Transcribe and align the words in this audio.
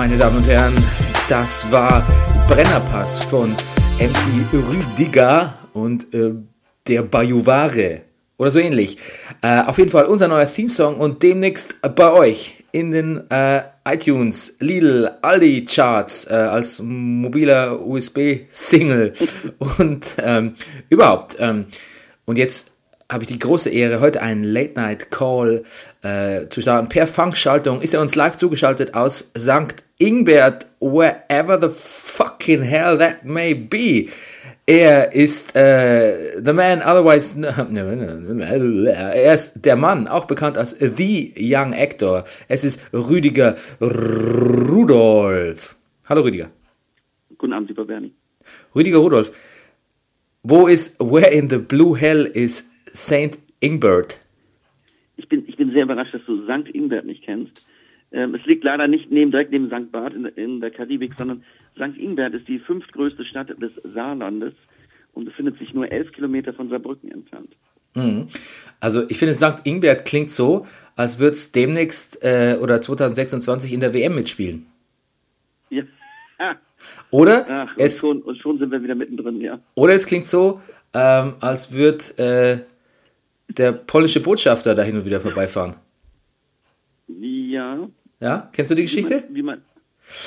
Meine 0.00 0.16
Damen 0.16 0.38
und 0.38 0.48
Herren, 0.48 0.72
das 1.28 1.70
war 1.70 2.02
Brennerpass 2.48 3.22
von 3.22 3.50
MC 3.98 4.50
Rüdiger 4.50 5.52
und 5.74 6.14
äh, 6.14 6.32
der 6.88 7.02
Bajuware 7.02 8.00
oder 8.38 8.50
so 8.50 8.60
ähnlich. 8.60 8.96
Äh, 9.42 9.60
auf 9.60 9.76
jeden 9.76 9.90
Fall 9.90 10.06
unser 10.06 10.26
neuer 10.26 10.46
Theme-Song 10.46 10.96
und 10.96 11.22
demnächst 11.22 11.82
bei 11.82 12.10
euch 12.10 12.64
in 12.72 12.92
den 12.92 13.30
äh, 13.30 13.60
iTunes, 13.86 14.56
Lidl, 14.58 15.10
Aldi 15.20 15.66
Charts 15.66 16.24
äh, 16.30 16.32
als 16.32 16.78
mobiler 16.78 17.86
USB-Single 17.86 19.12
und 19.76 20.06
ähm, 20.16 20.54
überhaupt. 20.88 21.36
Ähm, 21.38 21.66
und 22.24 22.38
jetzt 22.38 22.72
habe 23.10 23.24
ich 23.24 23.28
die 23.28 23.38
große 23.38 23.68
Ehre, 23.70 24.00
heute 24.00 24.22
einen 24.22 24.44
Late-Night-Call 24.44 25.64
äh, 26.02 26.46
zu 26.48 26.60
starten. 26.60 26.88
Per 26.88 27.08
Funkschaltung 27.08 27.82
ist 27.82 27.92
er 27.92 28.00
uns 28.00 28.14
live 28.14 28.36
zugeschaltet 28.36 28.94
aus 28.94 29.32
St. 29.36 29.74
Ingbert, 29.98 30.68
wherever 30.78 31.60
the 31.60 31.68
fucking 31.68 32.62
hell 32.62 32.96
that 32.98 33.24
may 33.24 33.54
be. 33.54 34.06
Er 34.64 35.12
ist 35.12 35.56
äh, 35.56 36.40
the 36.40 36.52
man, 36.52 36.80
otherwise, 36.82 37.36
er 37.44 39.34
ist 39.34 39.64
der 39.64 39.74
Mann, 39.74 40.06
auch 40.06 40.26
bekannt 40.26 40.56
als 40.56 40.76
the 40.78 41.34
young 41.36 41.74
actor. 41.74 42.24
Es 42.46 42.62
ist 42.62 42.80
Rüdiger 42.92 43.56
Rudolf. 43.80 45.76
Hallo 46.08 46.22
Rüdiger. 46.22 46.50
Guten 47.36 47.52
Abend, 47.52 47.68
lieber 47.68 47.84
Bernie. 47.84 48.12
Rüdiger 48.74 48.98
Rudolf, 48.98 49.32
wo 50.44 50.68
ist, 50.68 51.00
where 51.00 51.30
in 51.30 51.50
the 51.50 51.58
blue 51.58 51.98
hell 51.98 52.24
is 52.26 52.70
St. 52.94 53.38
Ingbert? 53.60 54.20
Ich 55.16 55.28
bin, 55.28 55.44
ich 55.46 55.56
bin 55.56 55.72
sehr 55.72 55.84
überrascht, 55.84 56.14
dass 56.14 56.24
du 56.26 56.44
St. 56.44 56.68
Ingbert 56.74 57.04
nicht 57.04 57.22
kennst. 57.24 57.64
Ähm, 58.12 58.34
es 58.34 58.44
liegt 58.46 58.64
leider 58.64 58.88
nicht 58.88 59.10
neben, 59.10 59.30
direkt 59.30 59.52
neben 59.52 59.68
St. 59.68 59.92
Barth 59.92 60.14
in, 60.14 60.24
in 60.26 60.60
der 60.60 60.70
Karibik, 60.70 61.14
sondern 61.14 61.44
St. 61.76 61.96
Ingbert 61.96 62.34
ist 62.34 62.48
die 62.48 62.58
fünftgrößte 62.58 63.24
Stadt 63.24 63.50
des 63.62 63.72
Saarlandes 63.94 64.54
und 65.12 65.24
befindet 65.24 65.58
sich 65.58 65.74
nur 65.74 65.90
elf 65.90 66.10
Kilometer 66.12 66.52
von 66.52 66.68
Saarbrücken 66.68 67.10
entfernt. 67.10 67.54
Mhm. 67.94 68.28
Also 68.78 69.08
ich 69.08 69.18
finde, 69.18 69.34
St. 69.34 69.60
Ingbert 69.64 70.04
klingt 70.04 70.30
so, 70.30 70.66
als 70.96 71.18
würde 71.18 71.32
es 71.32 71.52
demnächst 71.52 72.22
äh, 72.22 72.56
oder 72.60 72.80
2026 72.80 73.72
in 73.72 73.80
der 73.80 73.94
WM 73.94 74.14
mitspielen. 74.14 74.66
Ja. 75.70 75.82
Ah. 76.38 76.56
Oder 77.10 77.44
Ach, 77.46 77.76
und, 77.76 77.82
es, 77.84 77.98
schon, 77.98 78.22
und 78.22 78.38
schon 78.38 78.58
sind 78.58 78.72
wir 78.72 78.82
wieder 78.82 78.94
mittendrin, 78.94 79.38
ja. 79.42 79.60
oder 79.74 79.92
es 79.92 80.06
klingt 80.06 80.26
so, 80.26 80.62
ähm, 80.94 81.34
als 81.40 81.72
würde 81.72 82.04
äh, 82.16 82.58
der 83.56 83.72
polnische 83.72 84.20
Botschafter 84.20 84.74
da 84.74 84.82
hin 84.82 84.96
und 84.96 85.04
wieder 85.04 85.20
vorbeifahren. 85.20 85.76
Ja. 87.08 87.88
Ja, 88.20 88.48
kennst 88.52 88.70
du 88.70 88.74
die 88.74 88.82
Wie 88.82 88.86
Geschichte? 88.86 89.24
man, 89.28 89.34
wie 89.34 89.42
man, 89.42 89.62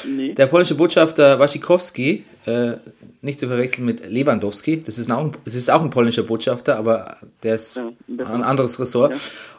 nee. 0.08 0.34
Der 0.34 0.48
polnische 0.48 0.76
Botschafter 0.76 1.40
Wasikowski, 1.40 2.26
äh, 2.46 2.74
nicht 3.22 3.40
zu 3.40 3.48
verwechseln 3.48 3.86
mit 3.86 4.06
Lewandowski, 4.10 4.84
das 4.84 4.98
ist 4.98 5.12
auch 5.12 5.26
ein, 5.26 5.32
das 5.46 5.56
ist 5.56 5.70
auch 5.70 5.82
ein 5.82 5.90
polnischer 5.92 6.24
Botschafter, 6.24 6.76
aber 6.78 7.18
der 7.44 7.56
ist 7.56 7.76
Ja, 7.76 7.92
ein 8.08 8.44
anderes 8.44 8.80
Ressort. 8.80 9.16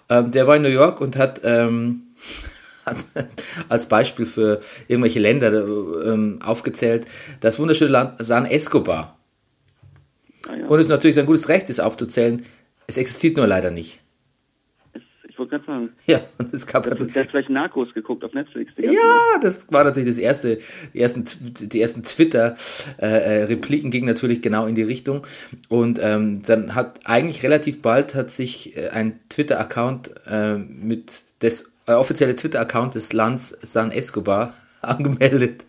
Ähm, 0.09 0.31
der 0.33 0.47
war 0.47 0.57
in 0.57 0.63
New 0.63 0.69
York 0.69 1.01
und 1.01 1.17
hat, 1.17 1.41
ähm, 1.45 2.03
hat 2.87 2.97
als 3.69 3.87
Beispiel 3.87 4.27
für 4.27 4.61
irgendwelche 4.89 5.21
Länder 5.21 5.53
ähm, 6.05 6.41
aufgezählt, 6.45 7.07
das 7.41 7.59
wunderschöne 7.59 7.91
Land 7.91 8.15
San 8.19 8.45
Escobar. 8.47 9.17
Ah, 10.49 10.57
ja. 10.57 10.67
Und 10.67 10.79
es 10.79 10.87
ist 10.87 10.91
natürlich 10.91 11.15
sein 11.15 11.25
gutes 11.25 11.49
Recht, 11.49 11.71
es 11.71 11.81
aufzuzählen. 11.81 12.45
Es 12.87 12.97
existiert 12.97 13.37
nur 13.37 13.47
leider 13.47 13.71
nicht. 13.71 14.01
Es, 14.93 15.03
ich 15.29 15.39
wollte 15.39 15.59
gerade 15.59 15.67
sagen, 15.67 15.91
Ja, 16.07 16.21
und 16.39 16.53
es 16.53 16.67
gab 16.67 16.85
der, 16.85 16.95
der 16.95 17.23
hat 17.23 17.31
vielleicht 17.31 17.51
Narcos 17.51 17.93
geguckt 17.95 18.25
auf 18.25 18.33
Netflix. 18.35 18.73
Ja, 18.79 19.39
das 19.41 19.73
war 19.73 19.85
natürlich 19.85 20.09
das 20.09 20.19
erste, 20.19 20.59
die 20.93 21.01
ersten, 21.01 21.25
die 21.71 21.81
ersten 21.81 22.03
Twitter-Repliken 22.03 23.91
gingen 23.91 24.07
natürlich 24.07 24.43
genau 24.43 24.67
in 24.67 24.75
die 24.75 24.83
Richtung. 24.83 25.27
Und 25.69 25.99
ähm, 26.03 26.43
dann 26.43 26.75
hat 26.75 27.01
eigentlich 27.05 27.43
relativ 27.43 27.83
bald 27.83 28.15
hat 28.15 28.31
sich 28.31 28.77
äh, 28.77 28.89
ein 28.89 29.21
Twitter-Account 29.29 30.11
äh, 30.27 30.57
mit 30.57 31.25
des 31.43 31.75
äh, 31.87 31.93
offizielle 31.93 32.37
Twitter-Account 32.37 32.95
des 32.95 33.13
Landes 33.13 33.59
San 33.63 33.91
Escobar 33.91 34.55
angemeldet. 34.83 35.65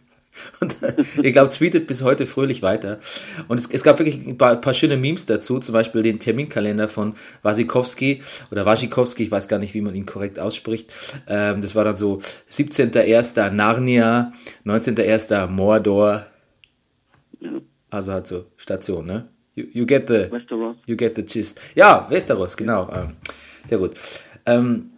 Und 0.60 0.82
äh, 0.84 0.94
ich 1.22 1.34
glaube, 1.34 1.50
tweetet 1.50 1.88
bis 1.88 2.04
heute 2.04 2.26
fröhlich 2.26 2.62
weiter. 2.62 3.00
Und 3.48 3.60
es, 3.60 3.68
es 3.68 3.84
gab 3.84 4.00
wirklich 4.00 4.26
ein 4.28 4.38
paar, 4.38 4.56
paar 4.58 4.74
schöne 4.74 4.98
Memes 4.98 5.26
dazu, 5.26 5.60
zum 5.60 5.74
Beispiel 5.74 6.04
den 6.04 6.20
Terminkalender 6.20 6.88
von 6.88 7.14
Wasikowski 7.42 8.22
oder 8.52 8.66
Wasikowski, 8.66 9.24
ich 9.24 9.32
weiß 9.32 9.48
gar 9.48 9.60
nicht, 9.60 9.74
wie 9.74 9.82
man 9.82 9.96
ihn 9.96 10.06
korrekt 10.06 10.40
ausspricht. 10.40 10.94
Ähm, 11.28 11.62
das 11.62 11.76
war 11.76 11.84
dann 11.84 11.96
so 11.96 12.20
17.01. 12.52 13.52
Narnia, 13.52 14.34
19.01. 14.66 15.48
Mordor, 15.48 16.26
also 17.90 18.12
halt 18.12 18.28
so 18.28 18.46
Station, 18.58 19.06
ne? 19.06 19.30
You, 19.56 19.66
you 19.72 19.86
get 19.86 20.08
the 20.08 20.30
Westeros. 20.30 20.76
You 20.86 20.98
get 20.98 21.16
the 21.16 21.24
gist. 21.24 21.62
Ja, 21.76 22.08
Westeros, 22.10 22.58
genau. 22.58 22.90
Ähm, 22.92 23.16
sehr 23.68 23.78
gut. 23.78 23.92
Ähm, 24.46 24.92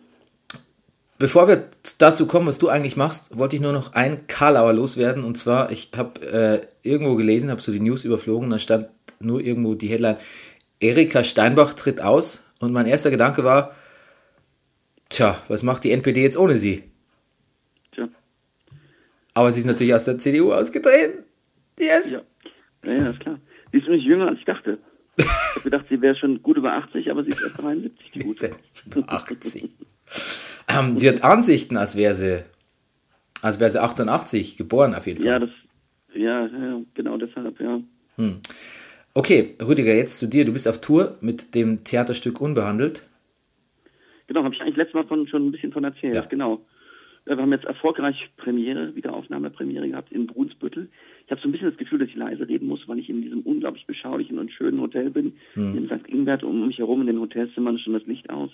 bevor 1.18 1.48
wir 1.48 1.70
dazu 1.98 2.28
kommen, 2.28 2.48
was 2.48 2.58
du 2.58 2.70
eigentlich 2.70 2.98
machst, 2.98 3.38
wollte 3.38 3.56
ich 3.56 3.62
nur 3.62 3.74
noch 3.74 3.94
ein 3.94 4.28
Karlauer 4.28 4.74
loswerden. 4.74 5.24
Und 5.24 5.38
zwar, 5.38 5.72
ich 5.72 5.92
habe 5.96 6.22
äh, 6.22 6.62
irgendwo 6.88 7.16
gelesen, 7.16 7.50
habe 7.50 7.62
so 7.62 7.72
die 7.72 7.80
News 7.80 8.06
überflogen, 8.06 8.50
da 8.50 8.60
stand 8.60 8.88
nur 9.20 9.42
irgendwo 9.42 9.76
die 9.76 9.88
Headline, 9.88 10.18
Erika 10.80 11.24
Steinbach 11.24 11.74
tritt 11.74 12.02
aus. 12.02 12.44
Und 12.60 12.72
mein 12.72 12.88
erster 12.88 13.12
Gedanke 13.12 13.44
war, 13.44 13.76
tja, 15.10 15.42
was 15.48 15.64
macht 15.64 15.84
die 15.84 15.92
NPD 15.92 16.22
jetzt 16.22 16.38
ohne 16.38 16.56
sie? 16.56 16.84
Tja. 17.92 18.10
Aber 19.34 19.52
sie 19.52 19.60
ist 19.60 19.66
natürlich 19.66 19.94
aus 19.94 20.06
der 20.06 20.18
CDU 20.18 20.54
ausgetreten. 20.54 21.24
Yes. 21.80 22.12
Ja. 22.12 22.22
ja, 22.86 22.94
ja, 22.94 23.10
ist 23.12 23.20
klar. 23.20 23.40
Sie 23.72 23.78
ist 23.78 23.84
nämlich 23.88 24.06
jünger, 24.06 24.30
als 24.30 24.40
ich 24.40 24.46
dachte. 24.46 24.80
Ich 25.18 25.26
habe 25.28 25.62
gedacht, 25.64 25.86
sie 25.90 26.02
wäre 26.02 26.16
schon 26.16 26.42
gut 26.44 26.58
über 26.58 26.74
80, 26.74 27.10
aber 27.10 27.24
sie 27.24 27.30
ist 27.30 27.42
erst 27.42 27.62
73, 27.62 28.12
die 28.12 28.20
Ist 28.30 28.42
ja 28.42 28.50
nicht 28.50 28.84
über 28.96 29.12
80. 29.12 29.70
ähm, 30.68 30.98
sie 30.98 31.08
hat 31.10 31.24
Ansichten, 31.24 31.78
als 31.78 31.96
wäre 31.98 32.14
sie, 32.16 32.44
als 33.42 33.60
wäre 33.60 33.70
sie 33.70 33.80
1880 33.82 34.58
geboren, 34.58 34.96
auf 34.96 35.08
jeden 35.08 35.20
Fall. 35.22 35.28
Ja, 35.28 35.40
das, 35.40 35.50
ja, 36.14 36.46
ja, 36.48 36.82
genau 36.94 37.18
deshalb, 37.18 37.60
ja. 37.60 37.80
Okay, 39.14 39.56
Rüdiger, 39.62 39.94
jetzt 39.96 40.20
zu 40.20 40.28
dir. 40.28 40.46
Du 40.46 40.54
bist 40.54 40.68
auf 40.68 40.82
Tour 40.82 41.18
mit 41.22 41.54
dem 41.56 41.84
Theaterstück 41.84 42.42
Unbehandelt. 42.42 43.08
Genau, 44.28 44.44
habe 44.44 44.54
ich 44.54 44.62
eigentlich 44.62 44.76
letztes 44.76 44.96
Mal 44.96 45.06
von, 45.08 45.28
schon 45.28 45.48
ein 45.48 45.52
bisschen 45.52 45.72
von 45.72 45.84
erzählt, 45.84 46.16
Ja. 46.16 46.22
genau. 46.26 46.62
wir 47.26 47.38
haben 47.38 47.52
jetzt 47.52 47.66
erfolgreich 47.66 48.30
Premiere, 48.38 48.96
Wiederaufnahmepremiere 48.96 49.88
gehabt 49.90 50.12
in 50.12 50.28
Brunsbüttel. 50.28 50.90
Ich 51.26 51.32
habe 51.32 51.42
so 51.42 51.48
ein 51.48 51.52
bisschen 51.52 51.70
das 51.70 51.78
Gefühl, 51.78 52.00
dass 52.00 52.10
ich 52.10 52.16
leise 52.16 52.48
reden 52.48 52.68
muss, 52.68 52.88
weil 52.88 53.00
ich 53.00 53.10
in 53.10 53.22
diesem 53.22 53.42
unglaublich 53.42 53.86
beschaulichen 53.86 54.40
und 54.40 54.52
schönen 54.52 54.80
Hotel 54.82 55.10
bin, 55.12 55.34
in 55.56 55.88
St. 55.88 56.08
Ingbert. 56.08 56.44
Um 56.44 56.68
mich 56.68 56.78
herum 56.78 57.02
in 57.02 57.08
den 57.08 57.20
Hotelzimmern 57.20 57.76
ist 57.76 57.82
schon 57.82 57.94
das 57.94 58.06
Licht 58.06 58.30
aus. 58.30 58.50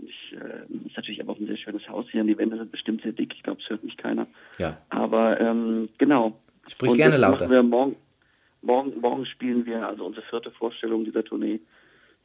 Und 0.00 0.08
ich, 0.08 0.32
äh, 0.32 0.86
ist 0.86 0.96
natürlich 0.96 1.20
aber 1.20 1.32
auch 1.32 1.38
ein 1.38 1.46
sehr 1.46 1.56
schönes 1.56 1.86
Haus 1.88 2.06
hier 2.10 2.22
und 2.22 2.28
die 2.28 2.38
Wände 2.38 2.56
sind 2.56 2.72
bestimmt 2.72 3.02
sehr 3.02 3.12
dick. 3.12 3.34
Ich 3.34 3.42
glaube, 3.42 3.60
es 3.62 3.68
hört 3.68 3.84
mich 3.84 3.96
keiner. 3.96 4.26
Ja. 4.58 4.78
Aber 4.88 5.38
ähm, 5.40 5.88
genau. 5.98 6.38
Sprich 6.68 6.92
Und 6.92 6.96
gerne 6.96 7.16
lauter. 7.16 7.50
Wir 7.50 7.62
morgen, 7.62 7.96
morgen, 8.62 8.98
morgen 9.00 9.26
spielen 9.26 9.66
wir 9.66 9.86
also 9.86 10.06
unsere 10.06 10.24
vierte 10.26 10.50
Vorstellung 10.52 11.04
dieser 11.04 11.24
Tournee 11.24 11.60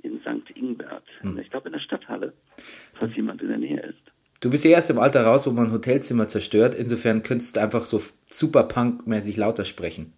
in 0.04 0.22
St. 0.22 0.56
Ingbert. 0.56 1.04
Hm. 1.22 1.38
Ich 1.40 1.50
glaube 1.50 1.68
in 1.68 1.74
der 1.74 1.80
Stadthalle, 1.80 2.34
falls 2.94 3.16
jemand 3.16 3.42
in 3.42 3.50
der 3.50 3.58
Nähe 3.58 3.82
ist. 3.82 4.12
Du 4.40 4.50
bist 4.50 4.64
ja 4.64 4.72
erst 4.72 4.90
im 4.90 5.00
Alter 5.00 5.24
raus, 5.26 5.48
wo 5.48 5.52
man 5.52 5.72
Hotelzimmer 5.72 6.28
zerstört. 6.28 6.76
Insofern 6.76 7.24
könntest 7.24 7.58
du 7.58 7.62
einfach 7.62 7.84
so 7.84 8.02
super 8.26 8.64
Punk-mäßig 8.64 9.38
lauter 9.38 9.66
sprechen. 9.66 10.14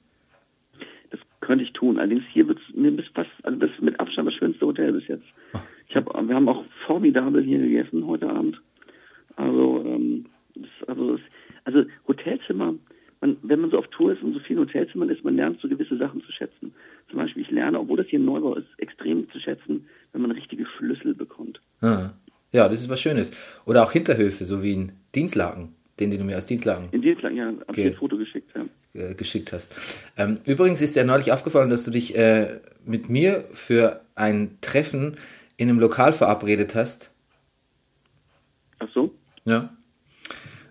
Das 1.12 1.20
könnte 1.40 1.64
ich 1.64 1.72
tun. 1.74 1.98
Allerdings 1.98 2.24
hier 2.34 2.48
wird 2.48 2.60
es 2.60 2.76
mir 2.76 2.92
bis 2.92 3.06
fast, 3.14 3.30
also 3.44 3.58
das 3.58 3.70
ist 3.72 3.82
mit 3.82 4.00
Abstand 4.00 4.28
das 4.28 4.36
schönste 4.36 4.66
Hotel 4.66 4.92
bis 4.92 5.08
jetzt. 5.08 5.26
Ich 5.90 5.96
hab, 5.96 6.06
wir 6.28 6.36
haben 6.36 6.50
auch 6.50 6.64
formidabel 6.86 7.44
hier 7.44 7.60
gegessen 7.60 8.06
heute 8.06 8.30
Abend. 8.30 8.62
Also, 9.36 9.84
ähm, 9.86 10.26
das, 10.56 10.90
also, 10.90 11.14
das, 11.14 11.22
also 11.66 11.84
Hotelzimmer, 12.08 12.74
man, 13.22 13.38
wenn 13.42 13.62
man 13.62 13.72
so 13.72 13.78
auf 13.78 13.88
Tour 13.88 14.14
ist 14.14 14.22
und 14.22 14.34
so 14.34 14.40
vielen 14.40 14.60
Hotelzimmern 14.60 15.10
ist, 15.10 15.24
man 15.24 15.36
lernt 15.36 15.60
so 15.62 15.68
gewisse 15.68 15.98
Sachen 15.98 16.22
zu 16.24 16.32
schätzen. 16.32 16.74
Zum 17.10 17.20
Beispiel, 17.20 17.44
ich 17.44 17.52
lerne, 17.52 17.80
obwohl 17.80 17.98
das 17.98 18.08
hier 18.08 18.20
ein 18.20 18.26
Neubau 18.26 18.56
ist, 18.56 18.68
extrem 18.78 19.30
zu 19.32 19.40
schätzen, 19.40 19.88
wenn 20.12 20.22
man 20.22 20.32
richtige 20.32 20.66
Schlüssel 20.78 21.14
bekommt. 21.14 21.60
Ah. 21.82 22.12
Ja, 22.52 22.68
das 22.70 22.82
ist 22.82 22.90
was 22.90 23.02
Schönes. 23.02 23.32
Oder 23.66 23.84
auch 23.84 23.92
Hinterhöfe, 23.92 24.44
so 24.46 24.64
wie 24.64 24.72
in 24.74 24.92
Dienstlaken, 25.16 25.74
den, 26.00 26.12
den 26.12 26.20
du 26.20 26.26
mir 26.26 26.36
als 26.36 26.46
Dienstlaken 26.46 26.90
In 26.92 27.02
Dienstag, 27.02 27.34
ja, 27.34 27.48
habe 27.48 27.64
Okay. 27.68 27.88
ich 27.88 27.94
ein 27.94 27.98
Foto 27.98 28.18
geschickt. 28.18 28.52
Ja. 28.56 29.02
äh, 29.10 29.14
geschickt 29.16 29.52
hast. 29.52 30.00
Ähm, 30.18 30.40
übrigens 30.46 30.82
ist 30.82 30.96
dir 30.96 31.04
neulich 31.04 31.32
aufgefallen, 31.32 31.70
dass 31.70 31.84
du 31.86 31.92
dich 31.92 32.16
äh, 32.18 32.60
mit 32.86 33.10
mir 33.10 33.44
für 33.52 34.02
ein 34.16 34.58
Treffen 34.62 35.18
in 35.58 35.70
einem 35.70 35.80
Lokal 35.80 36.14
verabredet 36.14 36.76
hast. 36.76 37.12
Ach 38.80 38.88
so? 38.94 39.14
Ja. 39.46 39.70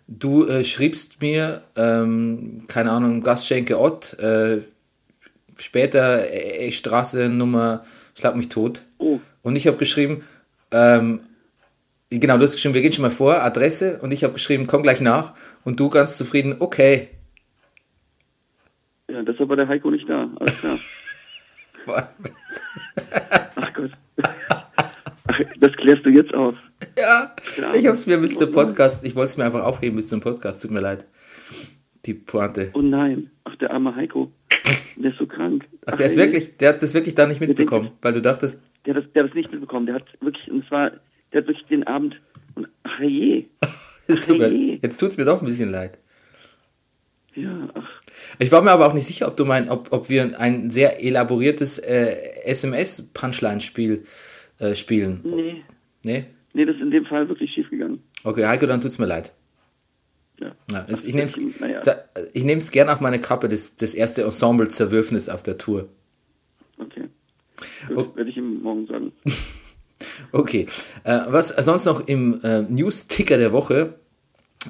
Du 0.08 0.46
äh, 0.46 0.62
schriebst 0.62 1.20
mir, 1.20 1.62
ähm, 1.74 2.64
keine 2.68 2.92
Ahnung, 2.92 3.22
Gastschenke 3.22 3.80
Ott, 3.80 4.18
äh, 4.20 4.62
später 5.58 6.30
äh, 6.30 6.70
Straße 6.70 7.28
Nummer, 7.28 7.84
schlag 8.14 8.36
mich 8.36 8.48
tot. 8.48 8.82
Oh. 8.98 9.18
Und 9.42 9.56
ich 9.56 9.66
habe 9.66 9.76
geschrieben, 9.78 10.22
ähm, 10.70 11.20
genau, 12.10 12.36
du 12.36 12.44
hast 12.44 12.54
geschrieben, 12.54 12.74
wir 12.74 12.82
gehen 12.82 12.92
schon 12.92 13.02
mal 13.02 13.10
vor, 13.10 13.42
Adresse, 13.42 13.98
und 14.00 14.12
ich 14.12 14.22
habe 14.22 14.34
geschrieben, 14.34 14.68
komm 14.68 14.84
gleich 14.84 15.00
nach. 15.00 15.34
Und 15.64 15.80
du 15.80 15.90
ganz 15.90 16.16
zufrieden, 16.16 16.56
okay. 16.60 17.08
Ja, 19.08 19.22
deshalb 19.22 19.48
war 19.48 19.56
der 19.56 19.66
Heiko 19.66 19.90
nicht 19.90 20.08
da. 20.08 20.28
Alles 20.38 20.58
klar. 20.60 20.78
Ach 23.56 23.72
Gott. 23.74 23.90
Ach, 25.28 25.38
das 25.60 25.72
klärst 25.72 26.04
du 26.06 26.10
jetzt 26.10 26.34
aus. 26.34 26.54
Ja, 26.98 27.34
Ja. 27.56 27.74
ich 27.74 27.86
habe 27.86 27.94
es 27.94 28.06
mir 28.06 28.18
bis 28.18 28.36
zum 28.36 28.50
Podcast, 28.50 29.04
ich 29.04 29.14
wollte 29.14 29.28
es 29.30 29.36
mir 29.36 29.44
einfach 29.44 29.62
aufheben 29.64 29.96
bis 29.96 30.08
zum 30.08 30.20
Podcast, 30.20 30.62
tut 30.62 30.70
mir 30.70 30.80
leid. 30.80 31.06
Die 32.04 32.14
Pointe. 32.14 32.70
Oh 32.74 32.82
nein. 32.82 33.30
Ach, 33.44 33.54
der 33.56 33.72
arme 33.72 33.94
Heiko. 33.96 34.30
Der 34.96 35.10
ist 35.10 35.18
so 35.18 35.26
krank. 35.26 35.64
Ach, 35.86 35.96
der 35.96 36.06
ist 36.06 36.16
ey. 36.16 36.22
wirklich, 36.24 36.56
der 36.58 36.70
hat 36.70 36.82
das 36.82 36.94
wirklich 36.94 37.14
da 37.14 37.26
nicht 37.26 37.40
mitbekommen, 37.40 37.90
weil 38.02 38.12
du 38.12 38.22
dachtest, 38.22 38.62
Der 38.84 38.94
hat 38.94 39.04
das, 39.04 39.12
der 39.12 39.22
hat 39.24 39.30
das 39.30 39.34
nicht 39.36 39.50
mitbekommen. 39.52 39.86
Der 39.86 39.96
hat 39.96 40.04
wirklich, 40.20 40.50
und 40.50 40.66
zwar, 40.68 40.90
der 41.32 41.40
hat 41.42 41.48
wirklich 41.48 41.66
den 41.66 41.86
Abend, 41.86 42.20
und 42.54 42.68
ach 42.84 43.00
je. 43.00 43.46
es 44.08 44.26
tut 44.26 44.40
Hey. 44.40 44.78
jetzt 44.82 44.98
tut's 44.98 45.16
mir 45.18 45.24
doch 45.24 45.40
ein 45.40 45.46
bisschen 45.46 45.70
leid. 45.70 45.98
Ja, 47.34 47.68
ach. 47.74 47.88
Ich 48.38 48.50
war 48.52 48.62
mir 48.62 48.70
aber 48.70 48.86
auch 48.86 48.94
nicht 48.94 49.06
sicher, 49.06 49.28
ob 49.28 49.36
du 49.36 49.44
mein, 49.44 49.68
ob, 49.68 49.92
ob 49.92 50.08
wir 50.08 50.38
ein 50.40 50.70
sehr 50.70 51.04
elaboriertes 51.04 51.78
äh, 51.78 52.16
SMS-Punchline-Spiel 52.44 53.92
äh, 53.94 54.00
spielen. 54.74 55.20
Nee. 55.24 55.62
Nee? 56.04 56.26
Nee, 56.52 56.64
das 56.64 56.76
ist 56.76 56.82
in 56.82 56.90
dem 56.90 57.04
Fall 57.04 57.28
wirklich 57.28 57.52
schief 57.52 57.68
gegangen. 57.68 58.02
Okay, 58.24 58.46
Heiko, 58.46 58.66
dann 58.66 58.80
tut's 58.80 58.98
mir 58.98 59.06
leid. 59.06 59.32
Ja. 60.40 60.52
Ja, 60.70 60.86
ich 60.88 61.14
nehme 61.14 61.26
es 61.26 61.36
Naja. 61.60 61.78
ich 62.32 62.44
nehm's 62.44 62.70
gern 62.70 62.88
auf 62.88 63.00
meine 63.00 63.20
Kappe, 63.20 63.48
das, 63.48 63.76
das 63.76 63.94
erste 63.94 64.22
Ensemble-Zerwürfnis 64.22 65.28
auf 65.28 65.42
der 65.42 65.58
Tour. 65.58 65.88
Okay. 66.78 67.08
Gut, 67.88 68.16
werde 68.16 68.30
ich 68.30 68.36
ihm 68.36 68.62
morgen 68.62 68.86
sagen. 68.86 69.12
Okay. 70.32 70.66
Äh, 71.04 71.20
was 71.28 71.48
sonst 71.48 71.86
noch 71.86 72.06
im 72.06 72.40
äh, 72.42 72.62
News-Ticker 72.62 73.38
der 73.38 73.52
Woche? 73.52 73.94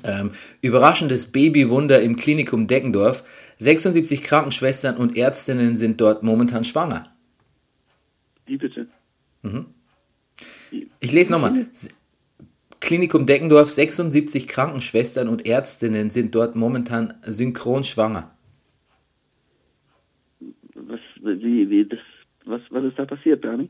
Ähm, 0.05 0.31
überraschendes 0.61 1.33
Babywunder 1.33 2.01
im 2.01 2.15
Klinikum 2.15 2.67
Deggendorf. 2.67 3.25
76 3.59 4.23
Krankenschwestern 4.23 4.97
und 4.97 5.17
Ärztinnen 5.17 5.77
sind 5.77 6.01
dort 6.01 6.23
momentan 6.23 6.63
schwanger. 6.63 7.13
Die 8.47 8.57
bitte. 8.57 8.87
Ich 11.01 11.13
lese 11.13 11.33
nochmal. 11.33 11.67
Klinikum 12.81 13.27
Deggendorf, 13.27 13.71
76 13.71 14.47
Krankenschwestern 14.47 15.29
und 15.29 15.47
Ärztinnen 15.47 16.11
sind 16.11 16.35
dort 16.35 16.55
momentan 16.55 17.15
synchron 17.23 17.85
schwanger. 17.85 18.31
Was, 20.75 21.01
wie, 21.21 21.69
wie, 21.71 21.85
das, 21.85 21.99
was, 22.45 22.61
was 22.71 22.85
ist 22.85 22.99
da 22.99 23.07
passiert, 23.07 23.45
Dani? 23.45 23.69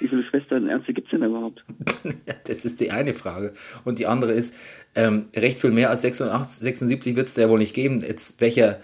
Wie 0.00 0.08
viele 0.08 0.22
Schwestern 0.24 0.64
und 0.64 0.68
Ärzte 0.68 0.92
gibt 0.92 1.08
es 1.08 1.10
denn 1.12 1.28
überhaupt? 1.28 1.64
Das 2.44 2.64
ist 2.64 2.80
die 2.80 2.90
eine 2.90 3.14
Frage. 3.14 3.52
Und 3.84 3.98
die 3.98 4.06
andere 4.06 4.32
ist, 4.32 4.54
ähm, 4.94 5.28
recht 5.34 5.58
viel 5.58 5.70
mehr 5.70 5.90
als 5.90 6.02
86, 6.02 6.62
76 6.62 7.16
wird 7.16 7.28
es 7.28 7.34
da 7.34 7.42
ja 7.42 7.48
wohl 7.48 7.58
nicht 7.58 7.74
geben. 7.74 8.02
Jetzt 8.02 8.40
welcher, 8.40 8.80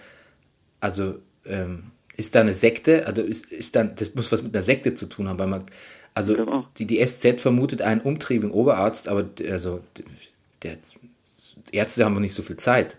also 0.79 1.19
ähm, 1.45 1.91
ist 2.15 2.35
da 2.35 2.41
eine 2.41 2.53
Sekte? 2.53 3.05
Also 3.07 3.21
ist, 3.21 3.45
ist 3.51 3.75
dann, 3.75 3.95
das 3.95 4.15
muss 4.15 4.31
was 4.31 4.43
mit 4.43 4.53
einer 4.53 4.63
Sekte 4.63 4.93
zu 4.93 5.05
tun 5.07 5.27
haben, 5.27 5.39
weil 5.39 5.47
man, 5.47 5.65
also 6.13 6.37
auch. 6.47 6.67
die, 6.77 6.85
die 6.85 7.05
SZ 7.05 7.39
vermutet 7.39 7.81
einen 7.81 8.01
umtriebigen 8.01 8.51
Oberarzt, 8.51 9.07
aber 9.07 9.29
also 9.49 9.81
der, 10.63 10.77
Ärzte 11.71 12.05
haben 12.05 12.19
nicht 12.21 12.33
so 12.33 12.43
viel 12.43 12.57
Zeit. 12.57 12.97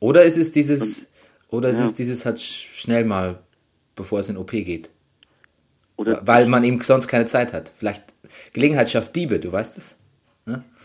Oder 0.00 0.24
ist 0.24 0.36
es 0.36 0.50
dieses, 0.50 1.10
oder 1.48 1.70
ist 1.70 1.78
ja. 1.78 1.86
es 1.86 1.94
dieses 1.94 2.24
halt 2.26 2.38
sch- 2.38 2.80
schnell 2.80 3.04
mal, 3.04 3.40
bevor 3.94 4.20
es 4.20 4.28
in 4.28 4.36
OP 4.36 4.50
geht? 4.50 4.90
Oder 5.96 6.20
Weil 6.26 6.46
man 6.46 6.64
eben 6.64 6.80
sonst 6.80 7.06
keine 7.08 7.26
Zeit 7.26 7.52
hat. 7.52 7.72
Vielleicht 7.76 8.14
Gelegenheit 8.52 8.90
schafft 8.90 9.14
Diebe, 9.14 9.38
du 9.38 9.52
weißt 9.52 9.78
es? 9.78 9.96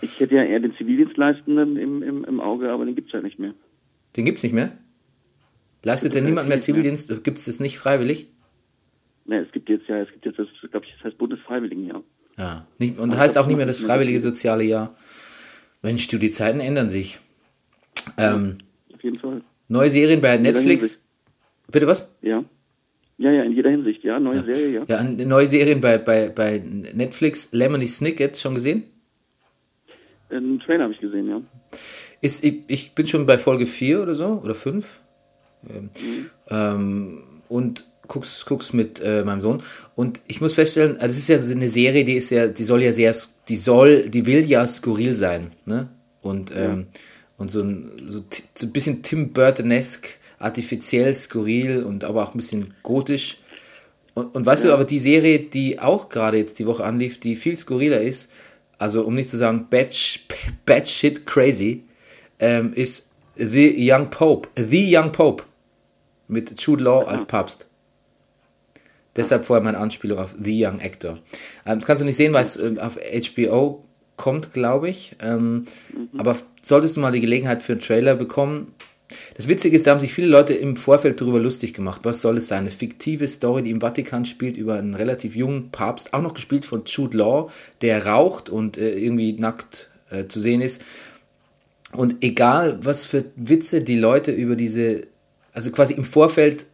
ich 0.01 0.19
hätte 0.21 0.35
ja 0.35 0.43
eher 0.43 0.61
den 0.61 0.73
Zivildienstleistenden 0.77 1.75
im, 1.75 2.01
im, 2.01 2.23
im 2.23 2.39
Auge, 2.39 2.71
aber 2.71 2.85
den 2.85 2.95
gibt 2.95 3.07
es 3.07 3.13
ja 3.13 3.21
nicht 3.21 3.39
mehr. 3.39 3.53
Den 4.15 4.23
gibt's 4.23 4.43
nicht 4.43 4.53
mehr? 4.53 4.71
Leistet 5.83 6.15
denn 6.15 6.23
niemand 6.23 6.47
mehr. 6.47 6.59
Zivildienst? 6.59 7.23
Gibt 7.23 7.37
es 7.39 7.45
das 7.45 7.59
nicht 7.59 7.77
freiwillig? 7.77 8.27
Ne, 9.29 9.41
es 9.41 9.51
gibt 9.51 9.69
jetzt 9.69 9.87
ja, 9.87 9.99
es 9.99 10.11
gibt 10.11 10.25
jetzt 10.25 10.39
das, 10.39 10.47
glaube 10.71 10.87
ich, 10.87 10.93
das 10.95 11.03
heißt 11.03 11.17
Bundesfreiwilligenjahr. 11.19 12.03
Ja. 12.35 12.65
Nicht, 12.79 12.97
und 12.97 13.11
Aber 13.11 13.19
heißt 13.19 13.37
auch 13.37 13.45
nicht 13.45 13.57
mehr 13.57 13.67
das 13.67 13.77
freiwillige 13.77 14.19
soziale 14.19 14.63
Jahr. 14.63 14.95
Mensch, 15.83 16.07
du, 16.07 16.17
die 16.17 16.31
Zeiten 16.31 16.59
ändern 16.59 16.89
sich. 16.89 17.19
Ähm, 18.17 18.57
Auf 18.91 19.03
jeden 19.03 19.19
Fall. 19.19 19.41
neue 19.67 19.91
Serien 19.91 20.19
bei 20.19 20.35
Netflix. 20.37 21.07
Bitte 21.71 21.85
was? 21.85 22.11
Ja. 22.23 22.43
Ja, 23.19 23.31
ja, 23.31 23.43
in 23.43 23.51
jeder 23.51 23.69
Hinsicht, 23.69 24.03
ja. 24.03 24.19
Neue 24.19 24.43
Serie, 24.51 24.79
ja. 24.79 24.85
Ja, 24.87 25.03
neue 25.03 25.45
Serien 25.45 25.79
bei, 25.79 25.99
bei, 25.99 26.29
bei 26.29 26.57
Netflix. 26.57 27.51
Lemony 27.51 27.87
Snicket, 27.87 28.35
schon 28.35 28.55
gesehen? 28.55 28.85
Einen 30.31 30.59
Trailer 30.59 30.85
habe 30.85 30.93
ich 30.93 30.99
gesehen, 30.99 31.29
ja. 31.29 31.41
Ist, 32.21 32.43
ich, 32.43 32.63
ich 32.67 32.95
bin 32.95 33.05
schon 33.05 33.27
bei 33.27 33.37
Folge 33.37 33.67
4 33.67 34.01
oder 34.01 34.15
so, 34.15 34.41
oder 34.43 34.55
5. 34.55 35.01
Ähm, 35.69 35.89
ähm, 36.49 37.23
und 37.47 37.88
guck's, 38.09 38.43
guck's 38.45 38.73
mit 38.73 38.99
äh, 38.99 39.23
meinem 39.23 39.39
Sohn. 39.39 39.63
Und 39.95 40.21
ich 40.27 40.41
muss 40.41 40.55
feststellen, 40.55 40.97
also 40.97 41.11
es 41.11 41.19
ist 41.19 41.29
ja 41.29 41.39
so 41.39 41.55
eine 41.55 41.69
Serie, 41.69 42.03
die 42.03 42.15
ist 42.15 42.31
ja, 42.31 42.47
die 42.47 42.63
soll 42.63 42.83
ja 42.83 42.91
sehr, 42.91 43.15
die 43.47 43.55
soll, 43.55 44.09
die 44.09 44.25
will 44.25 44.43
ja 44.43 44.67
skurril 44.67 45.15
sein, 45.15 45.53
ne? 45.65 45.89
Und, 46.21 46.51
ähm, 46.53 46.87
und 47.37 47.49
so 47.49 47.61
ein, 47.61 48.07
so, 48.09 48.19
so 48.53 48.67
ein 48.67 48.73
bisschen 48.73 49.01
Tim 49.01 49.31
Burton-esque, 49.31 50.17
artifiziell 50.37 51.15
skurril 51.15 51.83
und 51.83 52.03
aber 52.03 52.23
auch 52.23 52.33
ein 52.33 52.37
bisschen 52.37 52.73
gotisch. 52.83 53.37
Und, 54.15 54.35
und 54.35 54.45
weißt 54.45 54.65
du, 54.65 54.73
aber 54.73 54.83
die 54.83 54.99
Serie, 54.99 55.39
die 55.39 55.79
auch 55.79 56.09
gerade 56.09 56.37
jetzt 56.37 56.59
die 56.59 56.67
Woche 56.67 56.83
anlief, 56.83 57.21
die 57.21 57.37
viel 57.37 57.55
skurriler 57.55 58.01
ist, 58.01 58.29
also 58.77 59.03
um 59.05 59.15
nicht 59.15 59.29
zu 59.29 59.37
sagen 59.37 59.67
batch, 59.69 60.25
batshit 60.65 61.25
crazy, 61.25 61.85
ähm, 62.39 62.73
ist 62.73 63.07
The 63.35 63.73
Young 63.77 64.09
Pope. 64.09 64.49
The 64.57 64.97
Young 64.97 65.13
Pope. 65.13 65.45
Mit 66.27 66.61
Jude 66.61 66.83
Law 66.83 67.05
als 67.05 67.23
Papst. 67.25 67.68
Deshalb 69.15 69.45
vorher 69.45 69.63
meine 69.63 69.77
Anspielung 69.79 70.19
auf 70.19 70.35
The 70.41 70.65
Young 70.65 70.79
Actor. 70.81 71.19
Ähm, 71.65 71.79
das 71.79 71.85
kannst 71.85 72.01
du 72.01 72.05
nicht 72.05 72.15
sehen, 72.17 72.33
weil 72.33 72.43
es 72.43 72.57
ähm, 72.57 72.77
auf 72.79 72.97
HBO 72.97 73.81
kommt, 74.15 74.53
glaube 74.53 74.89
ich. 74.89 75.15
Ähm, 75.21 75.65
Aber 76.17 76.31
f- 76.31 76.45
solltest 76.61 76.95
du 76.95 76.99
mal 76.99 77.11
die 77.11 77.21
Gelegenheit 77.21 77.61
für 77.61 77.73
einen 77.73 77.81
Trailer 77.81 78.15
bekommen. 78.15 78.73
Das 79.35 79.47
Witzige 79.47 79.75
ist, 79.75 79.87
da 79.87 79.91
haben 79.91 79.99
sich 79.99 80.13
viele 80.13 80.27
Leute 80.27 80.53
im 80.53 80.75
Vorfeld 80.75 81.19
darüber 81.19 81.39
lustig 81.39 81.73
gemacht. 81.73 82.01
Was 82.03 82.21
soll 82.21 82.37
es 82.37 82.47
sein? 82.47 82.59
Eine 82.59 82.69
fiktive 82.71 83.27
Story, 83.27 83.63
die 83.63 83.71
im 83.71 83.81
Vatikan 83.81 84.23
spielt, 84.25 84.55
über 84.55 84.75
einen 84.75 84.93
relativ 84.93 85.35
jungen 85.35 85.71
Papst, 85.71 86.13
auch 86.13 86.21
noch 86.21 86.35
gespielt 86.35 86.63
von 86.63 86.83
Jude 86.85 87.17
Law, 87.17 87.49
der 87.81 88.05
raucht 88.05 88.49
und 88.49 88.77
äh, 88.77 88.91
irgendwie 88.93 89.33
nackt 89.33 89.89
äh, 90.11 90.27
zu 90.27 90.39
sehen 90.39 90.61
ist. 90.61 90.83
Und 91.91 92.17
egal, 92.23 92.77
was 92.83 93.07
für 93.07 93.25
Witze 93.35 93.81
die 93.81 93.97
Leute 93.97 94.31
über 94.31 94.55
diese, 94.55 95.07
also 95.53 95.71
quasi 95.71 95.93
im 95.95 96.03
Vorfeld, 96.03 96.67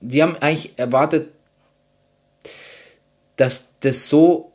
die 0.00 0.22
haben 0.22 0.36
eigentlich 0.36 0.72
erwartet, 0.76 1.28
dass 3.36 3.68
das 3.80 4.08
so, 4.08 4.52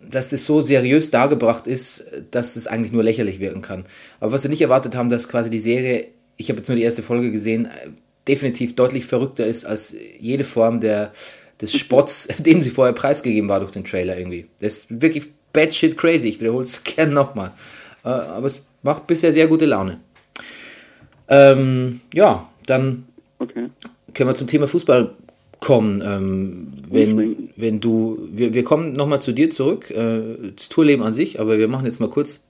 dass 0.00 0.30
das 0.30 0.46
so 0.46 0.60
seriös 0.60 1.10
dargebracht 1.10 1.66
ist, 1.66 2.04
dass 2.30 2.54
das 2.54 2.66
eigentlich 2.66 2.92
nur 2.92 3.02
lächerlich 3.02 3.38
wirken 3.40 3.62
kann. 3.62 3.84
Aber 4.20 4.32
was 4.32 4.42
sie 4.42 4.48
nicht 4.48 4.62
erwartet 4.62 4.94
haben, 4.94 5.10
dass 5.10 5.28
quasi 5.28 5.50
die 5.50 5.60
Serie, 5.60 6.08
ich 6.36 6.48
habe 6.48 6.58
jetzt 6.58 6.68
nur 6.68 6.76
die 6.76 6.82
erste 6.82 7.02
Folge 7.02 7.30
gesehen, 7.30 7.68
definitiv 8.26 8.74
deutlich 8.74 9.06
verrückter 9.06 9.46
ist 9.46 9.64
als 9.64 9.94
jede 10.18 10.44
Form 10.44 10.80
der, 10.80 11.12
des 11.60 11.76
Spotts, 11.76 12.28
dem 12.38 12.62
sie 12.62 12.70
vorher 12.70 12.94
preisgegeben 12.94 13.48
war 13.48 13.60
durch 13.60 13.72
den 13.72 13.84
Trailer 13.84 14.16
irgendwie. 14.16 14.48
Das 14.60 14.74
ist 14.74 15.02
wirklich 15.02 15.30
bad 15.52 15.74
shit 15.74 15.96
crazy. 15.96 16.28
Ich 16.28 16.40
wiederhole 16.40 16.64
es 16.64 16.82
gern 16.84 17.12
nochmal. 17.12 17.52
Äh, 18.04 18.08
aber 18.08 18.46
es 18.46 18.62
macht 18.82 19.06
bisher 19.06 19.32
sehr 19.32 19.46
gute 19.46 19.66
Laune. 19.66 20.00
Ähm, 21.28 22.00
ja, 22.12 22.48
dann. 22.66 23.06
Können 24.14 24.30
wir 24.30 24.34
zum 24.34 24.46
Thema 24.46 24.66
Fußball 24.68 25.10
kommen. 25.60 26.02
Ähm, 26.04 26.72
wenn, 26.90 27.50
wenn 27.56 27.80
du, 27.80 28.28
wir, 28.30 28.54
wir 28.54 28.64
kommen 28.64 28.92
nochmal 28.92 29.22
zu 29.22 29.32
dir 29.32 29.50
zurück, 29.50 29.90
äh, 29.90 30.52
das 30.54 30.68
Tourleben 30.68 31.02
an 31.02 31.12
sich, 31.12 31.40
aber 31.40 31.58
wir 31.58 31.68
machen 31.68 31.86
jetzt 31.86 32.00
mal 32.00 32.08
kurz, 32.08 32.44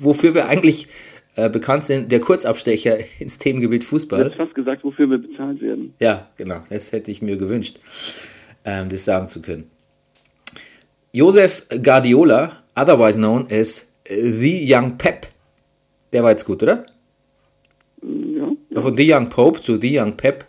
wofür 0.00 0.34
wir 0.34 0.48
eigentlich 0.48 0.88
äh, 1.34 1.48
bekannt 1.50 1.84
sind, 1.84 2.10
der 2.12 2.20
Kurzabstecher 2.20 2.98
ins 3.20 3.38
Themengebiet 3.38 3.82
Du 3.82 3.86
Fußball. 3.86 4.24
hast 4.30 4.36
fast 4.36 4.54
gesagt, 4.54 4.84
wofür 4.84 5.08
wir 5.08 5.18
bezahlt 5.18 5.60
werden. 5.60 5.94
Ja, 6.00 6.28
genau. 6.36 6.62
Das 6.70 6.92
hätte 6.92 7.10
ich 7.10 7.22
mir 7.22 7.36
gewünscht, 7.36 7.78
ähm, 8.64 8.88
das 8.88 9.04
sagen 9.04 9.28
zu 9.28 9.42
können. 9.42 9.70
Josef 11.12 11.66
Guardiola, 11.82 12.62
otherwise 12.76 13.18
known 13.18 13.46
as 13.50 13.86
The 14.08 14.64
Young 14.72 14.98
Pep. 14.98 15.26
Der 16.12 16.22
war 16.22 16.30
jetzt 16.30 16.44
gut, 16.44 16.62
oder? 16.62 16.84
Ja, 18.02 18.48
ja, 18.70 18.80
Von 18.80 18.96
The 18.96 19.12
Young 19.12 19.28
Pope 19.28 19.60
zu 19.60 19.78
The 19.80 19.98
Young 19.98 20.16
Pep. 20.16 20.44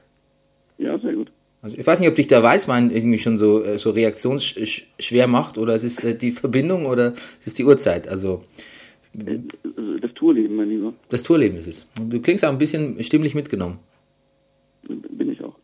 Ja. 1.61 1.65
Also 1.65 1.77
ich 1.77 1.85
weiß 1.85 1.99
nicht, 1.99 2.09
ob 2.09 2.15
dich 2.15 2.27
der 2.27 2.41
Weißwein 2.43 2.89
irgendwie 2.91 3.17
schon 3.17 3.37
so, 3.37 3.63
äh, 3.63 3.77
so 3.79 3.89
reaktionsschwer 3.91 5.27
macht 5.27 5.57
oder 5.57 5.75
es 5.75 5.83
ist 5.83 6.03
äh, 6.03 6.15
die 6.15 6.31
Verbindung 6.31 6.85
oder 6.85 7.13
es 7.39 7.47
ist 7.47 7.57
die 7.59 7.65
Uhrzeit. 7.65 8.07
Also 8.07 8.43
Äh, 9.17 9.39
Das 10.01 10.13
Tourleben, 10.13 10.55
mein 10.55 10.69
Lieber, 10.69 10.93
das 11.09 11.23
Tourleben 11.23 11.57
ist 11.57 11.67
es. 11.67 11.87
Du 12.09 12.21
klingst 12.21 12.45
auch 12.45 12.49
ein 12.51 12.57
bisschen 12.57 13.01
stimmlich 13.03 13.35
mitgenommen. 13.35 13.79
bin 14.87 15.31
ich 15.31 15.41
auch. 15.43 15.55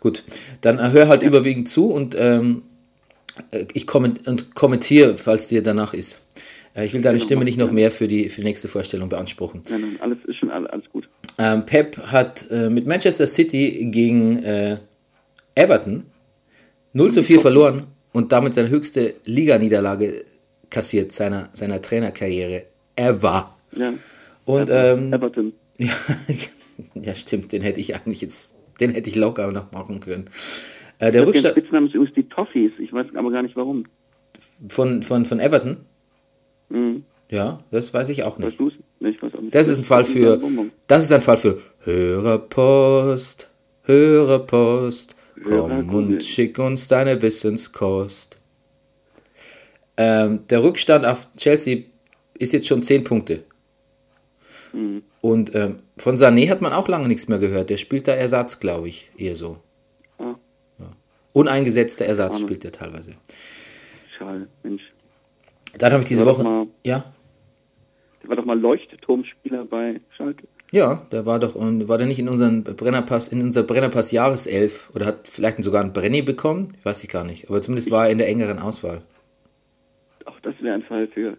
Gut, 0.00 0.22
dann 0.60 0.92
hör 0.92 1.08
halt 1.08 1.22
überwiegend 1.22 1.68
zu 1.68 1.90
und 1.90 2.14
ähm, 2.18 2.62
äh, 3.50 3.66
ich 3.74 3.86
komment 3.86 4.26
und 4.28 4.54
kommentiere, 4.54 5.16
falls 5.16 5.48
dir 5.48 5.62
danach 5.62 5.92
ist. 5.94 6.20
Ich 6.76 6.92
will 6.94 7.02
deine 7.02 7.16
Genau, 7.18 7.24
Stimme 7.26 7.44
nicht 7.44 7.58
noch 7.58 7.66
ja. 7.68 7.72
mehr 7.72 7.90
für 7.90 8.06
die, 8.06 8.28
für 8.28 8.42
die 8.42 8.46
nächste 8.46 8.68
Vorstellung 8.68 9.08
beanspruchen. 9.08 9.62
Nein, 9.68 9.80
nein, 9.80 9.96
alles 10.00 10.18
ist 10.26 10.36
schon 10.36 10.50
alles 10.50 10.84
gut. 10.92 11.08
Ähm, 11.42 11.64
Pep 11.64 11.96
hat 12.12 12.50
äh, 12.50 12.68
mit 12.68 12.86
Manchester 12.86 13.26
City 13.26 13.86
gegen 13.90 14.42
äh, 14.44 14.76
Everton 15.54 16.04
0 16.92 17.12
zu 17.12 17.22
4 17.22 17.40
verloren 17.40 17.86
und 18.12 18.30
damit 18.32 18.52
seine 18.52 18.68
höchste 18.68 19.14
Liganiederlage 19.24 20.24
kassiert 20.68 21.12
seiner, 21.12 21.48
seiner 21.54 21.80
Trainerkarriere 21.80 22.66
ever. 22.96 23.56
Ja. 23.74 23.94
Und 24.44 24.68
ähm, 24.70 25.12
Everton. 25.14 25.52
ja, 25.78 25.88
ja, 26.94 27.14
stimmt, 27.14 27.52
den 27.52 27.62
hätte 27.62 27.80
ich 27.80 27.94
eigentlich 27.94 28.20
jetzt, 28.20 28.54
den 28.80 28.90
hätte 28.90 29.08
ich 29.08 29.16
locker 29.16 29.50
noch 29.50 29.72
machen 29.72 30.00
können. 30.00 30.26
Äh, 30.98 31.10
der 31.10 31.12
Der 31.12 31.26
Rückstand 31.26 31.56
Spitzname 31.56 31.86
ist 31.86 31.94
übrigens 31.94 32.14
die 32.16 32.28
Toffees. 32.28 32.72
Ich 32.78 32.92
weiß 32.92 33.06
aber 33.14 33.30
gar 33.30 33.42
nicht 33.42 33.56
warum. 33.56 33.86
von, 34.68 35.02
von, 35.02 35.24
von 35.24 35.40
Everton, 35.40 35.78
Mhm. 36.68 37.04
ja, 37.30 37.64
das 37.70 37.94
weiß 37.94 38.10
ich 38.10 38.22
auch 38.24 38.38
nicht. 38.38 38.60
Weißt 38.60 38.74
Das 39.50 39.68
ist 39.68 39.78
ein 39.78 39.84
Fall 39.84 40.04
für, 40.04 40.38
das 40.86 41.04
ist 41.04 41.12
ein 41.12 41.22
Fall 41.22 41.38
für 41.38 41.58
Hörerpost, 41.84 43.50
Hörerpost, 43.84 45.16
komm 45.42 45.88
und 45.94 46.22
schick 46.22 46.58
uns 46.58 46.86
deine 46.86 47.22
Wissenskost. 47.22 48.38
Ähm, 49.96 50.46
der 50.48 50.62
Rückstand 50.62 51.06
auf 51.06 51.28
Chelsea 51.36 51.84
ist 52.38 52.52
jetzt 52.52 52.66
schon 52.66 52.82
10 52.82 53.04
Punkte. 53.04 53.42
Mhm. 54.72 55.02
Und 55.22 55.54
ähm, 55.54 55.80
von 55.96 56.16
Sané 56.16 56.48
hat 56.48 56.60
man 56.60 56.72
auch 56.72 56.88
lange 56.88 57.08
nichts 57.08 57.28
mehr 57.28 57.38
gehört. 57.38 57.70
Der 57.70 57.76
spielt 57.78 58.06
da 58.06 58.12
Ersatz, 58.12 58.60
glaube 58.60 58.88
ich, 58.88 59.10
eher 59.16 59.36
so. 59.36 59.58
Ah, 60.18 60.34
Uneingesetzter 61.32 62.04
Ersatz 62.06 62.34
Arme. 62.36 62.44
spielt 62.44 62.64
er 62.64 62.72
teilweise. 62.72 63.14
schade, 64.18 64.46
Mensch. 64.62 64.82
Dann 65.78 65.92
habe 65.92 66.02
ich 66.02 66.08
diese 66.08 66.26
Woche. 66.26 66.66
Ja, 66.84 67.12
Der 68.22 68.28
war 68.28 68.36
doch 68.36 68.44
mal 68.44 68.58
Leuchtturmspieler 68.58 69.64
bei 69.64 70.00
Schalke. 70.16 70.46
Ja, 70.72 71.06
der 71.10 71.26
war 71.26 71.40
doch, 71.40 71.56
und 71.56 71.88
war 71.88 71.98
der 71.98 72.06
nicht 72.06 72.18
in 72.18 72.28
unseren 72.28 72.62
Brennerpass, 72.62 73.28
in 73.28 73.42
unser 73.42 73.64
Brennerpass 73.64 74.12
Jahreself 74.12 74.90
oder 74.94 75.06
hat 75.06 75.26
vielleicht 75.26 75.62
sogar 75.64 75.82
einen 75.82 75.92
Brenny 75.92 76.22
bekommen? 76.22 76.74
Ich 76.78 76.84
weiß 76.84 77.02
ich 77.02 77.10
gar 77.10 77.24
nicht. 77.24 77.48
Aber 77.48 77.60
zumindest 77.60 77.90
war 77.90 78.06
er 78.06 78.12
in 78.12 78.18
der 78.18 78.28
engeren 78.28 78.58
Auswahl. 78.58 79.02
Auch 80.26 80.38
das 80.40 80.54
wäre 80.60 80.74
ein 80.74 80.82
Fall 80.82 81.08
für 81.08 81.36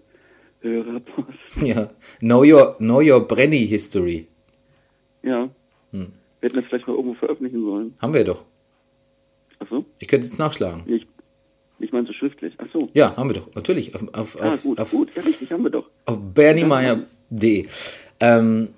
Hörerpost. 0.61 1.27
Ja. 1.61 1.89
Know 2.19 2.43
your, 2.43 2.75
know 2.77 3.01
your 3.01 3.25
Brenny 3.25 3.65
History. 3.67 4.27
Ja. 5.23 5.49
Hm. 5.91 6.13
Wir 6.39 6.47
hätten 6.47 6.55
das 6.55 6.65
vielleicht 6.65 6.87
mal 6.87 6.95
irgendwo 6.95 7.13
veröffentlichen 7.15 7.63
sollen. 7.63 7.93
Haben 8.01 8.13
wir 8.13 8.23
doch. 8.23 8.45
Achso? 9.59 9.85
Ich 9.99 10.07
könnte 10.07 10.27
jetzt 10.27 10.39
nachschlagen. 10.39 10.83
Ich, 10.87 11.07
ich 11.83 11.91
meine 11.91 12.07
so 12.07 12.13
schriftlich. 12.13 12.53
Achso. 12.59 12.89
Ja, 12.93 13.15
haben 13.15 13.29
wir 13.29 13.35
doch. 13.35 13.53
Natürlich. 13.55 13.93
Auf, 13.95 14.03
auf, 14.13 14.37
Ah, 14.41 14.55
gut, 14.61 14.79
auf, 14.79 14.91
gut. 14.91 15.09
Ja, 15.15 15.21
richtig, 15.21 15.51
haben 15.51 15.63
wir 15.63 15.69
doch. 15.71 15.89
auf 16.05 16.17
berniemeyer.de. 16.33 17.65
Ähm, 18.19 18.69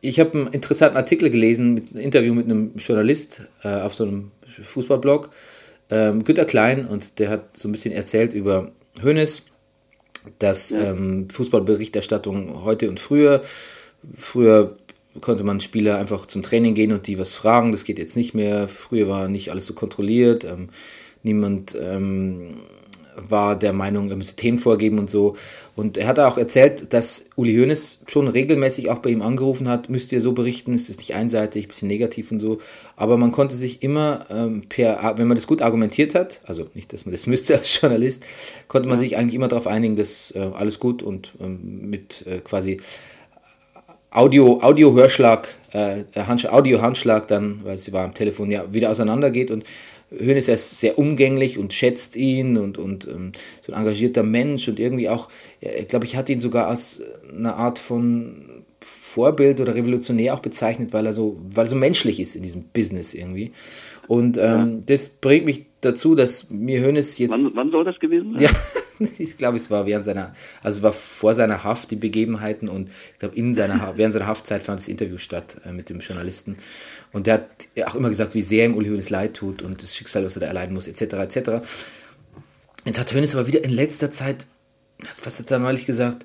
ich 0.00 0.20
habe 0.20 0.32
einen 0.38 0.46
interessanten 0.48 0.96
Artikel 0.96 1.30
gelesen, 1.30 1.74
mit 1.74 1.90
einem 1.90 2.00
Interview 2.04 2.32
mit 2.34 2.46
einem 2.46 2.72
Journalist 2.76 3.42
äh, 3.64 3.68
auf 3.80 3.94
so 3.94 4.04
einem 4.04 4.30
Fußballblog, 4.46 5.30
ähm, 5.90 6.22
Günter 6.24 6.44
Klein, 6.44 6.86
und 6.86 7.18
der 7.18 7.30
hat 7.30 7.56
so 7.56 7.68
ein 7.68 7.72
bisschen 7.72 7.92
erzählt 7.92 8.32
über 8.34 8.70
Hönes, 9.02 9.46
dass 10.38 10.70
Ja. 10.70 10.90
ähm, 10.92 11.28
Fußballberichterstattung 11.30 12.64
heute 12.64 12.88
und 12.88 13.00
früher, 13.00 13.42
früher 14.14 14.76
konnte 15.20 15.42
man 15.42 15.60
Spieler 15.60 15.98
einfach 15.98 16.26
zum 16.26 16.42
Training 16.44 16.74
gehen 16.74 16.92
und 16.92 17.06
die 17.08 17.18
was 17.18 17.32
fragen, 17.32 17.72
das 17.72 17.84
geht 17.84 17.98
jetzt 17.98 18.16
nicht 18.16 18.34
mehr, 18.34 18.68
früher 18.68 19.08
war 19.08 19.28
nicht 19.28 19.50
alles 19.50 19.66
so 19.66 19.74
kontrolliert, 19.74 20.44
ähm, 20.44 20.68
niemand 21.22 21.76
ähm, 21.80 22.56
war 23.28 23.58
der 23.58 23.72
Meinung, 23.72 24.10
er 24.10 24.16
müsse 24.16 24.36
Themen 24.36 24.58
vorgeben 24.58 24.98
und 24.98 25.10
so. 25.10 25.34
Und 25.76 25.96
er 25.96 26.06
hat 26.06 26.18
auch 26.18 26.38
erzählt, 26.38 26.92
dass 26.92 27.26
Uli 27.36 27.54
Hoeneß 27.56 28.04
schon 28.06 28.28
regelmäßig 28.28 28.90
auch 28.90 28.98
bei 28.98 29.10
ihm 29.10 29.22
angerufen 29.22 29.68
hat, 29.68 29.88
müsst 29.88 30.12
ihr 30.12 30.20
so 30.20 30.32
berichten, 30.32 30.74
es 30.74 30.88
ist 30.88 30.98
nicht 30.98 31.14
einseitig, 31.14 31.68
bisschen 31.68 31.88
negativ 31.88 32.30
und 32.32 32.40
so. 32.40 32.58
Aber 32.96 33.16
man 33.16 33.32
konnte 33.32 33.54
sich 33.54 33.82
immer 33.82 34.26
ähm, 34.30 34.62
per, 34.68 35.14
wenn 35.16 35.28
man 35.28 35.36
das 35.36 35.46
gut 35.46 35.62
argumentiert 35.62 36.14
hat, 36.14 36.40
also 36.44 36.66
nicht, 36.74 36.92
dass 36.92 37.06
man 37.06 37.12
das 37.12 37.26
müsste 37.28 37.56
als 37.56 37.80
Journalist, 37.80 38.24
konnte 38.68 38.88
man 38.88 38.98
sich 38.98 39.16
eigentlich 39.16 39.34
immer 39.34 39.48
darauf 39.48 39.66
einigen, 39.66 39.96
dass 39.96 40.32
äh, 40.32 40.50
alles 40.54 40.78
gut 40.78 41.02
und 41.02 41.32
ähm, 41.40 41.90
mit 41.90 42.26
äh, 42.26 42.38
quasi 42.38 42.78
Audio, 44.10 44.60
Audio-Hörschlag, 44.62 45.48
äh, 45.72 46.04
Handsch 46.16 46.46
Audio-Handschlag 46.46 47.28
dann, 47.28 47.60
weil 47.62 47.76
sie 47.76 47.92
war 47.92 48.04
am 48.04 48.14
Telefon, 48.14 48.50
ja, 48.50 48.64
wieder 48.72 48.90
auseinandergeht 48.90 49.50
und 49.50 49.64
Hönes 50.10 50.48
ist 50.48 50.80
sehr 50.80 50.98
umgänglich 50.98 51.58
und 51.58 51.72
schätzt 51.72 52.16
ihn 52.16 52.56
und, 52.56 52.78
und 52.78 53.06
ähm, 53.08 53.32
so 53.60 53.72
ein 53.72 53.80
engagierter 53.80 54.22
Mensch 54.22 54.66
und 54.68 54.80
irgendwie 54.80 55.08
auch, 55.08 55.28
ich 55.60 55.88
glaube, 55.88 56.06
ich 56.06 56.16
hatte 56.16 56.32
ihn 56.32 56.40
sogar 56.40 56.68
als 56.68 57.02
eine 57.30 57.54
Art 57.54 57.78
von 57.78 58.64
Vorbild 58.80 59.60
oder 59.60 59.74
Revolutionär 59.74 60.34
auch 60.34 60.40
bezeichnet, 60.40 60.92
weil 60.92 61.06
er 61.06 61.12
so, 61.12 61.36
weil 61.50 61.66
er 61.66 61.70
so 61.70 61.76
menschlich 61.76 62.20
ist 62.20 62.36
in 62.36 62.42
diesem 62.42 62.64
Business 62.64 63.14
irgendwie. 63.14 63.52
Und 64.08 64.38
ähm, 64.38 64.84
das 64.86 65.10
bringt 65.10 65.44
mich 65.44 65.66
dazu, 65.82 66.14
dass 66.14 66.50
mir 66.50 66.80
Hönes 66.80 67.18
jetzt. 67.18 67.30
Wann, 67.30 67.50
wann 67.54 67.70
soll 67.70 67.84
das 67.84 68.00
gewesen 68.00 68.32
sein? 68.32 68.42
Ja, 68.42 68.50
ich 69.18 69.36
glaube, 69.36 69.58
es 69.58 69.70
war 69.70 69.86
während 69.86 70.04
seiner, 70.04 70.32
also 70.62 70.78
es 70.78 70.82
war 70.82 70.92
vor 70.92 71.34
seiner 71.34 71.62
Haft 71.62 71.90
die 71.90 71.96
Begebenheiten 71.96 72.68
und 72.68 72.88
ich 73.12 73.18
glaube, 73.18 73.36
in 73.36 73.54
seiner, 73.54 73.96
während 73.96 74.14
seiner 74.14 74.26
Haftzeit 74.26 74.62
fand 74.62 74.80
das 74.80 74.88
Interview 74.88 75.18
statt 75.18 75.56
äh, 75.64 75.72
mit 75.72 75.90
dem 75.90 76.00
Journalisten. 76.00 76.56
Und 77.12 77.26
der 77.26 77.34
hat 77.34 77.48
auch 77.86 77.94
immer 77.94 78.08
gesagt, 78.08 78.34
wie 78.34 78.42
sehr 78.42 78.64
ihm 78.64 78.74
Uli 78.74 78.88
Hoeneß 78.88 79.10
leid 79.10 79.34
tut 79.34 79.62
und 79.62 79.82
das 79.82 79.94
Schicksal, 79.94 80.24
was 80.24 80.36
er 80.36 80.40
da 80.40 80.46
erleiden 80.46 80.74
muss, 80.74 80.88
etc., 80.88 81.02
etc. 81.02 81.50
Jetzt 82.84 82.98
hat 82.98 83.14
Hoeneß 83.14 83.36
aber 83.36 83.46
wieder 83.46 83.62
in 83.62 83.70
letzter 83.70 84.10
Zeit, 84.10 84.46
was 85.22 85.38
hat 85.38 85.50
er 85.50 85.58
neulich 85.58 85.84
gesagt, 85.84 86.24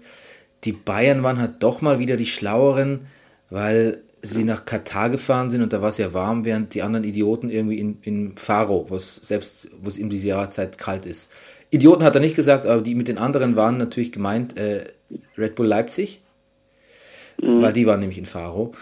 die 0.63 0.71
Bayern 0.71 1.23
waren 1.23 1.39
halt 1.39 1.61
doch 1.61 1.81
mal 1.81 1.99
wieder 1.99 2.15
die 2.15 2.25
Schlaueren, 2.25 3.07
weil 3.49 4.01
sie 4.23 4.45
nach 4.45 4.65
Katar 4.65 5.09
gefahren 5.09 5.49
sind 5.51 5.61
und 5.61 5.73
da 5.73 5.81
war 5.81 5.89
es 5.89 5.97
ja 5.97 6.13
warm, 6.13 6.45
während 6.45 6.73
die 6.73 6.81
anderen 6.81 7.03
Idioten 7.03 7.49
irgendwie 7.49 7.77
in, 7.77 7.97
in 8.01 8.37
Faro, 8.37 8.85
wo 8.89 8.95
es 8.95 9.15
selbst, 9.17 9.69
wo 9.81 9.89
es 9.89 9.97
in 9.97 10.09
dieser 10.09 10.29
Jahreszeit 10.29 10.77
kalt 10.77 11.05
ist. 11.05 11.29
Idioten 11.71 12.03
hat 12.03 12.15
er 12.15 12.21
nicht 12.21 12.35
gesagt, 12.35 12.65
aber 12.65 12.81
die 12.81 12.95
mit 12.95 13.09
den 13.09 13.17
anderen 13.17 13.55
waren 13.57 13.77
natürlich 13.77 14.13
gemeint 14.13 14.57
äh, 14.57 14.85
Red 15.37 15.55
Bull 15.55 15.67
Leipzig, 15.67 16.21
weil 17.37 17.73
die 17.73 17.85
waren 17.85 17.99
nämlich 17.99 18.17
in 18.17 18.25
Faro. 18.25 18.73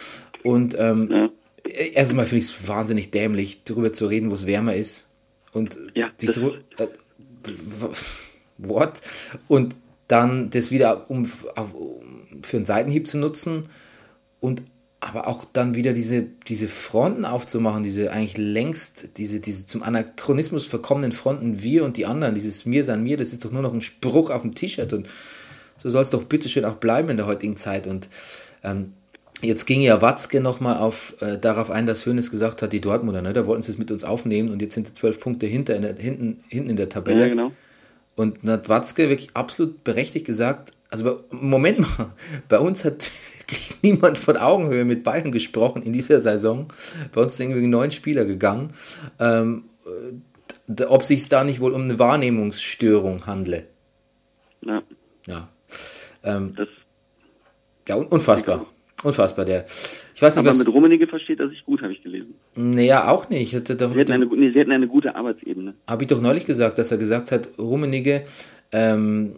Und 0.43 0.75
ähm, 0.77 1.09
Ja. 1.09 1.29
erstmal 1.71 2.25
finde 2.25 2.45
ich 2.45 2.51
es 2.51 2.67
wahnsinnig 2.67 3.09
dämlich, 3.09 3.63
darüber 3.63 3.91
zu 3.93 4.05
reden, 4.05 4.29
wo 4.29 4.35
es 4.35 4.45
wärmer 4.45 4.75
ist. 4.75 5.09
Und 5.53 5.79
Ja, 5.95 6.11
sich 6.17 6.31
drüber, 6.31 6.57
äh, 6.77 6.87
what? 8.57 9.01
Und 9.47 9.75
dann 10.07 10.49
das 10.51 10.69
wieder 10.71 11.09
um, 11.09 11.29
auf, 11.55 11.73
um, 11.73 12.43
für 12.43 12.57
einen 12.57 12.65
Seitenhieb 12.65 13.07
zu 13.07 13.17
nutzen 13.17 13.69
und 14.39 14.61
aber 15.01 15.27
auch 15.27 15.45
dann 15.51 15.73
wieder 15.73 15.93
diese, 15.93 16.27
diese 16.47 16.67
Fronten 16.67 17.25
aufzumachen, 17.25 17.81
diese 17.81 18.11
eigentlich 18.11 18.37
längst, 18.37 19.17
diese, 19.17 19.39
diese 19.39 19.65
zum 19.65 19.81
Anachronismus 19.81 20.67
verkommenen 20.67 21.11
Fronten, 21.11 21.63
wir 21.63 21.83
und 21.83 21.97
die 21.97 22.05
anderen, 22.05 22.35
dieses 22.35 22.65
Mir 22.65 22.83
sein 22.83 23.01
mir, 23.03 23.17
das 23.17 23.33
ist 23.33 23.43
doch 23.43 23.51
nur 23.51 23.63
noch 23.63 23.73
ein 23.73 23.81
Spruch 23.81 24.29
auf 24.29 24.43
dem 24.43 24.53
T-Shirt 24.53 24.93
und 24.93 25.09
so 25.79 25.89
soll 25.89 26.03
es 26.03 26.11
doch 26.11 26.23
bitteschön 26.25 26.65
auch 26.65 26.75
bleiben 26.75 27.09
in 27.09 27.17
der 27.17 27.25
heutigen 27.25 27.57
Zeit. 27.57 27.87
Und 27.87 28.09
ähm, 28.63 28.93
jetzt 29.41 29.65
ging 29.65 29.81
ja 29.81 30.03
Watzke 30.03 30.39
nochmal 30.39 30.77
auf, 30.77 31.15
äh, 31.19 31.39
darauf 31.39 31.71
ein, 31.71 31.87
dass 31.87 32.05
Hönes 32.05 32.29
gesagt 32.29 32.61
hat, 32.61 32.71
die 32.71 32.81
Dortmunder, 32.81 33.23
ne, 33.23 33.33
da 33.33 33.47
wollten 33.47 33.63
sie 33.63 33.71
es 33.71 33.79
mit 33.79 33.89
uns 33.89 34.03
aufnehmen 34.03 34.49
und 34.49 34.61
jetzt 34.61 34.75
sind 34.75 34.85
sie 34.85 34.93
zwölf 34.93 35.19
Punkte 35.19 35.47
hinter 35.47 35.75
in 35.75 35.81
der, 35.81 35.95
hinten, 35.95 36.43
hinten 36.47 36.69
in 36.69 36.75
der 36.75 36.89
Tabelle. 36.89 37.21
Ja, 37.21 37.27
genau. 37.27 37.51
Und 38.15 38.39
dann 38.43 38.51
hat 38.51 38.69
Watzke 38.69 39.09
wirklich 39.09 39.29
absolut 39.33 39.83
berechtigt 39.83 40.27
gesagt, 40.27 40.73
also 40.91 41.23
Moment 41.31 41.79
mal, 41.79 42.13
bei 42.49 42.59
uns 42.59 42.85
hat 42.85 43.09
wirklich 43.51 43.75
niemand 43.81 44.17
von 44.17 44.37
Augenhöhe 44.37 44.85
mit 44.85 45.03
Bayern 45.03 45.31
gesprochen 45.31 45.83
in 45.83 45.93
dieser 45.93 46.21
Saison. 46.21 46.67
Bei 47.13 47.21
uns 47.21 47.37
sind 47.37 47.49
irgendwie 47.51 47.67
neun 47.67 47.91
Spieler 47.91 48.25
gegangen. 48.25 48.73
Ähm, 49.19 49.65
äh, 49.85 50.83
ob 50.85 51.03
sich 51.03 51.27
da 51.27 51.43
nicht 51.43 51.59
wohl 51.59 51.73
um 51.73 51.83
eine 51.83 51.99
Wahrnehmungsstörung 51.99 53.25
handle. 53.25 53.67
Ja. 54.65 54.81
Ja. 55.27 55.49
Ähm, 56.23 56.55
ja, 57.87 57.95
un- 57.95 58.07
unfassbar. 58.07 58.65
Unfassbar, 59.03 59.45
der. 59.45 59.65
Ich 60.13 60.21
weiß 60.21 60.35
nicht, 60.35 60.39
aber 60.41 60.49
was. 60.49 60.59
mit 60.59 60.67
Rummenigge 60.67 61.07
versteht 61.07 61.39
er 61.39 61.49
sich 61.49 61.65
gut, 61.65 61.81
habe 61.81 61.91
ich 61.91 62.03
gelesen. 62.03 62.35
Naja, 62.53 63.09
auch 63.09 63.29
nicht. 63.29 63.49
Sie 63.49 63.57
hatten, 63.57 64.11
eine, 64.11 64.25
nee, 64.27 64.51
sie 64.51 64.59
hatten 64.59 64.71
eine 64.71 64.87
gute 64.87 65.15
Arbeitsebene. 65.15 65.73
habe 65.87 66.03
ich 66.03 66.07
doch 66.07 66.21
neulich 66.21 66.45
gesagt, 66.45 66.77
dass 66.77 66.91
er 66.91 66.99
gesagt 66.99 67.31
hat, 67.31 67.49
Rummenigge 67.57 68.23
ähm, 68.71 69.37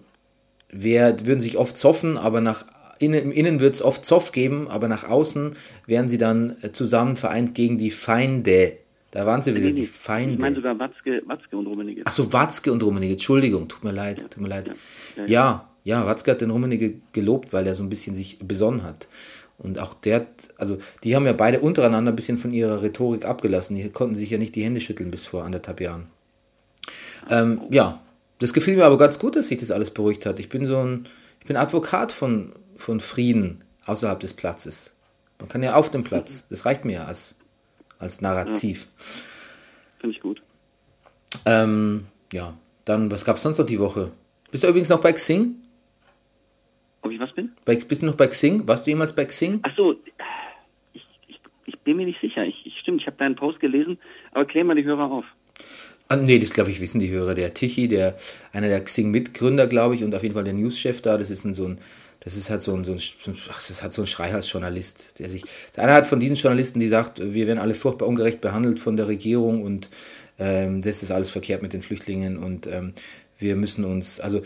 wär, 0.69 1.15
würden 1.25 1.39
sich 1.39 1.57
oft 1.57 1.77
zoffen, 1.77 2.17
aber 2.17 2.41
nach 2.41 2.65
innen, 2.99 3.23
im 3.23 3.31
Innen 3.31 3.59
wird 3.59 3.75
es 3.75 3.81
oft 3.81 4.05
Zoff 4.05 4.31
geben, 4.31 4.67
aber 4.67 4.87
nach 4.87 5.03
außen 5.09 5.55
wären 5.85 6.09
sie 6.09 6.17
dann 6.17 6.57
äh, 6.61 6.71
zusammen 6.71 7.15
vereint 7.17 7.55
gegen 7.55 7.77
die 7.77 7.91
Feinde. 7.91 8.73
Da 9.11 9.25
waren 9.27 9.41
sie 9.43 9.53
wieder, 9.55 9.71
die 9.71 9.83
Ich 9.83 10.07
meine 10.07 10.37
Feinde. 10.39 10.55
sogar 10.61 10.79
Watzke, 10.79 11.21
Watzke 11.27 11.55
und 11.57 11.67
Rummenigge. 11.67 12.01
Ach 12.05 12.11
so, 12.13 12.33
Watzke 12.33 12.71
und 12.71 12.81
Rummenigge, 12.81 13.13
Entschuldigung, 13.13 13.67
tut 13.67 13.83
mir 13.83 13.91
leid, 13.91 14.25
tut 14.31 14.41
mir 14.41 14.47
leid. 14.49 14.69
Ja, 14.69 14.73
Ja, 15.17 15.25
ja. 15.27 15.69
ja, 15.83 16.05
Watzke 16.07 16.31
hat 16.31 16.41
den 16.41 16.49
Rummenigge 16.49 16.95
gelobt, 17.11 17.53
weil 17.53 17.67
er 17.67 17.75
so 17.75 17.83
ein 17.83 17.89
bisschen 17.89 18.15
sich 18.15 18.39
besonnen 18.39 18.81
hat. 18.83 19.07
Und 19.59 19.77
auch 19.77 19.93
der, 19.93 20.15
hat- 20.15 20.49
also 20.57 20.79
die 21.03 21.15
haben 21.15 21.25
ja 21.27 21.33
beide 21.33 21.59
untereinander 21.59 22.11
ein 22.11 22.15
bisschen 22.15 22.39
von 22.39 22.53
ihrer 22.53 22.81
Rhetorik 22.81 23.23
abgelassen. 23.25 23.75
Die 23.75 23.87
konnten 23.89 24.15
sich 24.15 24.31
ja 24.31 24.39
nicht 24.39 24.55
die 24.55 24.63
Hände 24.63 24.81
schütteln 24.81 25.11
bis 25.11 25.27
vor 25.27 25.43
anderthalb 25.45 25.79
Jahren. 25.79 26.07
Ähm, 27.29 27.61
ja, 27.69 28.01
das 28.39 28.51
gefiel 28.53 28.75
mir 28.75 28.85
aber 28.85 28.97
ganz 28.97 29.19
gut, 29.19 29.35
dass 29.35 29.47
sich 29.47 29.59
das 29.59 29.71
alles 29.71 29.91
beruhigt 29.91 30.25
hat. 30.25 30.39
Ich 30.39 30.49
bin 30.49 30.65
so 30.65 30.79
ein, 30.79 31.05
ich 31.39 31.45
bin 31.45 31.55
Advokat 31.55 32.11
von, 32.11 32.53
von 32.75 32.99
Frieden 32.99 33.63
außerhalb 33.85 34.19
des 34.19 34.33
Platzes. 34.33 34.93
Man 35.39 35.49
kann 35.49 35.63
ja 35.63 35.75
auf 35.75 35.91
dem 35.91 36.03
Platz, 36.03 36.45
das 36.49 36.65
reicht 36.65 36.85
mir 36.85 36.93
ja 36.93 37.05
als, 37.05 37.35
als 37.99 38.21
Narrativ. 38.21 38.87
Finde 39.99 40.15
ich 40.15 40.21
gut. 40.21 40.41
Ähm, 41.45 42.07
ja, 42.31 42.57
dann, 42.85 43.11
was 43.11 43.25
gab 43.25 43.37
es 43.37 43.43
sonst 43.43 43.57
noch 43.57 43.65
die 43.65 43.79
Woche? 43.79 44.11
Bist 44.51 44.63
du 44.63 44.67
übrigens 44.67 44.89
noch 44.89 45.01
bei 45.01 45.13
Xing? 45.13 45.55
Ob 47.01 47.11
ich 47.11 47.19
was 47.19 47.33
bin? 47.33 47.51
Bei, 47.65 47.75
bist 47.75 48.01
du 48.01 48.05
noch 48.05 48.15
bei 48.15 48.27
Xing? 48.27 48.67
Warst 48.67 48.85
du 48.85 48.91
jemals 48.91 49.13
bei 49.13 49.25
Xing? 49.25 49.59
Ach 49.63 49.75
so, 49.75 49.93
ich, 50.93 51.03
ich, 51.27 51.39
ich 51.65 51.79
bin 51.79 51.97
mir 51.97 52.05
nicht 52.05 52.21
sicher. 52.21 52.45
Ich, 52.45 52.65
ich 52.65 52.79
stimmt, 52.79 53.01
ich 53.01 53.07
habe 53.07 53.17
deinen 53.17 53.35
Post 53.35 53.59
gelesen, 53.59 53.97
aber 54.31 54.45
klär 54.45 54.63
mal 54.63 54.75
die 54.75 54.83
Hörer 54.83 55.11
auf. 55.11 55.25
Ah, 56.07 56.17
nee, 56.17 56.37
das 56.37 56.53
glaube 56.53 56.69
ich 56.69 56.81
wissen 56.81 56.99
die 56.99 57.09
Hörer. 57.09 57.33
Der 57.33 57.53
Tichy, 57.53 57.87
der, 57.87 58.15
einer 58.51 58.67
der 58.67 58.83
Xing-Mitgründer, 58.83 59.67
glaube 59.67 59.95
ich, 59.95 60.03
und 60.03 60.13
auf 60.13 60.23
jeden 60.23 60.35
Fall 60.35 60.43
der 60.43 60.53
Newschef 60.53 61.01
da, 61.01 61.17
das 61.17 61.29
ist 61.29 61.45
ein, 61.45 61.53
so 61.53 61.65
ein, 61.65 61.79
das 62.23 62.37
ist 62.37 62.49
halt 62.49 62.61
so 62.61 62.73
ein, 62.73 62.83
so 62.83 62.93
ein, 62.93 62.99
ach, 63.49 63.55
das 63.55 63.69
ist 63.69 63.83
halt 63.83 63.93
so 63.93 64.01
ein 64.01 64.07
Schreihals-Journalist, 64.07 65.19
der 65.19 65.29
sich, 65.29 65.43
einer 65.77 65.93
hat 65.93 66.05
von 66.07 66.19
diesen 66.19 66.37
Journalisten, 66.37 66.79
die 66.79 66.87
sagt, 66.87 67.19
wir 67.33 67.47
werden 67.47 67.59
alle 67.59 67.73
furchtbar 67.73 68.07
ungerecht 68.07 68.41
behandelt 68.41 68.79
von 68.79 68.97
der 68.97 69.07
Regierung 69.07 69.63
und 69.63 69.89
ähm, 70.39 70.81
das 70.81 71.03
ist 71.03 71.11
alles 71.11 71.29
verkehrt 71.29 71.61
mit 71.61 71.73
den 71.73 71.81
Flüchtlingen 71.81 72.37
und 72.37 72.67
ähm, 72.67 72.93
wir 73.37 73.55
müssen 73.55 73.85
uns, 73.85 74.19
also 74.19 74.41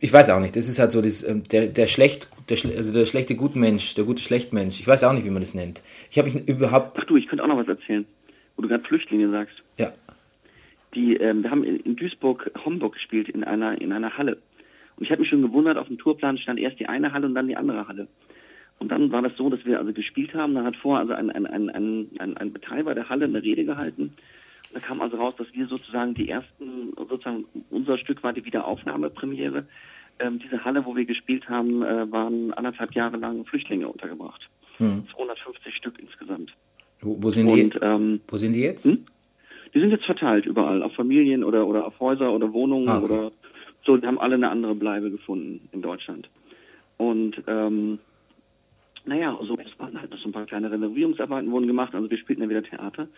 ich 0.00 0.12
weiß 0.12 0.30
auch 0.30 0.40
nicht, 0.40 0.56
das 0.56 0.68
ist 0.68 0.78
halt 0.78 0.92
so 0.92 1.00
das, 1.00 1.22
ähm, 1.22 1.44
der, 1.44 1.68
der 1.68 1.86
schlecht, 1.86 2.28
der, 2.48 2.58
also 2.76 2.92
der 2.92 3.06
schlechte 3.06 3.36
Gutmensch, 3.36 3.94
der 3.94 4.04
gute 4.04 4.22
Schlechtmensch, 4.22 4.80
ich 4.80 4.86
weiß 4.86 5.04
auch 5.04 5.12
nicht, 5.12 5.24
wie 5.24 5.30
man 5.30 5.42
das 5.42 5.54
nennt. 5.54 5.82
Ich 6.10 6.18
habe 6.18 6.30
mich 6.30 6.48
überhaupt, 6.48 6.98
Ach 7.00 7.04
du, 7.04 7.16
ich 7.16 7.26
könnte 7.26 7.44
auch 7.44 7.48
noch 7.48 7.56
was 7.58 7.68
erzählen, 7.68 8.04
wo 8.56 8.62
du 8.62 8.68
gerade 8.68 8.84
Flüchtlinge 8.84 9.30
sagst. 9.30 9.54
ja, 9.78 9.92
Die, 10.94 11.16
ähm, 11.16 11.42
wir 11.42 11.50
haben 11.50 11.64
in, 11.64 11.78
in 11.80 11.96
Duisburg 11.96 12.50
Homburg 12.64 12.94
gespielt 12.94 13.28
in 13.28 13.44
einer 13.44 13.80
in 13.80 13.92
einer 13.92 14.16
Halle. 14.18 14.38
Und 14.98 15.04
ich 15.04 15.10
habe 15.12 15.20
mich 15.20 15.30
schon 15.30 15.42
gewundert, 15.42 15.78
auf 15.78 15.86
dem 15.86 15.98
Tourplan 15.98 16.38
stand 16.38 16.58
erst 16.58 16.80
die 16.80 16.88
eine 16.88 17.12
Halle 17.12 17.26
und 17.26 17.34
dann 17.34 17.46
die 17.46 17.56
andere 17.56 17.86
Halle. 17.86 18.08
Und 18.80 18.90
dann 18.90 19.12
war 19.12 19.22
das 19.22 19.36
so, 19.36 19.48
dass 19.48 19.64
wir 19.64 19.78
also 19.78 19.92
gespielt 19.92 20.34
haben, 20.34 20.54
da 20.54 20.64
hat 20.64 20.76
vor 20.76 20.98
also 20.98 21.12
ein, 21.12 21.30
ein, 21.30 21.46
ein, 21.46 21.70
ein, 22.18 22.36
ein, 22.36 22.52
Betreiber 22.52 22.94
der 22.94 23.08
Halle 23.08 23.26
eine 23.26 23.42
Rede 23.42 23.64
gehalten. 23.64 24.14
Da 24.74 24.80
kam 24.80 25.00
also 25.00 25.16
raus, 25.16 25.34
dass 25.38 25.46
wir 25.52 25.66
sozusagen 25.66 26.14
die 26.14 26.28
ersten, 26.28 26.92
sozusagen 26.96 27.44
unser 27.70 27.96
Stück 27.98 28.22
war 28.22 28.32
die 28.32 28.44
Wiederaufnahmepremiere. 28.44 29.66
Ähm, 30.20 30.40
diese 30.40 30.64
Halle, 30.64 30.84
wo 30.84 30.96
wir 30.96 31.04
gespielt 31.04 31.48
haben, 31.48 31.82
äh, 31.82 32.10
waren 32.10 32.52
anderthalb 32.54 32.92
Jahre 32.94 33.16
lang 33.16 33.44
Flüchtlinge 33.46 33.88
untergebracht. 33.88 34.48
250 34.78 35.74
Stück 35.74 35.98
insgesamt. 35.98 36.52
wo, 37.00 37.16
wo 37.20 37.30
sind 37.30 37.48
die, 37.48 37.64
Und 37.64 37.78
ähm, 37.82 38.20
wo 38.28 38.36
sind 38.36 38.52
die 38.52 38.60
jetzt? 38.60 38.84
Hm? 38.84 39.04
die 39.74 39.80
sind 39.80 39.90
jetzt 39.90 40.04
verteilt 40.06 40.46
überall, 40.46 40.82
auf 40.82 40.94
Familien 40.94 41.44
oder, 41.44 41.66
oder 41.66 41.86
auf 41.86 41.98
Häuser 42.00 42.32
oder 42.32 42.52
Wohnungen 42.52 42.88
Ah, 42.88 42.98
okay. 42.98 43.12
oder 43.12 43.32
so, 43.88 43.96
die 43.96 44.06
haben 44.06 44.20
alle 44.20 44.34
eine 44.34 44.50
andere 44.50 44.74
Bleibe 44.74 45.10
gefunden 45.10 45.68
in 45.72 45.80
Deutschland. 45.80 46.28
Und 46.98 47.42
ähm, 47.46 47.98
naja, 49.06 49.36
so 49.42 49.56
es 49.56 49.78
waren 49.78 49.98
halt 49.98 50.10
noch 50.10 50.18
so 50.18 50.28
ein 50.28 50.32
paar 50.32 50.44
kleine 50.44 50.70
Renovierungsarbeiten 50.70 51.50
wurden 51.50 51.66
gemacht, 51.66 51.94
also 51.94 52.10
wir 52.10 52.18
spielten 52.18 52.42
ja 52.42 52.50
wieder 52.50 52.62
Theater. 52.62 53.08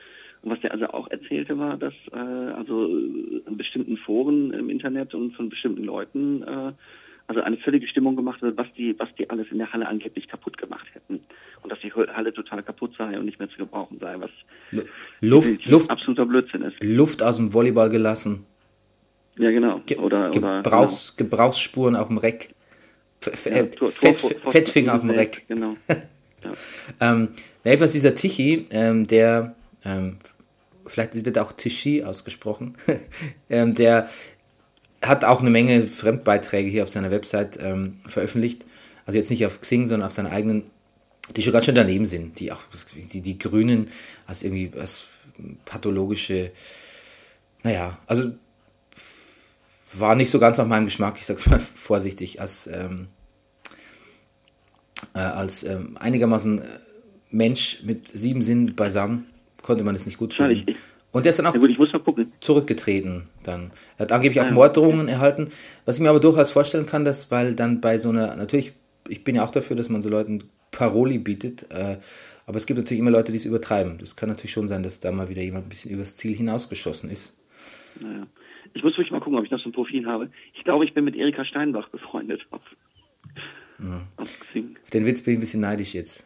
Und 0.42 0.50
was 0.52 0.60
der 0.60 0.70
also 0.72 0.86
auch 0.86 1.08
erzählte 1.10 1.58
war, 1.58 1.76
dass 1.76 1.94
äh, 2.12 2.16
also 2.16 2.86
in 2.86 3.56
bestimmten 3.56 3.96
Foren 3.96 4.52
im 4.52 4.70
Internet 4.70 5.12
und 5.14 5.34
von 5.34 5.48
bestimmten 5.48 5.82
Leuten 5.82 6.42
äh, 6.44 6.72
also 7.26 7.42
eine 7.42 7.56
völlige 7.58 7.86
Stimmung 7.88 8.16
gemacht 8.16 8.42
wird, 8.42 8.56
was 8.56 8.66
die, 8.76 8.94
was 8.98 9.08
die 9.16 9.28
alles 9.30 9.46
in 9.50 9.58
der 9.58 9.72
Halle 9.72 9.86
angeblich 9.88 10.28
kaputt 10.28 10.56
gemacht 10.58 10.86
hätten. 10.92 11.20
Und 11.62 11.70
dass 11.70 11.80
die 11.80 11.92
Halle 11.92 12.32
total 12.32 12.62
kaputt 12.62 12.92
sei 12.96 13.18
und 13.18 13.24
nicht 13.24 13.38
mehr 13.38 13.48
zu 13.50 13.56
gebrauchen 13.58 13.98
sei, 14.00 14.14
was 14.18 14.30
Lu- 14.70 14.82
Luft, 15.20 15.66
Luft, 15.66 15.90
absoluter 15.90 16.26
Blödsinn 16.26 16.62
ist. 16.62 16.76
Luft 16.82 17.22
aus 17.22 17.36
dem 17.36 17.52
Volleyball 17.52 17.88
gelassen. 17.88 18.46
Ja, 19.40 19.50
genau. 19.50 19.80
Ge 19.86 19.96
oder, 19.98 20.30
oder 20.30 20.62
Gebrauchs 20.62 21.14
Gebrauchsspuren 21.16 21.96
auf 21.96 22.08
dem 22.08 22.18
Reck. 22.18 22.50
F 23.24 23.44
genau. 23.44 23.56
äh, 23.56 23.60
Ja, 23.60 23.66
Tor- 23.66 23.88
Fett, 23.90 24.20
Tor- 24.20 24.52
Fettfinger 24.52 24.94
auf 24.94 25.00
dem 25.00 25.10
Reck. 25.10 25.44
Genau. 25.48 25.74
Ja. 26.42 26.52
Ähm, 27.12 27.28
jedenfalls 27.66 27.92
dieser 27.92 28.14
Tichy, 28.14 28.64
ähm, 28.70 29.06
der, 29.06 29.54
ähm, 29.84 30.16
vielleicht 30.86 31.14
wird 31.26 31.38
auch 31.38 31.52
Tichy 31.52 32.02
ausgesprochen, 32.02 32.78
ähm, 33.50 33.74
der 33.74 34.08
hat 35.02 35.22
auch 35.26 35.40
eine 35.42 35.50
Menge 35.50 35.86
Fremdbeiträge 35.86 36.70
hier 36.70 36.82
auf 36.82 36.88
seiner 36.88 37.10
Website 37.10 37.58
ähm, 37.60 37.98
veröffentlicht. 38.06 38.64
Also 39.04 39.18
jetzt 39.18 39.28
nicht 39.28 39.44
auf 39.44 39.60
Xing, 39.60 39.86
sondern 39.86 40.06
auf 40.06 40.14
seiner 40.14 40.30
eigenen, 40.30 40.62
die 41.36 41.42
schon 41.42 41.52
ganz 41.52 41.66
schön 41.66 41.74
daneben 41.74 42.06
sind. 42.06 42.40
Die 42.40 42.52
auch, 42.52 42.60
die, 43.12 43.20
die 43.20 43.38
Grünen 43.38 43.90
als 44.26 44.42
irgendwie 44.42 44.72
als 44.78 45.08
pathologische, 45.66 46.52
naja, 47.62 47.98
also 48.06 48.30
war 49.98 50.14
nicht 50.14 50.30
so 50.30 50.38
ganz 50.38 50.58
nach 50.58 50.66
meinem 50.66 50.84
Geschmack, 50.84 51.16
ich 51.18 51.26
sag's 51.26 51.46
mal 51.46 51.60
vorsichtig, 51.60 52.40
als, 52.40 52.66
ähm, 52.66 53.08
äh, 55.14 55.18
als 55.18 55.64
ähm, 55.64 55.96
einigermaßen 55.98 56.60
äh, 56.60 56.64
Mensch 57.30 57.82
mit 57.84 58.08
sieben 58.08 58.42
Sinnen 58.42 58.74
beisammen 58.74 59.26
konnte 59.62 59.84
man 59.84 59.94
es 59.94 60.06
nicht 60.06 60.18
gut 60.18 60.34
finden. 60.34 60.74
Und 61.12 61.24
der 61.24 61.30
ist 61.30 61.38
dann 61.38 61.46
auch 61.46 61.54
gut, 61.54 61.76
zurückgetreten 62.40 63.28
dann. 63.42 63.72
Er 63.98 64.04
hat 64.04 64.12
angeblich 64.12 64.40
auch 64.40 64.50
Morddrohungen 64.50 65.08
erhalten, 65.08 65.48
was 65.84 65.96
ich 65.96 66.02
mir 66.02 66.08
aber 66.08 66.20
durchaus 66.20 66.52
vorstellen 66.52 66.86
kann, 66.86 67.04
dass, 67.04 67.30
weil 67.30 67.54
dann 67.54 67.80
bei 67.80 67.98
so 67.98 68.10
einer, 68.10 68.36
natürlich, 68.36 68.72
ich 69.08 69.24
bin 69.24 69.34
ja 69.34 69.44
auch 69.44 69.50
dafür, 69.50 69.74
dass 69.74 69.88
man 69.88 70.02
so 70.02 70.08
Leuten 70.08 70.44
Paroli 70.70 71.18
bietet, 71.18 71.66
äh, 71.70 71.98
aber 72.46 72.56
es 72.56 72.66
gibt 72.66 72.78
natürlich 72.78 73.00
immer 73.00 73.10
Leute, 73.10 73.32
die 73.32 73.38
es 73.38 73.44
übertreiben. 73.44 73.98
Das 73.98 74.14
kann 74.14 74.28
natürlich 74.28 74.52
schon 74.52 74.68
sein, 74.68 74.84
dass 74.84 75.00
da 75.00 75.10
mal 75.10 75.28
wieder 75.28 75.42
jemand 75.42 75.66
ein 75.66 75.68
bisschen 75.68 75.90
übers 75.90 76.14
Ziel 76.14 76.34
hinausgeschossen 76.34 77.10
ist. 77.10 77.34
Naja. 77.98 78.26
Ich 78.74 78.82
muss 78.82 78.92
wirklich 78.94 79.10
mal 79.10 79.20
gucken, 79.20 79.38
ob 79.38 79.44
ich 79.44 79.50
das 79.50 79.62
so 79.62 79.68
ein 79.68 79.72
Profil 79.72 80.06
habe. 80.06 80.30
Ich 80.54 80.64
glaube, 80.64 80.84
ich 80.84 80.94
bin 80.94 81.04
mit 81.04 81.16
Erika 81.16 81.44
Steinbach 81.44 81.88
befreundet. 81.88 82.46
Auf, 82.50 82.60
auf 84.16 84.40
Xing. 84.40 84.76
Auf 84.82 84.90
den 84.90 85.06
Witz 85.06 85.22
bin 85.22 85.34
ich 85.34 85.38
ein 85.38 85.40
bisschen 85.40 85.60
neidisch 85.60 85.94
jetzt. 85.94 86.24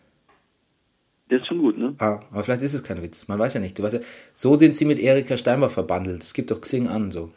Der 1.31 1.39
ist 1.39 1.47
schon 1.47 1.59
gut, 1.59 1.79
ne? 1.79 1.95
Ah, 1.99 2.21
aber 2.31 2.45
vielleicht 2.45 2.63
ist 2.63 2.75
es 2.75 2.83
kein 2.83 3.03
Witz. 3.03 3.29
Man 3.29 3.39
weiß 3.39 3.55
ja 3.55 3.61
nicht. 3.61 3.79
Du 3.79 3.83
weißt 3.83 3.95
ja, 3.95 4.01
so 4.35 4.57
sind 4.57 4.77
sie 4.77 4.85
mit 4.85 4.99
Erika 4.99 5.37
Steinbach 5.39 5.71
verbandelt. 5.71 6.21
Das 6.21 6.35
gibt 6.35 6.51
doch 6.51 6.61
Xing 6.61 6.87
an, 6.87 7.11
so. 7.11 7.31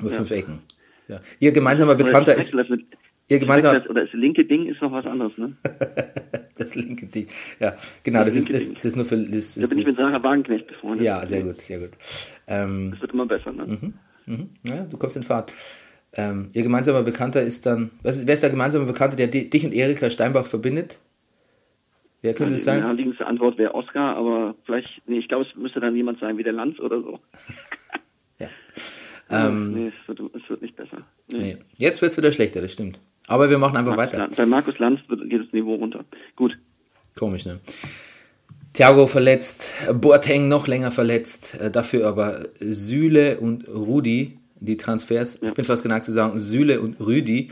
Über 0.00 0.10
Ja. 0.10 0.16
fünf 0.16 0.30
Ecken. 0.32 0.62
Ja. 1.08 1.20
Ihr 1.38 1.52
gemeinsamer 1.52 1.94
Bekannter 1.94 2.34
ist, 2.34 2.52
mit, 2.54 2.84
ihr 3.28 3.38
gemeinsamer, 3.38 3.88
oder 3.88 4.04
das 4.04 4.12
linke 4.14 4.44
Ding 4.44 4.66
ist 4.66 4.80
noch 4.82 4.92
was 4.92 5.06
anderes, 5.06 5.38
ne? 5.38 5.56
das 6.62 6.74
linke 6.74 7.06
Ding. 7.06 7.26
Ja, 7.60 7.76
genau, 8.04 8.24
das 8.24 8.34
Das 8.34 8.44
ist, 8.44 8.52
das, 8.52 8.74
das 8.74 8.84
ist 8.84 8.96
nur 8.96 9.04
für, 9.04 9.16
das, 9.16 9.54
Da 9.54 9.66
bin 9.66 9.78
ich 9.78 9.86
mit 9.86 9.96
Sarah 9.96 10.22
Wagenknecht 10.22 10.66
befreundet. 10.68 11.04
ja, 11.04 11.24
sehr 11.26 11.42
gut, 11.42 11.60
sehr 11.60 11.78
gut. 11.80 11.90
Ähm, 12.46 12.90
Das 12.92 13.00
wird 13.02 13.12
immer 13.12 13.26
besser, 13.26 13.52
ne? 13.52 13.92
mhm, 14.26 14.48
ja, 14.64 14.84
du 14.84 14.96
kommst 14.96 15.16
in 15.16 15.22
Fahrt. 15.22 15.52
Ähm, 16.14 16.50
ihr 16.52 16.62
gemeinsamer 16.62 17.02
Bekannter 17.02 17.42
ist 17.42 17.64
dann, 17.66 17.90
was 18.02 18.16
ist, 18.18 18.26
wer 18.26 18.34
ist 18.34 18.42
der 18.42 18.50
gemeinsame 18.50 18.84
Bekannte, 18.84 19.16
der 19.16 19.28
di- 19.28 19.48
dich 19.48 19.64
und 19.64 19.72
Erika 19.72 20.10
Steinbach 20.10 20.44
verbindet? 20.46 20.98
Wer 22.20 22.34
könnte 22.34 22.54
es 22.54 22.60
Die 22.60 22.64
sein? 22.66 22.80
naheliegendste 22.82 23.26
Antwort 23.26 23.58
wäre 23.58 23.74
Oscar, 23.74 24.14
aber 24.16 24.54
vielleicht, 24.64 24.88
nee, 25.06 25.18
ich 25.18 25.26
glaube, 25.28 25.44
es 25.48 25.56
müsste 25.56 25.80
dann 25.80 25.96
jemand 25.96 26.20
sein 26.20 26.36
wie 26.38 26.42
der 26.44 26.52
Lanz 26.52 26.78
oder 26.80 27.00
so. 27.00 27.18
Ja. 28.38 28.48
Ja, 29.30 29.48
Ähm, 29.48 29.72
nee, 29.72 29.88
es 30.02 30.08
wird, 30.08 30.20
es 30.34 30.50
wird 30.50 30.60
nicht 30.60 30.76
besser. 30.76 30.98
Nee. 31.32 31.38
Nee. 31.38 31.56
Jetzt 31.76 32.02
wird 32.02 32.12
es 32.12 32.18
wieder 32.18 32.32
schlechter, 32.32 32.60
das 32.60 32.72
stimmt. 32.74 33.00
Aber 33.28 33.48
wir 33.50 33.58
machen 33.58 33.76
einfach 33.76 33.96
Markus 33.96 34.12
weiter. 34.14 34.18
Lanz- 34.18 34.36
Bei 34.36 34.46
Markus 34.46 34.78
Lanz 34.78 35.00
geht 35.08 35.40
das 35.46 35.52
Niveau 35.52 35.74
runter. 35.76 36.04
Gut. 36.36 36.58
Komisch, 37.18 37.46
ne? 37.46 37.60
Thiago 38.72 39.06
verletzt, 39.06 39.70
Boateng 39.92 40.48
noch 40.48 40.66
länger 40.66 40.90
verletzt, 40.90 41.54
äh, 41.60 41.68
dafür 41.68 42.06
aber 42.08 42.46
Süle 42.58 43.38
und 43.38 43.68
Rudi, 43.68 44.38
die 44.60 44.76
Transfers, 44.78 45.38
ich 45.42 45.52
bin 45.52 45.64
fast 45.64 45.82
geneigt 45.82 46.06
zu 46.06 46.12
sagen, 46.12 46.38
Süle 46.38 46.80
und 46.80 46.98
Rüdi, 46.98 47.50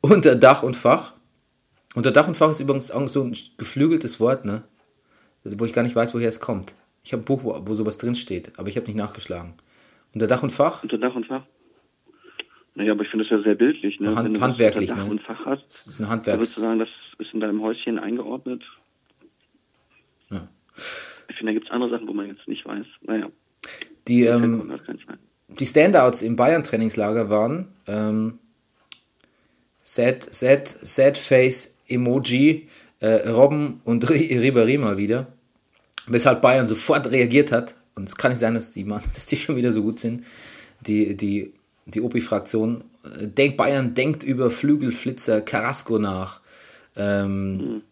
unter 0.00 0.34
Dach 0.34 0.62
und 0.62 0.74
Fach. 0.76 1.12
Unter 1.94 2.10
Dach 2.10 2.26
und 2.28 2.36
Fach 2.36 2.50
ist 2.50 2.60
übrigens 2.60 2.90
auch 2.90 3.06
so 3.08 3.22
ein 3.22 3.36
geflügeltes 3.58 4.18
Wort, 4.20 4.44
ne? 4.46 4.62
Wo 5.44 5.64
ich 5.66 5.72
gar 5.74 5.82
nicht 5.82 5.94
weiß, 5.96 6.14
woher 6.14 6.28
es 6.28 6.40
kommt. 6.40 6.74
Ich 7.04 7.12
habe 7.12 7.22
ein 7.22 7.26
Buch, 7.26 7.44
wo, 7.44 7.60
wo 7.66 7.74
sowas 7.74 7.98
drinsteht, 7.98 8.52
aber 8.56 8.68
ich 8.68 8.76
habe 8.76 8.86
nicht 8.86 8.96
nachgeschlagen. 8.96 9.54
Unter 10.14 10.26
Dach 10.26 10.42
und 10.42 10.50
Fach, 10.50 10.82
Unter 10.82 10.98
Dach 10.98 11.14
und 11.14 11.26
Fach. 11.26 11.42
Naja, 12.76 12.92
aber 12.92 13.02
ich 13.04 13.08
finde 13.10 13.24
das 13.24 13.30
ja 13.32 13.42
sehr 13.42 13.54
bildlich. 13.54 13.98
Ne? 14.00 14.14
Hand- 14.14 14.40
handwerklich, 14.40 14.94
ne? 14.94 15.04
und 15.06 15.20
Fach 15.22 15.44
hast, 15.46 15.64
das 15.66 15.86
ist 15.86 15.98
ein 15.98 16.04
da 16.04 16.08
Handwerks... 16.10 16.38
würdest 16.40 16.56
du 16.58 16.60
sagen, 16.60 16.78
das 16.78 16.88
ist 17.18 17.32
in 17.34 17.40
deinem 17.40 17.60
Häuschen 17.62 17.98
eingeordnet. 17.98 18.62
Ja. 20.30 20.46
Ich 21.28 21.36
finde, 21.36 21.52
da 21.52 21.54
gibt 21.54 21.66
es 21.66 21.72
andere 21.72 21.90
Sachen, 21.90 22.06
wo 22.06 22.12
man 22.12 22.26
jetzt 22.28 22.46
nicht 22.46 22.64
weiß. 22.66 22.84
Naja, 23.02 23.28
Die, 24.08 24.24
ähm, 24.24 24.78
die 25.48 25.66
Standouts 25.66 26.20
im 26.22 26.36
Bayern-Trainingslager 26.36 27.30
waren 27.30 27.68
ähm, 27.86 28.38
Sad, 29.82 30.22
Sad, 30.30 30.68
Sad 30.68 31.16
Face 31.16 31.74
Emoji, 31.88 32.68
äh, 33.00 33.28
Robben 33.28 33.80
und 33.84 34.04
Ri- 34.10 34.38
Ribéry 34.38 34.78
mal 34.78 34.98
wieder. 34.98 35.28
Weshalb 36.08 36.42
Bayern 36.42 36.66
sofort 36.66 37.10
reagiert 37.10 37.52
hat. 37.52 37.76
Und 37.94 38.08
es 38.08 38.16
kann 38.16 38.32
nicht 38.32 38.40
sein, 38.40 38.54
dass 38.54 38.72
die, 38.72 38.84
Mann, 38.84 39.02
dass 39.14 39.24
die 39.26 39.36
schon 39.36 39.56
wieder 39.56 39.72
so 39.72 39.82
gut 39.82 39.98
sind. 39.98 40.24
Die, 40.86 41.16
die, 41.16 41.54
die 41.86 42.00
OP-Fraktion. 42.00 42.84
Äh, 43.04 43.28
Denkt 43.28 43.56
Bayern 43.56 43.94
denkt 43.94 44.22
über 44.22 44.50
Flügelflitzer 44.50 45.40
Carrasco 45.40 45.98
nach. 45.98 46.40
Ähm, 46.96 47.82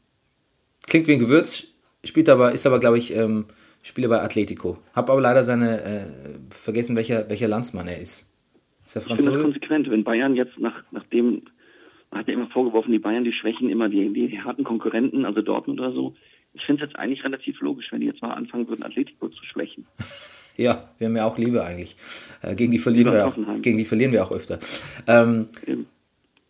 Klingt 0.87 1.07
wie 1.09 1.12
ein 1.12 1.18
Gewürz, 1.18 1.68
spielt 2.04 2.28
aber, 2.28 2.52
ist 2.52 2.66
aber, 2.66 2.78
glaube 2.78 2.98
ich, 2.98 3.16
ähm, 3.16 3.46
Spieler 3.83 4.09
bei 4.09 4.20
Atletico. 4.20 4.78
Hab 4.94 5.11
aber 5.11 5.20
leider 5.20 5.44
seine, 5.44 5.83
äh, 5.83 6.07
vergessen, 6.50 6.96
welcher, 6.96 7.28
welcher 7.30 7.48
Landsmann 7.48 7.87
er 7.87 7.98
ist. 7.98 8.26
Ist 8.87 8.96
er 8.96 9.00
Ich 9.00 9.07
finde 9.07 9.16
das 9.16 9.24
Franzose? 9.24 9.42
konsequent, 9.42 9.90
wenn 9.90 10.04
Bayern 10.04 10.35
jetzt 10.35 10.59
nach, 10.59 10.83
nachdem, 10.90 11.42
man 12.11 12.20
hat 12.20 12.28
ja 12.28 12.35
immer 12.35 12.48
vorgeworfen, 12.48 12.92
die 12.92 12.98
Bayern, 12.98 13.24
die 13.24 13.33
schwächen 13.33 13.70
immer 13.70 13.88
die, 13.88 14.12
die, 14.12 14.28
die 14.28 14.40
harten 14.40 14.64
Konkurrenten, 14.64 15.24
also 15.24 15.42
Dortmund 15.42 15.80
oder 15.80 15.92
so. 15.92 16.14
Ich 16.52 16.62
finde 16.64 16.85
es 16.85 16.90
jetzt 16.90 16.98
eigentlich 16.98 17.24
relativ 17.24 17.61
logisch, 17.61 17.90
wenn 17.90 18.00
die 18.00 18.07
jetzt 18.07 18.22
mal 18.22 18.33
anfangen 18.33 18.68
würden, 18.68 18.85
Atletico 18.85 19.28
zu 19.28 19.44
schwächen. 19.44 19.87
Ja, 20.56 20.88
wir 20.98 21.08
haben 21.08 21.16
ja 21.16 21.24
auch 21.24 21.38
Liebe 21.38 21.64
eigentlich. 21.64 21.96
Äh, 22.42 22.54
gegen, 22.54 22.72
die 22.72 22.78
verlieren 22.78 23.12
Lieber 23.12 23.18
wir 23.18 23.26
auch, 23.26 23.62
gegen 23.62 23.78
die 23.78 23.84
verlieren 23.84 24.12
wir 24.12 24.24
auch 24.24 24.32
öfter. 24.32 24.58
Ähm, 25.06 25.48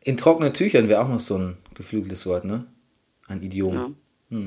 in 0.03 0.17
trockenen 0.17 0.53
Tüchern 0.53 0.89
wäre 0.89 1.01
auch 1.01 1.09
noch 1.09 1.21
so 1.21 1.39
ein 1.39 1.57
geflügeltes 1.75 2.27
Wort, 2.27 2.45
ne? 2.45 2.67
Ein 3.27 3.43
Idiom. 3.43 3.97
Ja. 4.31 4.39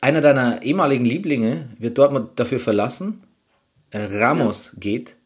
Einer 0.00 0.20
deiner 0.22 0.62
ehemaligen 0.62 1.04
Lieblinge 1.04 1.68
wird 1.78 1.98
Dortmund 1.98 2.30
dafür 2.36 2.58
verlassen. 2.58 3.20
Ramos 3.92 4.72
geht. 4.78 5.16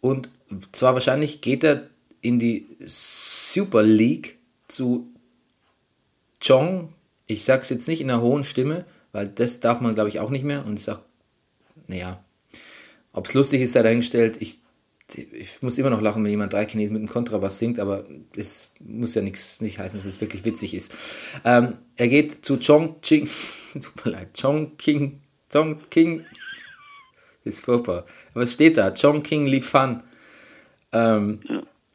Und 0.00 0.28
zwar 0.72 0.94
wahrscheinlich 0.94 1.40
geht 1.40 1.64
er 1.64 1.88
in 2.20 2.38
die 2.38 2.68
Super 2.84 3.82
League 3.82 4.38
zu 4.68 5.08
Chong. 6.40 6.92
Ich 7.26 7.44
sag's 7.44 7.70
jetzt 7.70 7.88
nicht 7.88 8.00
in 8.00 8.10
einer 8.10 8.22
hohen 8.22 8.44
Stimme, 8.44 8.84
weil 9.12 9.26
das 9.26 9.60
darf 9.60 9.80
man, 9.80 9.94
glaube 9.94 10.10
ich, 10.10 10.20
auch 10.20 10.30
nicht 10.30 10.44
mehr. 10.44 10.64
Und 10.64 10.78
ich 10.78 10.84
sag, 10.84 11.00
naja, 11.86 12.24
ob 13.12 13.26
es 13.26 13.34
lustig 13.34 13.62
ist, 13.62 13.72
sei 13.72 13.82
dahingestellt. 13.82 14.36
Ich, 14.40 14.58
ich 15.14 15.62
muss 15.62 15.78
immer 15.78 15.90
noch 15.90 16.00
lachen, 16.00 16.24
wenn 16.24 16.30
jemand 16.30 16.52
drei 16.52 16.66
Chinesen 16.66 16.94
mit 16.94 17.00
einem 17.00 17.08
Kontrabass 17.08 17.58
singt, 17.58 17.78
aber 17.78 18.04
es 18.36 18.70
muss 18.80 19.14
ja 19.14 19.22
nichts 19.22 19.60
nicht 19.60 19.78
heißen, 19.78 19.98
dass 19.98 20.06
es 20.06 20.20
wirklich 20.20 20.44
witzig 20.44 20.74
ist. 20.74 20.94
Ähm, 21.44 21.78
er 21.96 22.08
geht 22.08 22.44
zu 22.44 22.58
Chong 22.58 23.00
Ching, 23.02 23.28
tut 23.74 24.04
mir 24.04 24.12
leid, 24.12 24.40
Chong 24.40 24.76
King, 24.76 25.20
Chong 25.52 25.78
King, 25.90 26.24
ist 27.44 27.64
furchtbar. 27.64 28.06
Was 28.32 28.54
steht 28.54 28.76
da? 28.76 28.92
Chong 28.92 29.22
King 29.22 29.46
Li 29.46 29.60
Fan. 29.60 30.02
Ähm, 30.92 31.40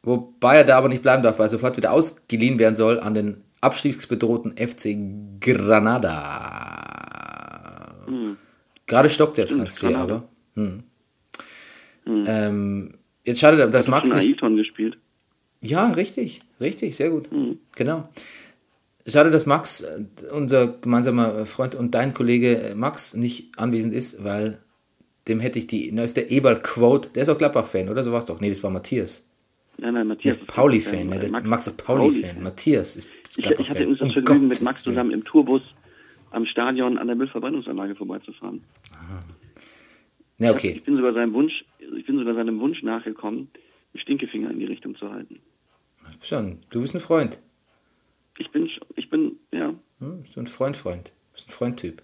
Wobei 0.02 0.56
er 0.56 0.64
da 0.64 0.78
aber 0.78 0.88
nicht 0.88 1.02
bleiben 1.02 1.22
darf, 1.22 1.38
weil 1.38 1.46
er 1.46 1.50
sofort 1.50 1.76
wieder 1.76 1.92
ausgeliehen 1.92 2.58
werden 2.58 2.74
soll 2.74 2.98
an 3.00 3.12
den 3.14 3.44
abstiegsbedrohten 3.60 4.56
FC 4.56 4.96
Granada. 5.40 6.06
Gerade 8.90 9.08
stockt 9.08 9.36
der 9.38 9.46
Transfer, 9.46 9.96
aber. 9.96 10.28
Hm. 10.54 10.82
Ähm, 12.06 12.94
jetzt 13.24 13.38
schade, 13.38 13.70
dass 13.70 13.86
Max 13.86 14.08
Von 14.08 14.18
nicht. 14.18 14.26
Ailton 14.26 14.56
gespielt. 14.56 14.98
Ja, 15.62 15.92
richtig, 15.92 16.42
richtig, 16.60 16.96
sehr 16.96 17.10
gut. 17.10 17.28
Genau. 17.76 18.08
Schade, 19.06 19.30
dass 19.30 19.46
Max, 19.46 19.82
äh, 19.82 20.04
unser 20.32 20.66
gemeinsamer 20.66 21.46
Freund 21.46 21.76
und 21.76 21.94
dein 21.94 22.12
Kollege 22.14 22.74
Max, 22.76 23.14
nicht 23.14 23.56
anwesend 23.56 23.94
ist, 23.94 24.24
weil 24.24 24.58
dem 25.28 25.38
hätte 25.38 25.60
ich 25.60 25.68
die. 25.68 25.94
Da 25.94 26.02
ist 26.02 26.16
der 26.16 26.32
Eberl-Quote, 26.32 27.10
der 27.10 27.22
ist 27.22 27.28
auch 27.28 27.38
Gladbach-Fan, 27.38 27.88
oder? 27.90 28.02
So 28.02 28.10
war 28.10 28.18
es 28.18 28.24
doch. 28.24 28.40
Nee, 28.40 28.48
das 28.50 28.64
war 28.64 28.70
Matthias. 28.70 29.24
Nein, 29.78 29.94
nein, 29.94 29.94
Der 29.94 30.04
Matthias. 30.16 30.38
ist 30.38 30.46
Pauli-Fan, 30.48 31.08
ne? 31.08 31.20
äh, 31.20 31.28
Max, 31.28 31.46
Max 31.46 31.66
ist 31.68 31.76
Pauli-Fan. 31.76 32.20
Pauli-Fan. 32.22 32.42
Matthias 32.42 32.96
ist 32.96 33.06
Ich, 33.36 33.38
ich 33.38 33.70
hatte 33.70 33.84
übrigens 33.84 33.98
das 34.00 34.08
Um 34.08 34.10
Vergnügen, 34.10 34.48
mit 34.48 34.58
Gottes 34.58 34.64
Max 34.64 34.82
zusammen 34.82 35.12
im 35.12 35.24
Tourbus 35.24 35.62
am 36.30 36.46
Stadion 36.46 36.98
an 36.98 37.06
der 37.06 37.16
Müllverbrennungsanlage 37.16 37.94
vorbeizufahren. 37.94 38.62
Ja, 40.38 40.52
okay. 40.52 40.74
Ich 40.76 40.84
bin 40.84 40.96
sogar 40.96 41.12
seinem 41.12 41.32
Wunsch, 41.34 41.64
ich 41.78 42.06
bin 42.06 42.18
sogar 42.18 42.34
seinem 42.34 42.60
Wunsch 42.60 42.82
nachgekommen, 42.82 43.48
einen 43.92 44.00
Stinkefinger 44.00 44.50
in 44.50 44.58
die 44.58 44.64
Richtung 44.66 44.96
zu 44.96 45.10
halten. 45.10 45.38
Schon, 46.22 46.60
du 46.70 46.80
bist 46.80 46.94
ein 46.94 47.00
Freund. 47.00 47.38
Ich 48.38 48.50
bin, 48.50 48.70
ich 48.96 49.10
bin, 49.10 49.36
ja, 49.52 49.74
Hm? 50.00 50.22
Bist 50.22 50.36
du 50.36 50.40
ein 50.40 50.46
Freund, 50.46 50.76
Freund. 50.76 51.08
Du 51.08 51.32
bist 51.34 51.48
ein 51.48 51.52
Freund-Typ. 51.52 52.02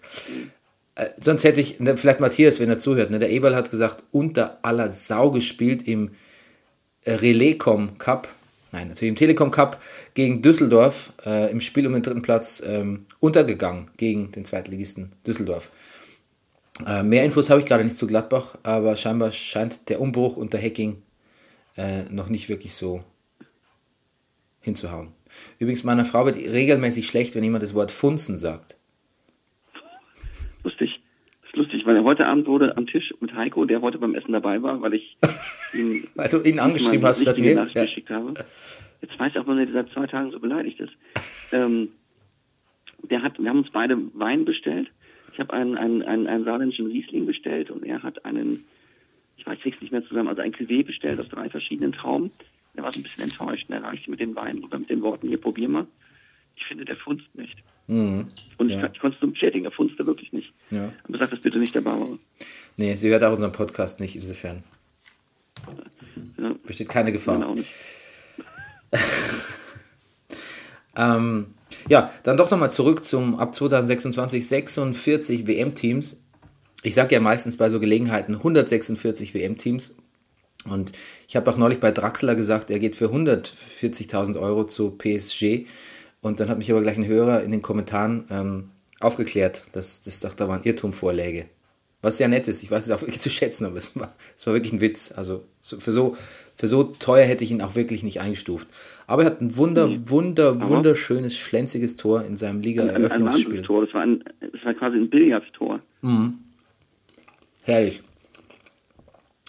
Äh, 0.94 1.08
sonst 1.18 1.44
hätte 1.44 1.60
ich, 1.60 1.80
ne, 1.80 1.96
vielleicht 1.96 2.20
Matthias, 2.20 2.60
wenn 2.60 2.68
er 2.68 2.78
zuhört, 2.78 3.10
ne, 3.10 3.18
der 3.18 3.30
Eberl 3.30 3.56
hat 3.56 3.70
gesagt, 3.70 4.04
unter 4.12 4.64
aller 4.64 4.90
Sau 4.90 5.30
gespielt 5.30 5.86
im 5.88 6.10
äh, 7.04 7.12
Relecom 7.12 7.98
Cup, 7.98 8.28
nein, 8.76 8.88
natürlich 8.88 9.08
im 9.08 9.16
Telekom 9.16 9.50
Cup 9.50 9.82
gegen 10.14 10.42
Düsseldorf, 10.42 11.12
äh, 11.24 11.50
im 11.50 11.60
Spiel 11.60 11.86
um 11.86 11.94
den 11.94 12.02
dritten 12.02 12.22
Platz 12.22 12.62
ähm, 12.64 13.06
untergegangen 13.20 13.90
gegen 13.96 14.32
den 14.32 14.44
Zweitligisten 14.44 15.12
Düsseldorf. 15.26 15.70
Äh, 16.86 17.02
mehr 17.02 17.24
Infos 17.24 17.48
habe 17.48 17.60
ich 17.60 17.66
gerade 17.66 17.84
nicht 17.84 17.96
zu 17.96 18.06
Gladbach, 18.06 18.58
aber 18.62 18.96
scheinbar 18.96 19.32
scheint 19.32 19.88
der 19.88 20.00
Umbruch 20.00 20.36
unter 20.36 20.58
Hacking 20.58 21.02
äh, 21.76 22.02
noch 22.10 22.28
nicht 22.28 22.50
wirklich 22.50 22.74
so 22.74 23.02
hinzuhauen. 24.60 25.08
Übrigens, 25.58 25.84
meiner 25.84 26.04
Frau 26.04 26.26
wird 26.26 26.36
regelmäßig 26.36 27.06
schlecht, 27.06 27.34
wenn 27.34 27.44
jemand 27.44 27.62
das 27.62 27.74
Wort 27.74 27.90
Funzen 27.90 28.36
sagt. 28.36 28.76
lustig. 30.64 31.00
Das 31.40 31.50
ist 31.50 31.56
lustig, 31.56 31.86
weil 31.86 31.96
er 31.96 32.04
heute 32.04 32.26
Abend 32.26 32.46
wurde 32.46 32.76
am 32.76 32.86
Tisch 32.86 33.14
mit 33.20 33.32
Heiko, 33.34 33.64
der 33.64 33.80
heute 33.80 33.98
beim 33.98 34.14
Essen 34.14 34.32
dabei 34.32 34.62
war, 34.62 34.82
weil 34.82 34.94
ich 34.94 35.16
ihm 35.74 36.04
Weil 36.14 36.28
du 36.28 36.40
ihn 36.42 36.58
angeschrieben 36.58 37.04
hast 37.06 37.22
statt 37.22 37.38
mir. 37.38 37.54
Nachricht 37.54 37.76
Ja. 37.76 37.82
geschickt 37.84 38.10
habe. 38.10 38.34
Jetzt 39.02 39.18
weiß 39.18 39.32
ich 39.32 39.38
auch, 39.38 39.46
warum 39.46 39.58
er 39.60 39.70
seit 39.72 39.90
zwei 39.92 40.06
Tagen 40.06 40.30
so 40.30 40.40
beleidigt 40.40 40.80
ist. 40.80 40.92
Ähm, 41.52 41.88
der 43.10 43.22
hat, 43.22 43.38
wir 43.38 43.48
haben 43.48 43.58
uns 43.58 43.70
beide 43.70 43.96
Wein 44.14 44.44
bestellt. 44.44 44.88
Ich 45.32 45.38
habe 45.38 45.52
einen, 45.52 45.76
einen, 45.76 46.02
einen, 46.02 46.26
einen 46.26 46.44
saarländischen 46.44 46.86
Riesling 46.86 47.26
bestellt 47.26 47.70
und 47.70 47.84
er 47.84 48.02
hat 48.02 48.24
einen, 48.24 48.64
ich 49.36 49.46
weiß, 49.46 49.58
krieg's 49.60 49.80
nicht 49.80 49.92
mehr 49.92 50.04
zusammen, 50.06 50.28
also 50.28 50.40
ein 50.40 50.52
Cuvée 50.54 50.84
bestellt 50.84 51.20
aus 51.20 51.28
drei 51.28 51.48
verschiedenen 51.50 51.92
Trauben. 51.92 52.30
Er 52.74 52.82
war 52.82 52.92
so 52.92 53.00
ein 53.00 53.02
bisschen 53.02 53.22
enttäuscht 53.24 53.66
und 53.68 53.74
er 53.74 53.82
reichte 53.82 54.10
mit 54.10 54.18
den 54.20 54.34
Weinen 54.34 54.64
oder 54.64 54.78
mit 54.78 54.88
den 54.90 55.02
Worten, 55.02 55.28
hier, 55.28 55.40
probier 55.40 55.68
mal. 55.68 55.86
Ich 56.56 56.64
finde, 56.64 56.84
der 56.86 56.96
funzt 56.96 57.26
nicht. 57.34 57.56
Und 57.86 58.26
ich, 58.60 58.70
Ja. 58.70 58.90
ich 58.92 58.98
konnte 58.98 59.16
es 59.16 59.22
nur 59.22 59.30
bestätigen, 59.30 59.66
er 59.66 59.70
funzte 59.70 60.04
wirklich 60.06 60.32
nicht. 60.32 60.52
Ja. 60.70 60.92
Aber 61.04 61.18
sag 61.18 61.30
das 61.30 61.38
bitte 61.40 61.58
nicht 61.58 61.74
der 61.74 61.82
Bauer. 61.82 62.18
Nee, 62.76 62.96
sie 62.96 63.10
hört 63.10 63.22
auch 63.22 63.32
unseren 63.32 63.52
Podcast 63.52 64.00
nicht, 64.00 64.16
insofern. 64.16 64.64
Ja, 66.38 66.54
Besteht 66.66 66.88
keine 66.88 67.12
Gefahr. 67.12 67.38
Gefahr. 67.38 67.54
Ähm, 70.96 71.48
ja, 71.88 72.10
dann 72.22 72.36
doch 72.36 72.50
nochmal 72.50 72.72
zurück 72.72 73.04
zum 73.04 73.38
ab 73.38 73.54
2026 73.54 74.48
46 74.48 75.46
WM-Teams. 75.46 76.20
Ich 76.82 76.94
sage 76.94 77.14
ja 77.14 77.20
meistens 77.20 77.56
bei 77.56 77.68
so 77.68 77.80
Gelegenheiten 77.80 78.36
146 78.36 79.34
WM-Teams. 79.34 79.94
Und 80.64 80.92
ich 81.28 81.36
habe 81.36 81.50
auch 81.50 81.56
neulich 81.56 81.78
bei 81.78 81.92
Draxler 81.92 82.34
gesagt, 82.34 82.70
er 82.70 82.78
geht 82.78 82.96
für 82.96 83.06
140.000 83.06 84.40
Euro 84.40 84.64
zu 84.64 84.90
PSG. 84.90 85.66
Und 86.20 86.40
dann 86.40 86.48
hat 86.48 86.58
mich 86.58 86.70
aber 86.70 86.82
gleich 86.82 86.96
ein 86.96 87.06
Hörer 87.06 87.42
in 87.42 87.52
den 87.52 87.62
Kommentaren 87.62 88.24
ähm, 88.30 88.70
aufgeklärt, 88.98 89.66
dass 89.72 90.00
das 90.00 90.20
doch 90.20 90.34
da 90.34 90.48
war 90.48 90.56
ein 90.56 90.64
Irrtum 90.64 90.92
vorläge. 90.92 91.46
Was 92.06 92.18
sehr 92.18 92.28
nett 92.28 92.46
ist. 92.46 92.62
Ich 92.62 92.70
weiß 92.70 92.84
es 92.86 92.92
auch 92.92 93.00
wirklich 93.02 93.20
zu 93.20 93.30
schätzen, 93.30 93.66
aber 93.66 93.78
es 93.78 93.98
war, 93.98 94.14
es 94.36 94.46
war 94.46 94.54
wirklich 94.54 94.72
ein 94.72 94.80
Witz. 94.80 95.12
Also 95.16 95.42
so, 95.60 95.80
für, 95.80 95.90
so, 95.92 96.16
für 96.54 96.68
so 96.68 96.84
teuer 96.84 97.24
hätte 97.26 97.42
ich 97.42 97.50
ihn 97.50 97.60
auch 97.60 97.74
wirklich 97.74 98.04
nicht 98.04 98.20
eingestuft. 98.20 98.68
Aber 99.08 99.22
er 99.22 99.26
hat 99.26 99.40
ein 99.40 99.56
wunder, 99.56 99.88
wunder, 100.08 100.50
Aber- 100.50 100.68
wunderschönes, 100.68 101.36
schlänziges 101.36 101.96
Tor 101.96 102.22
in 102.24 102.36
seinem 102.36 102.50
Ein, 102.50 102.54
ein, 102.54 102.58
ein 102.58 102.62
Liga-Eröffnungsspiel. 102.62 103.46
Wahnsinnstor. 103.68 103.84
Das 103.86 103.94
war, 103.94 104.02
ein, 104.02 104.24
das 104.40 104.64
war 104.64 104.74
quasi 104.74 104.96
ein 104.98 105.10
Billardtor. 105.10 105.80
Herrlich. 107.64 108.02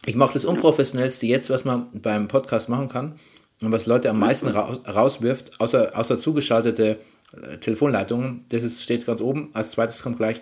Ich 0.07 0.15
mache 0.15 0.33
das 0.33 0.45
unprofessionellste 0.45 1.27
jetzt, 1.27 1.51
was 1.51 1.63
man 1.63 1.87
beim 1.93 2.27
Podcast 2.27 2.69
machen 2.69 2.87
kann 2.87 3.13
und 3.61 3.71
was 3.71 3.85
Leute 3.85 4.09
am 4.09 4.17
meisten 4.17 4.47
raus, 4.47 4.79
rauswirft, 4.87 5.59
außer, 5.61 5.91
außer 5.93 6.17
zugeschaltete 6.17 6.97
äh, 7.39 7.57
Telefonleitungen. 7.57 8.45
Das 8.49 8.63
ist, 8.63 8.81
steht 8.81 9.05
ganz 9.05 9.21
oben. 9.21 9.49
Als 9.53 9.69
zweites 9.71 10.01
kommt 10.01 10.17
gleich 10.17 10.41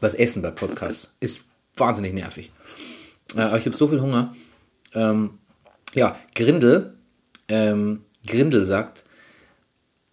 was 0.00 0.14
Essen 0.14 0.42
bei 0.42 0.50
Podcasts. 0.50 1.16
Ist 1.20 1.46
wahnsinnig 1.76 2.12
nervig. 2.12 2.52
Äh, 3.34 3.42
aber 3.42 3.58
ich 3.58 3.66
habe 3.66 3.76
so 3.76 3.88
viel 3.88 4.00
Hunger. 4.00 4.34
Ähm, 4.94 5.38
ja, 5.94 6.16
Grindel, 6.34 6.94
ähm, 7.48 8.04
Grindel 8.26 8.64
sagt, 8.64 9.04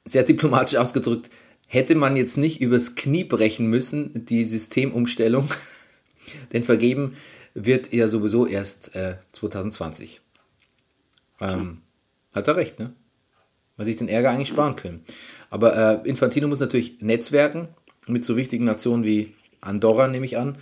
sehr 0.06 0.23
diplomatisch 0.23 0.78
ausgedrückt, 0.78 1.30
hätte 1.67 1.95
man 1.95 2.15
jetzt 2.15 2.38
nicht 2.38 2.62
übers 2.62 2.95
Knie 2.95 3.23
brechen 3.23 3.67
müssen, 3.67 4.26
die 4.26 4.45
Systemumstellung, 4.45 5.50
denn 6.54 6.63
vergeben 6.63 7.15
wird 7.54 7.91
ja 7.91 8.08
sowieso 8.08 8.45
erst 8.45 8.95
äh, 8.95 9.17
2020. 9.34 10.21
Ähm, 11.39 11.82
hat 12.34 12.47
er 12.47 12.56
recht, 12.56 12.80
ne? 12.80 12.93
Weil 13.76 13.86
sich 13.86 13.95
den 13.95 14.08
Ärger 14.08 14.32
eigentlich 14.32 14.47
sparen 14.47 14.76
können. 14.76 15.04
Aber 15.50 16.04
äh, 16.04 16.10
Infantino 16.10 16.47
muss 16.47 16.60
natürlich 16.60 17.02
netzwerken 17.02 17.67
mit 18.08 18.26
so 18.26 18.38
wichtigen 18.38 18.65
Nationen 18.65 19.04
wie 19.04 19.34
Andorra, 19.62 20.08
nehme 20.08 20.26
ich 20.26 20.38
an, 20.38 20.58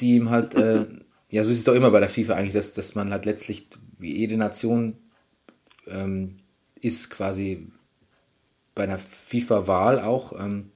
die 0.00 0.16
ihm 0.16 0.30
halt, 0.30 0.54
äh, 0.54 0.86
ja, 1.30 1.44
so 1.44 1.50
ist 1.50 1.58
es 1.58 1.64
doch 1.64 1.74
immer 1.74 1.90
bei 1.90 2.00
der 2.00 2.08
FIFA 2.08 2.34
eigentlich, 2.34 2.54
dass, 2.54 2.72
dass 2.72 2.94
man 2.94 3.10
halt 3.10 3.26
letztlich, 3.26 3.68
wie 3.98 4.16
jede 4.16 4.36
Nation 4.36 4.98
ähm, 5.86 6.36
ist 6.80 7.10
quasi 7.10 7.68
bei 8.74 8.84
einer 8.84 8.98
FIFA-Wahl 8.98 10.00
auch 10.00 10.38
ähm, 10.38 10.70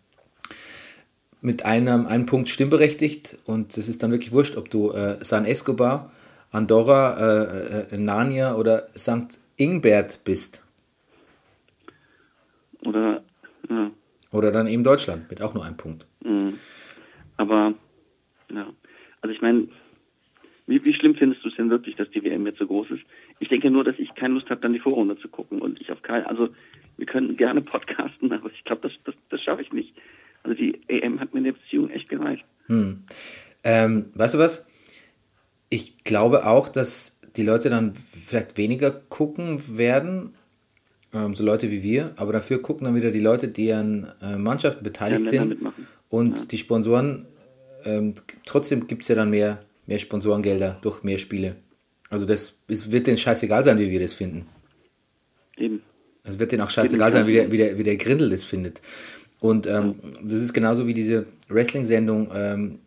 mit 1.40 1.64
einem, 1.64 2.06
einem 2.06 2.26
Punkt 2.26 2.48
stimmberechtigt 2.48 3.36
und 3.44 3.76
es 3.76 3.88
ist 3.88 4.02
dann 4.02 4.10
wirklich 4.10 4.32
wurscht, 4.32 4.56
ob 4.56 4.70
du 4.70 4.92
äh, 4.92 5.18
San 5.24 5.44
Escobar, 5.44 6.12
Andorra, 6.50 7.18
äh, 7.18 7.94
äh, 7.94 7.98
Narnia 7.98 8.54
oder 8.54 8.88
St. 8.96 9.38
Ingbert 9.56 10.24
bist 10.24 10.62
Oder, 12.82 13.22
ja. 13.68 13.90
oder 14.30 14.52
dann 14.52 14.66
eben 14.66 14.84
Deutschland 14.84 15.28
mit 15.30 15.42
auch 15.42 15.54
nur 15.54 15.64
einem 15.64 15.76
Punkt. 15.76 16.06
Mhm. 16.24 16.58
Aber, 17.38 17.74
ja. 18.52 18.72
Also 19.22 19.34
ich 19.34 19.40
meine, 19.40 19.68
wie, 20.66 20.84
wie 20.84 20.92
schlimm 20.92 21.14
findest 21.14 21.42
du 21.44 21.48
es 21.48 21.54
denn 21.54 21.70
wirklich, 21.70 21.96
dass 21.96 22.10
die 22.10 22.22
WM 22.22 22.46
jetzt 22.46 22.58
so 22.58 22.66
groß 22.66 22.90
ist? 22.90 23.02
Ich 23.40 23.48
denke 23.48 23.70
nur, 23.70 23.84
dass 23.84 23.98
ich 23.98 24.14
keine 24.14 24.34
Lust 24.34 24.50
habe, 24.50 24.60
dann 24.60 24.74
die 24.74 24.78
Vorrunde 24.78 25.18
zu 25.18 25.28
gucken 25.28 25.62
und 25.62 25.80
ich 25.80 25.90
auf 25.90 26.02
keinen, 26.02 26.26
also 26.26 26.50
wir 26.98 27.06
können 27.06 27.36
gerne 27.36 27.62
podcasten, 27.62 28.30
aber 28.32 28.50
ich 28.50 28.62
glaube, 28.64 28.82
das, 28.88 28.92
das, 29.04 29.14
das 29.30 29.42
schaffe 29.42 29.62
ich 29.62 29.72
nicht. 29.72 29.94
Also 30.42 30.54
die 30.54 30.78
EM 30.88 31.20
hat 31.20 31.32
mir 31.32 31.38
in 31.38 31.44
der 31.44 31.52
Beziehung 31.52 31.90
echt 31.90 32.10
gereicht. 32.10 32.44
Ähm, 33.64 34.06
weißt 34.14 34.34
du 34.34 34.38
was? 34.38 34.68
Ich 35.70 36.04
glaube 36.04 36.46
auch, 36.46 36.68
dass 36.68 37.18
die 37.36 37.44
Leute 37.44 37.70
dann 37.70 37.94
vielleicht 37.94 38.56
weniger 38.56 38.90
gucken 38.90 39.78
werden, 39.78 40.34
ähm, 41.12 41.34
so 41.34 41.44
Leute 41.44 41.70
wie 41.70 41.82
wir, 41.82 42.12
aber 42.16 42.32
dafür 42.32 42.60
gucken 42.60 42.84
dann 42.84 42.94
wieder 42.94 43.10
die 43.10 43.20
Leute, 43.20 43.48
die 43.48 43.72
an 43.72 44.12
äh, 44.20 44.36
Mannschaften 44.36 44.84
beteiligt 44.84 45.24
Ja, 45.24 45.30
sind. 45.30 45.48
mitmachen. 45.48 45.86
Und 46.08 46.52
die 46.52 46.58
Sponsoren, 46.58 47.26
ähm, 47.84 48.14
trotzdem 48.46 48.86
gibt 48.86 49.02
es 49.02 49.08
ja 49.08 49.14
dann 49.14 49.30
mehr, 49.30 49.64
mehr 49.86 49.98
Sponsorengelder 49.98 50.78
durch 50.82 51.02
mehr 51.02 51.18
Spiele. 51.18 51.56
Also 52.10 52.24
das 52.24 52.58
es 52.68 52.90
wird 52.90 53.06
denen 53.06 53.18
scheißegal 53.18 53.64
sein, 53.64 53.78
wie 53.78 53.90
wir 53.90 54.00
das 54.00 54.14
finden. 54.14 54.46
Eben. 55.56 55.82
Es 56.24 56.38
wird 56.38 56.52
denen 56.52 56.62
auch 56.62 56.70
scheißegal 56.70 57.12
sein, 57.12 57.26
wie 57.26 57.32
der, 57.32 57.50
wie 57.50 57.56
der, 57.56 57.78
wie 57.78 57.82
der 57.82 57.96
Grindel 57.96 58.30
das 58.30 58.44
findet. 58.44 58.80
Und 59.40 59.66
ähm, 59.66 59.96
das 60.22 60.40
ist 60.40 60.52
genauso 60.52 60.86
wie 60.86 60.94
diese 60.94 61.26
Wrestling-Sendung 61.48 62.30
ähm, 62.34 62.78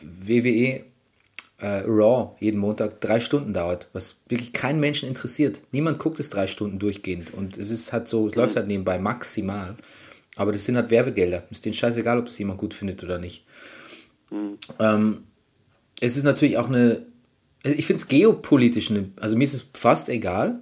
WWE 0.00 0.84
äh, 1.58 1.82
Raw 1.86 2.36
jeden 2.40 2.60
Montag 2.60 3.00
drei 3.00 3.20
Stunden 3.20 3.54
dauert, 3.54 3.88
was 3.92 4.16
wirklich 4.28 4.52
keinen 4.52 4.80
Menschen 4.80 5.08
interessiert. 5.08 5.62
Niemand 5.72 5.98
guckt 5.98 6.20
es 6.20 6.28
drei 6.28 6.46
Stunden 6.46 6.78
durchgehend. 6.78 7.32
Und 7.32 7.56
es 7.56 7.70
ist 7.70 7.92
halt 7.92 8.08
so, 8.08 8.26
es 8.28 8.34
läuft 8.34 8.56
halt 8.56 8.68
nebenbei 8.68 8.98
maximal. 8.98 9.76
Aber 10.36 10.52
das 10.52 10.64
sind 10.64 10.76
halt 10.76 10.90
Werbegelder. 10.90 11.44
Ist 11.50 11.64
denen 11.64 11.74
scheißegal, 11.74 12.18
ob 12.18 12.26
es 12.26 12.38
jemand 12.38 12.58
gut 12.58 12.74
findet 12.74 13.02
oder 13.04 13.18
nicht. 13.18 13.44
Ähm, 14.78 15.24
es 16.00 16.16
ist 16.16 16.24
natürlich 16.24 16.58
auch 16.58 16.68
eine, 16.68 17.06
ich 17.62 17.86
finde 17.86 18.00
es 18.00 18.08
geopolitisch, 18.08 18.90
eine, 18.90 19.10
also 19.16 19.36
mir 19.36 19.44
ist 19.44 19.54
es 19.54 19.66
fast 19.74 20.08
egal. 20.08 20.60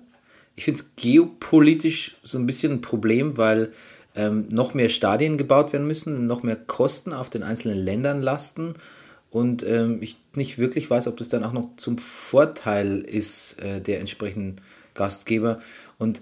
Ich 0.54 0.64
finde 0.64 0.80
es 0.80 0.96
geopolitisch 0.96 2.16
so 2.22 2.38
ein 2.38 2.46
bisschen 2.46 2.72
ein 2.72 2.80
Problem, 2.82 3.38
weil 3.38 3.72
ähm, 4.14 4.46
noch 4.50 4.74
mehr 4.74 4.90
Stadien 4.90 5.38
gebaut 5.38 5.72
werden 5.72 5.86
müssen, 5.86 6.26
noch 6.26 6.42
mehr 6.42 6.56
Kosten 6.56 7.14
auf 7.14 7.30
den 7.30 7.42
einzelnen 7.42 7.78
Ländern 7.78 8.20
lasten 8.20 8.74
und 9.30 9.62
ähm, 9.62 10.02
ich 10.02 10.16
nicht 10.34 10.58
wirklich 10.58 10.90
weiß, 10.90 11.08
ob 11.08 11.16
das 11.16 11.30
dann 11.30 11.42
auch 11.42 11.54
noch 11.54 11.70
zum 11.78 11.96
Vorteil 11.96 12.98
ist 13.00 13.58
äh, 13.62 13.80
der 13.80 14.00
entsprechenden 14.00 14.56
Gastgeber. 14.92 15.60
Und 15.98 16.20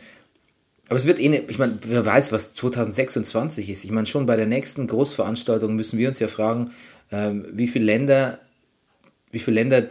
aber 0.90 0.96
es 0.96 1.06
wird 1.06 1.20
eh 1.20 1.28
nicht, 1.28 1.48
ich 1.48 1.58
meine, 1.58 1.78
wer 1.86 2.04
weiß, 2.04 2.32
was 2.32 2.52
2026 2.52 3.70
ist. 3.70 3.84
Ich 3.84 3.92
meine, 3.92 4.06
schon 4.06 4.26
bei 4.26 4.34
der 4.34 4.46
nächsten 4.46 4.88
Großveranstaltung 4.88 5.76
müssen 5.76 6.00
wir 6.00 6.08
uns 6.08 6.18
ja 6.18 6.26
fragen, 6.26 6.72
ähm, 7.12 7.46
wie 7.52 7.68
viele 7.68 7.84
Länder, 7.84 8.40
wie 9.30 9.38
viele 9.38 9.54
Länder 9.54 9.88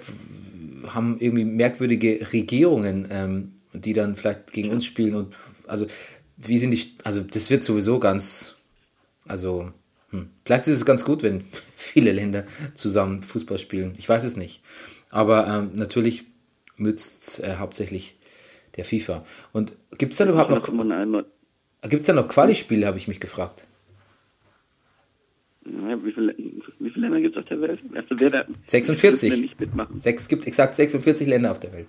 haben 0.88 1.16
irgendwie 1.18 1.46
merkwürdige 1.46 2.28
Regierungen, 2.34 3.08
ähm, 3.12 3.54
die 3.72 3.94
dann 3.94 4.18
vielleicht 4.18 4.52
gegen 4.52 4.72
uns 4.72 4.84
spielen 4.84 5.16
und 5.16 5.38
also 5.68 5.88
wie 6.36 6.58
sind 6.58 6.72
die, 6.72 6.86
also 7.06 7.22
das 7.22 7.50
wird 7.50 7.64
sowieso 7.64 7.98
ganz, 8.00 8.58
also 9.26 9.72
hm, 10.10 10.32
vielleicht 10.44 10.68
ist 10.68 10.76
es 10.76 10.86
ganz 10.86 11.06
gut, 11.06 11.24
wenn 11.24 11.46
viele 11.78 12.12
Länder 12.12 12.44
zusammen 12.74 13.24
Fußball 13.24 13.58
spielen. 13.58 13.94
Ich 13.98 14.10
weiß 14.10 14.26
es 14.26 14.36
nicht. 14.36 14.62
Aber 15.10 15.48
ähm, 15.48 15.72
natürlich 15.76 16.26
nützt 16.76 17.42
äh, 17.42 17.56
hauptsächlich 17.56 18.19
der 18.76 18.86
FIFA. 18.86 19.26
Und 19.54 19.76
gibt 19.98 20.14
es 20.14 20.18
dann 20.18 20.30
überhaupt 20.30 20.52
noch, 20.52 20.64
gibt 21.90 22.02
es 22.02 22.06
dann 22.08 22.16
noch 22.16 22.28
Quali-Spiele, 22.28 22.86
habe 22.86 22.98
ich 22.98 23.08
mich 23.08 23.20
gefragt. 23.20 23.66
Ja, 25.66 26.04
wie, 26.04 26.12
viele, 26.12 26.36
wie 26.80 26.90
viele 26.90 27.08
Länder 27.08 27.22
gibt 27.22 27.36
es 27.36 27.44
auf 27.44 27.48
der 27.50 27.62
Welt? 27.62 27.80
Also 27.94 28.20
wer 28.20 28.30
da, 28.30 28.46
46. 28.68 29.24
wie 29.24 29.32
viele 29.32 29.42
nicht 29.44 29.60
mitmachen? 29.60 30.02
Sechs, 30.02 30.24
es 30.24 30.28
gibt 30.28 30.48
exakt 30.48 30.76
46 30.76 31.28
Länder 31.28 31.52
auf 31.52 31.60
der 31.60 31.74
Welt. 31.74 31.88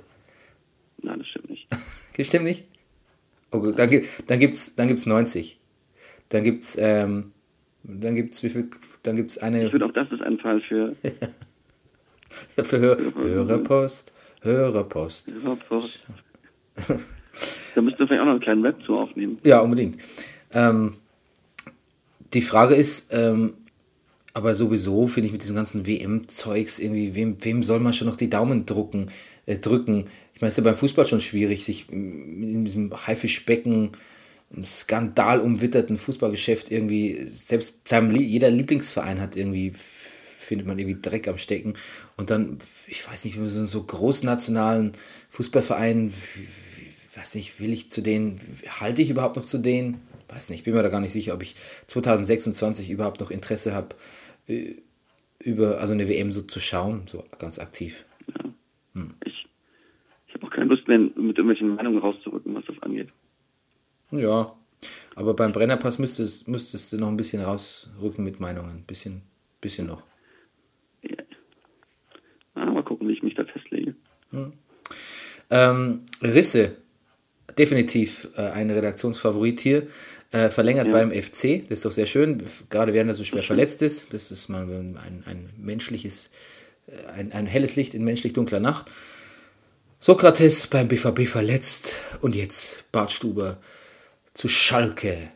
Nein, 1.03 1.19
das 1.19 1.29
stimmt 1.29 1.51
nicht. 1.51 1.67
Stimmt 2.21 2.45
nicht? 2.45 2.67
Oh 3.51 3.61
gut, 3.61 3.79
dann, 3.79 3.89
dann 4.27 4.39
gibt 4.39 4.55
es 4.55 4.75
dann 4.75 4.89
gibt's 4.89 5.07
90. 5.07 5.59
Dann 6.29 6.45
gibt 6.45 6.65
es, 6.65 6.77
ähm, 6.79 7.33
dann 7.83 8.15
gibt's 8.15 8.43
wie 8.43 8.51
viel, 8.51 8.69
dann 9.03 9.17
gibt's 9.17 9.37
Ich 9.37 9.43
eine 9.43 9.71
finde 9.71 9.87
auch, 9.87 9.93
das 9.93 10.13
ist 10.13 10.21
ein 10.21 10.39
Fall 10.39 10.61
für 10.61 10.93
für 12.63 12.79
Hör, 12.79 12.99
Hörerpost, 13.15 14.13
Hörerpost. 14.43 15.33
Hörerpost. 15.33 16.03
Da 17.75 17.81
müssten 17.83 18.01
wir 18.01 18.07
vielleicht 18.09 18.21
auch 18.21 18.27
noch 18.27 18.33
einen 18.33 18.41
kleinen 18.41 18.65
Rap 18.65 18.83
zu 18.83 18.99
aufnehmen. 18.99 19.39
Ja, 19.45 19.61
unbedingt. 19.61 19.99
Ähm, 20.53 20.95
die 22.35 22.43
Frage 22.43 22.75
ist, 22.75 23.09
ähm, 23.13 23.55
aber 24.35 24.55
sowieso 24.55 25.07
finde 25.07 25.27
ich 25.27 25.33
mit 25.33 25.43
diesem 25.43 25.57
ganzen 25.57 25.87
WM-Zeugs 25.87 26.79
irgendwie, 26.79 27.15
wem, 27.15 27.37
wem 27.45 27.63
soll 27.63 27.81
man 27.81 27.93
schon 27.93 28.07
noch 28.09 28.17
die 28.17 28.31
Daumen 28.31 28.67
drucken, 28.67 29.11
äh, 29.47 29.59
drücken? 29.59 30.07
Ich 30.35 30.41
meine, 30.41 30.49
es 30.49 30.55
ist 30.59 30.65
ja 30.65 30.71
beim 30.71 30.79
Fußball 30.79 31.05
schon 31.07 31.21
schwierig, 31.21 31.65
sich 31.65 31.91
in 31.91 32.65
diesem 32.65 32.93
Haifischbecken, 33.07 33.91
skandalumwitterten 34.63 35.97
Fußballgeschäft 35.97 36.71
irgendwie, 36.71 37.23
selbst 37.27 37.87
seinem, 37.89 38.15
jeder 38.17 38.51
Lieblingsverein 38.51 39.21
hat 39.21 39.37
irgendwie, 39.37 39.73
findet 39.75 40.67
man 40.67 40.79
irgendwie 40.79 41.01
Dreck 41.01 41.29
am 41.29 41.39
Stecken. 41.39 41.75
Und 42.17 42.31
dann, 42.31 42.59
ich 42.89 43.09
weiß 43.09 43.25
nicht, 43.25 43.39
so, 43.45 43.67
so 43.67 43.83
großnationalen 43.83 44.93
Fußballvereinen, 45.31 46.11
wie- 46.11 46.41
wie- 46.43 46.70
weiß 47.21 47.35
nicht, 47.35 47.61
will 47.61 47.73
ich 47.73 47.91
zu 47.91 48.01
denen, 48.01 48.41
halte 48.81 49.03
ich 49.03 49.11
überhaupt 49.11 49.37
noch 49.37 49.45
zu 49.45 49.59
denen? 49.59 50.01
Weiß 50.29 50.49
nicht, 50.49 50.65
bin 50.65 50.75
mir 50.75 50.83
da 50.83 50.89
gar 50.89 51.01
nicht 51.01 51.13
sicher, 51.13 51.35
ob 51.35 51.43
ich 51.43 51.55
2026 51.87 52.91
überhaupt 52.91 53.21
noch 53.21 53.31
Interesse 53.31 53.75
habe, 53.75 53.95
äh, 54.47 54.77
über, 55.39 55.81
also 55.81 55.93
eine 55.93 56.09
WM 56.09 56.33
so 56.33 56.43
zu 56.43 56.61
schauen, 56.61 57.03
so 57.07 57.25
ganz 57.39 57.59
aktiv. 57.59 58.07
Ich, 59.25 59.47
ich 60.29 60.35
habe 60.35 60.47
auch 60.47 60.51
keine 60.51 60.67
Lust 60.67 60.89
mehr, 60.89 60.99
mit 60.99 61.37
irgendwelchen 61.37 61.75
Meinungen 61.75 61.99
rauszurücken, 61.99 62.55
was 62.55 62.65
das 62.67 62.81
angeht. 62.83 63.09
Ja, 64.13 64.55
aber 65.15 65.35
beim 65.35 65.53
Brennerpass 65.53 65.99
müsstest, 65.99 66.49
müsstest 66.49 66.93
du 66.93 66.97
noch 66.97 67.09
ein 67.09 67.17
bisschen 67.17 67.43
rausrücken 67.43 68.25
mit 68.25 68.41
Meinungen. 68.41 68.79
Ein 68.79 68.85
bisschen, 68.87 69.23
bisschen 69.61 69.87
noch. 69.87 70.05
Ja. 71.03 71.17
Ah, 72.55 72.67
mal 72.67 72.83
gucken, 72.83 73.09
wie 73.09 73.13
ich 73.13 73.23
mich 73.23 73.35
da 73.35 73.45
festlege. 73.45 73.95
Ähm, 75.51 76.03
Risse 76.23 76.77
definitiv 77.59 78.29
äh, 78.37 78.43
ein 78.43 78.71
Redaktionsfavorit 78.71 79.61
hier. 79.61 79.87
Äh, 80.33 80.51
verlängert 80.51 80.87
Ja. 80.87 80.93
beim 80.93 81.11
FC, 81.11 81.63
das 81.69 81.79
ist 81.79 81.85
doch 81.85 81.91
sehr 81.93 82.07
schön, 82.07 82.39
gerade 82.69 82.93
während 82.95 83.11
er 83.11 83.15
so 83.15 83.25
schwer 83.25 83.43
verletzt 83.43 83.83
ist. 83.83 84.07
Das 84.13 84.31
ist 84.31 84.49
mal 84.49 84.63
ein, 84.63 84.97
ein 85.27 85.51
menschliches, 85.59 86.31
äh, 86.87 87.11
ein, 87.13 87.33
ein 87.33 87.47
helles 87.47 87.75
Licht 87.77 87.95
in 87.95 88.05
menschlich 88.05 88.33
dunkler 88.33 88.61
Nacht. 88.61 88.91
Sokrates 89.99 90.67
beim 90.69 90.89
BVB 90.89 91.27
verletzt 91.27 91.95
und 92.21 92.35
jetzt 92.35 92.85
Bart 92.93 93.11
Stuber 93.11 93.59
zu 94.33 94.49
Schalke. 94.49 95.31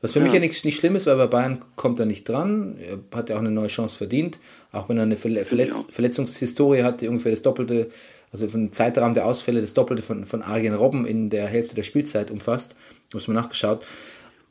Was 0.00 0.14
für 0.14 0.20
mich 0.20 0.32
ja 0.32 0.40
nichts 0.40 0.64
nicht 0.64 0.78
schlimm 0.78 0.96
ist, 0.96 1.06
weil 1.06 1.14
bei 1.16 1.28
Bayern 1.28 1.64
kommt 1.76 2.00
er 2.00 2.06
nicht 2.06 2.28
dran. 2.28 2.76
Er 2.80 2.98
hat 3.16 3.28
ja 3.30 3.36
auch 3.36 3.40
eine 3.40 3.52
neue 3.52 3.68
Chance 3.68 3.96
verdient. 3.96 4.40
Auch 4.72 4.88
wenn 4.88 4.96
er 4.96 5.04
eine 5.04 5.16
Verle 5.16 5.44
Verletz. 5.44 5.84
Verletzungshistorie 5.90 6.82
hat, 6.82 7.02
die 7.02 7.08
ungefähr 7.08 7.30
das 7.30 7.42
Doppelte, 7.42 7.88
also 8.32 8.48
von 8.48 8.66
dem 8.66 8.72
Zeitraum 8.72 9.12
der 9.12 9.26
Ausfälle 9.26 9.60
das 9.60 9.74
Doppelte 9.74 10.02
von, 10.02 10.24
von 10.24 10.42
Arjen 10.42 10.74
Robben 10.74 11.06
in 11.06 11.30
der 11.30 11.46
Hälfte 11.46 11.74
der 11.74 11.82
Spielzeit 11.82 12.30
umfasst. 12.30 12.74
Muss 13.12 13.28
man 13.28 13.36
nachgeschaut. 13.36 13.86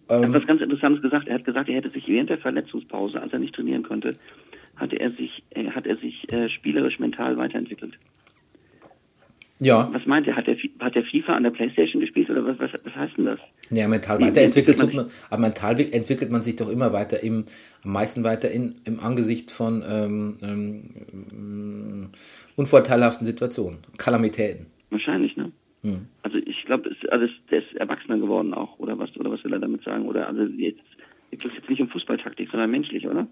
Er 0.08 0.22
hat 0.22 0.34
was 0.34 0.46
ganz 0.46 0.62
Interessantes 0.62 1.02
gesagt. 1.02 1.28
Er 1.28 1.36
hat 1.36 1.46
gesagt, 1.46 1.70
er 1.70 1.76
hätte 1.76 1.90
sich 1.90 2.08
während 2.08 2.30
der 2.30 2.38
Verletzungspause, 2.38 3.22
als 3.22 3.34
er 3.34 3.40
nicht 3.40 3.56
trainieren 3.56 3.84
konnte, 3.84 4.12
hatte 4.76 5.00
er 5.00 5.10
sich, 5.12 5.44
äh, 5.52 5.68
hat 5.72 5.88
er 5.88 5.98
sich 5.98 6.32
äh, 6.32 6.50
spielerisch 6.50 7.00
mental 7.00 7.38
weiterentwickelt. 7.38 7.98
Ja, 9.64 9.88
Was 9.94 10.06
meint 10.08 10.28
er? 10.28 10.36
Hat 10.36 10.48
er, 10.48 10.56
Fi- 10.56 10.72
hat 10.80 10.96
er 10.96 11.04
FIFA 11.04 11.36
an 11.36 11.44
der 11.44 11.52
Playstation 11.52 12.02
gespielt 12.02 12.32
oder 12.32 12.44
was, 12.44 12.58
was, 12.60 12.72
was 12.84 12.96
heißt 12.96 13.16
denn 13.18 13.26
das? 13.26 13.40
ja 13.70 13.88
mental 13.88 14.18
Wie- 14.20 14.24
weiterentwickelt 14.24 14.78
man 14.80 14.96
man, 14.96 15.12
aber 15.30 15.42
mental 15.42 15.78
wi- 15.78 15.92
entwickelt 15.94 16.32
man 16.32 16.42
sich 16.42 16.56
doch 16.56 16.68
immer 16.70 16.92
weiter 16.94 17.22
im, 17.22 17.46
am 17.84 17.92
meisten 17.94 18.24
weiter 18.24 18.50
in, 18.50 18.76
im 18.86 19.00
Angesicht 19.00 19.52
von 19.52 19.84
ähm, 19.88 20.38
ähm, 20.42 22.10
unvorteilhaften 22.56 23.26
Situationen, 23.26 23.80
Kalamitäten. 23.98 24.68
Wahrscheinlich, 24.90 25.38
ne? 25.38 25.52
Hm. 25.84 26.08
Also 26.24 26.38
ich 26.46 26.66
glaube, 26.66 26.90
also 27.10 27.28
der 27.50 27.60
ist 27.60 27.74
erwachsener 27.76 28.18
geworden 28.18 28.54
auch, 28.54 28.78
oder 28.80 28.98
was, 29.00 29.16
oder 29.18 29.32
was 29.32 29.44
will 29.44 29.54
er 29.54 29.60
damit 29.60 29.84
sagen? 29.84 30.06
Oder 30.08 30.28
also 30.28 30.44
jetzt 30.44 30.80
geht 31.32 31.46
es 31.46 31.54
jetzt 31.56 31.70
nicht 31.70 31.82
um 31.82 31.90
Fußballtaktik, 31.90 32.50
sondern 32.52 32.70
menschlich, 32.72 33.08
oder? 33.08 33.28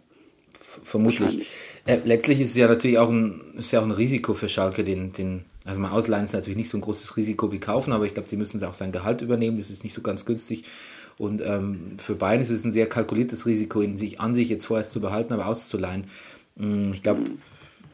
F- 0.56 0.80
Vermutlich. 0.84 1.48
Äh, 1.86 2.00
letztlich 2.06 2.40
ist 2.40 2.52
es 2.52 2.58
ja 2.58 2.68
natürlich 2.68 2.98
auch 2.98 3.10
ein, 3.10 3.54
ist 3.58 3.72
ja 3.72 3.80
auch 3.82 3.86
ein 3.86 3.92
Risiko 3.92 4.34
für 4.34 4.50
Schalke, 4.50 4.84
den, 4.84 5.12
den, 5.14 5.46
also 5.70 5.82
mal 5.82 5.92
ausleihen 5.92 6.26
ist 6.26 6.34
natürlich 6.34 6.58
nicht 6.58 6.70
so 6.70 6.78
ein 6.78 6.82
großes 6.82 7.16
Risiko 7.16 7.52
wie 7.52 7.60
kaufen, 7.60 7.94
aber 7.94 8.06
ich 8.06 8.16
glaube, 8.16 8.28
die 8.28 8.38
müssen 8.38 8.62
auch 8.64 8.74
sein 8.74 8.92
Gehalt 8.92 9.22
übernehmen, 9.22 9.56
das 9.56 9.70
ist 9.70 9.84
nicht 9.84 9.94
so 9.94 10.02
ganz 10.02 10.26
günstig. 10.26 10.64
Und 11.20 11.42
ähm, 11.42 11.98
für 12.00 12.16
Bayern 12.16 12.42
ist 12.42 12.50
es 12.50 12.64
ein 12.64 12.72
sehr 12.72 12.88
kalkuliertes 12.88 13.46
Risiko, 13.46 13.82
ihn 13.82 13.96
sich 13.98 14.20
an 14.20 14.34
sich 14.34 14.50
jetzt 14.50 14.66
vorerst 14.66 14.92
zu 14.92 15.00
behalten, 15.00 15.32
aber 15.34 15.46
auszuleihen. 15.46 16.06
Mm, 16.56 16.92
Ich 16.94 17.04
glaube, 17.04 17.22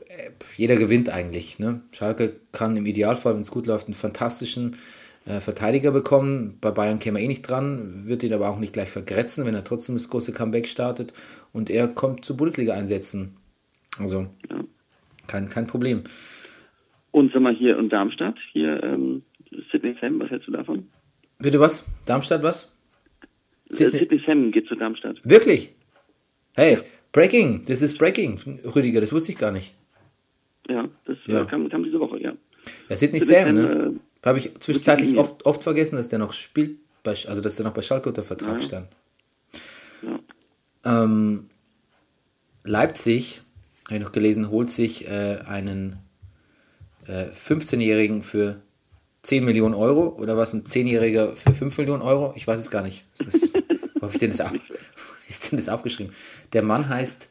äh, 0.08 0.30
jeder 0.56 0.78
gewinnt 0.78 1.10
eigentlich. 1.10 1.60
Ne? 1.60 1.82
Schalke 1.92 2.38
kann 2.54 2.78
im 2.78 2.86
Idealfall, 2.86 3.34
wenn 3.36 3.42
es 3.42 3.52
gut 3.52 3.66
läuft, 3.66 3.88
einen 3.88 3.94
fantastischen 3.94 4.78
äh, 5.26 5.40
Verteidiger 5.42 5.92
bekommen. 5.92 6.58
Bei 6.62 6.72
Bayern 6.72 7.00
käme 7.00 7.20
er 7.20 7.26
eh 7.26 7.28
nicht 7.28 7.42
dran, 7.42 8.04
wird 8.06 8.24
ihn 8.24 8.34
aber 8.34 8.48
auch 8.50 8.60
nicht 8.60 8.74
gleich 8.74 8.90
vergrätzen, 8.90 9.46
wenn 9.46 9.56
er 9.56 9.64
trotzdem 9.64 9.96
das 9.96 10.10
große 10.10 10.32
Comeback 10.32 10.68
startet. 10.68 11.12
Und 11.52 11.70
er 11.70 11.88
kommt 11.90 12.24
zu 12.24 12.38
Bundesliga-Einsätzen. 12.38 13.36
Also 14.00 14.28
Ja. 14.50 14.64
kein, 15.28 15.50
kein 15.50 15.68
Problem. 15.68 16.04
Und 17.16 17.32
sag 17.32 17.42
mal, 17.42 17.56
hier 17.56 17.80
in 17.80 17.88
Darmstadt, 17.88 18.36
hier 18.52 18.84
ähm, 18.84 19.24
Sydney 19.72 19.96
Sam, 20.02 20.20
was 20.20 20.30
hältst 20.30 20.50
du 20.50 20.52
davon? 20.52 20.90
Bitte 21.40 21.62
was? 21.62 21.86
Darmstadt 22.06 22.44
was? 22.44 22.70
Sydney- 23.70 24.00
Sydney, 24.00 24.00
Sydney 24.00 24.22
Sam 24.26 24.52
geht 24.52 24.68
zu 24.68 24.76
Darmstadt. 24.76 25.18
Wirklich? 25.24 25.72
Hey, 26.58 26.80
Breaking, 27.14 27.64
das 27.66 27.82
ist 27.82 27.98
Breaking, 27.98 28.38
Rüdiger, 28.76 29.00
das 29.00 29.14
wusste 29.14 29.32
ich 29.32 29.38
gar 29.38 29.52
nicht. 29.54 29.74
Ja, 30.70 30.90
das 31.06 31.18
Ja. 31.26 31.44
Äh, 31.44 31.46
kam, 31.46 31.70
kam 31.70 31.86
diese 31.86 32.02
Woche, 32.02 32.20
ja. 32.20 32.34
Ja, 32.90 32.98
Sydney 32.98 33.22
Sydney 33.22 33.34
Sam, 33.46 33.54
ne? 33.56 34.00
Habe 34.26 34.40
ich 34.40 34.54
zwischenzeitlich 34.60 35.16
oft, 35.18 35.46
oft 35.46 35.64
vergessen, 35.64 35.96
dass 35.96 36.10
der 36.10 36.20
noch 36.20 36.34
spielt, 36.34 36.80
bei, 37.04 37.12
also 37.12 37.40
dass 37.42 37.56
der 37.56 37.64
noch 37.66 37.74
bei 37.74 37.82
Schalke 37.82 38.10
unter 38.10 38.24
Vertrag 38.24 38.56
Ja. 38.56 38.62
stand. 38.62 38.88
ja. 40.02 40.20
Ähm, 41.04 41.50
Leipzig, 42.66 43.42
habe 43.86 43.96
ich 44.00 44.04
noch 44.04 44.12
gelesen, 44.12 44.50
holt 44.50 44.70
sich 44.70 45.08
äh, 45.08 45.38
einen 45.46 45.96
äh, 47.08 47.30
15-Jährigen 47.30 48.24
für 48.24 48.62
10 49.24 49.44
Millionen 49.44 49.74
Euro 49.74 50.10
oder 50.20 50.38
was, 50.38 50.54
ein 50.54 50.64
10-Jähriger 50.64 51.36
für 51.36 51.54
5 51.54 51.78
Millionen 51.78 52.02
Euro? 52.02 52.34
Ich 52.36 52.46
weiß 52.48 52.60
es 52.60 52.70
gar 52.70 52.84
nicht. 52.84 53.06
Wo 53.96 54.02
habe 54.02 54.14
ich 54.14 54.20
denn 54.20 54.36
das, 54.36 54.52
ich 55.28 55.40
denn 55.50 55.70
aufgeschrieben? 55.70 56.14
Der 56.54 56.62
Mann 56.62 56.88
heißt 56.88 57.30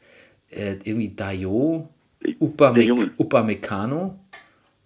äh, 0.49 0.75
irgendwie 0.83 1.09
Dayo. 1.09 1.89
Upamecano. 2.39 4.19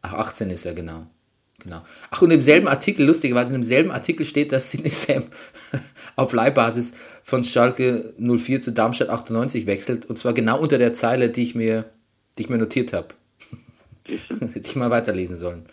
Ach, 0.02 0.14
18 0.14 0.50
ist 0.50 0.66
er, 0.66 0.74
genau. 0.74 1.08
Genau. 1.60 1.82
Ach, 2.10 2.22
und 2.22 2.32
im 2.32 2.42
selben 2.42 2.68
Artikel, 2.68 3.06
lustigerweise, 3.06 3.48
in 3.48 3.54
demselben 3.54 3.92
Artikel 3.92 4.26
steht, 4.26 4.52
dass 4.52 4.72
Sidney 4.72 4.90
Sam 4.90 5.24
auf 6.16 6.32
Leihbasis 6.32 6.94
von 7.24 7.44
Schalke 7.44 8.14
04 8.18 8.62
zu 8.62 8.72
Darmstadt 8.72 9.10
98 9.10 9.66
wechselt. 9.68 10.06
Und 10.06 10.18
zwar 10.18 10.34
genau 10.34 10.60
unter 10.60 10.78
der 10.78 10.94
Zeile, 10.94 11.30
die 11.30 11.44
ich 11.44 11.56
mir, 11.56 11.86
die 12.38 12.44
ich 12.44 12.50
mir 12.50 12.58
notiert 12.58 12.94
habe. 12.94 13.10
Hätte 14.40 14.60
ich 14.60 14.76
mal 14.76 14.90
weiterlesen 14.90 15.38
sollen. 15.38 15.64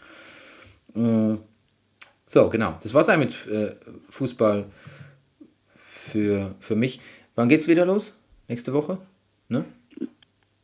Mm. 0.94 1.37
So, 2.25 2.49
genau. 2.49 2.77
Das 2.83 2.92
war's 2.92 3.09
eigentlich 3.09 3.46
mit 3.46 3.55
äh, 3.55 3.77
Fußball 4.11 4.66
für, 5.77 6.55
für 6.59 6.75
mich. 6.75 7.01
Wann 7.37 7.49
geht's 7.49 7.68
wieder 7.68 7.87
los? 7.87 8.14
Nächste 8.49 8.72
Woche? 8.72 8.99
Ne? 9.49 9.64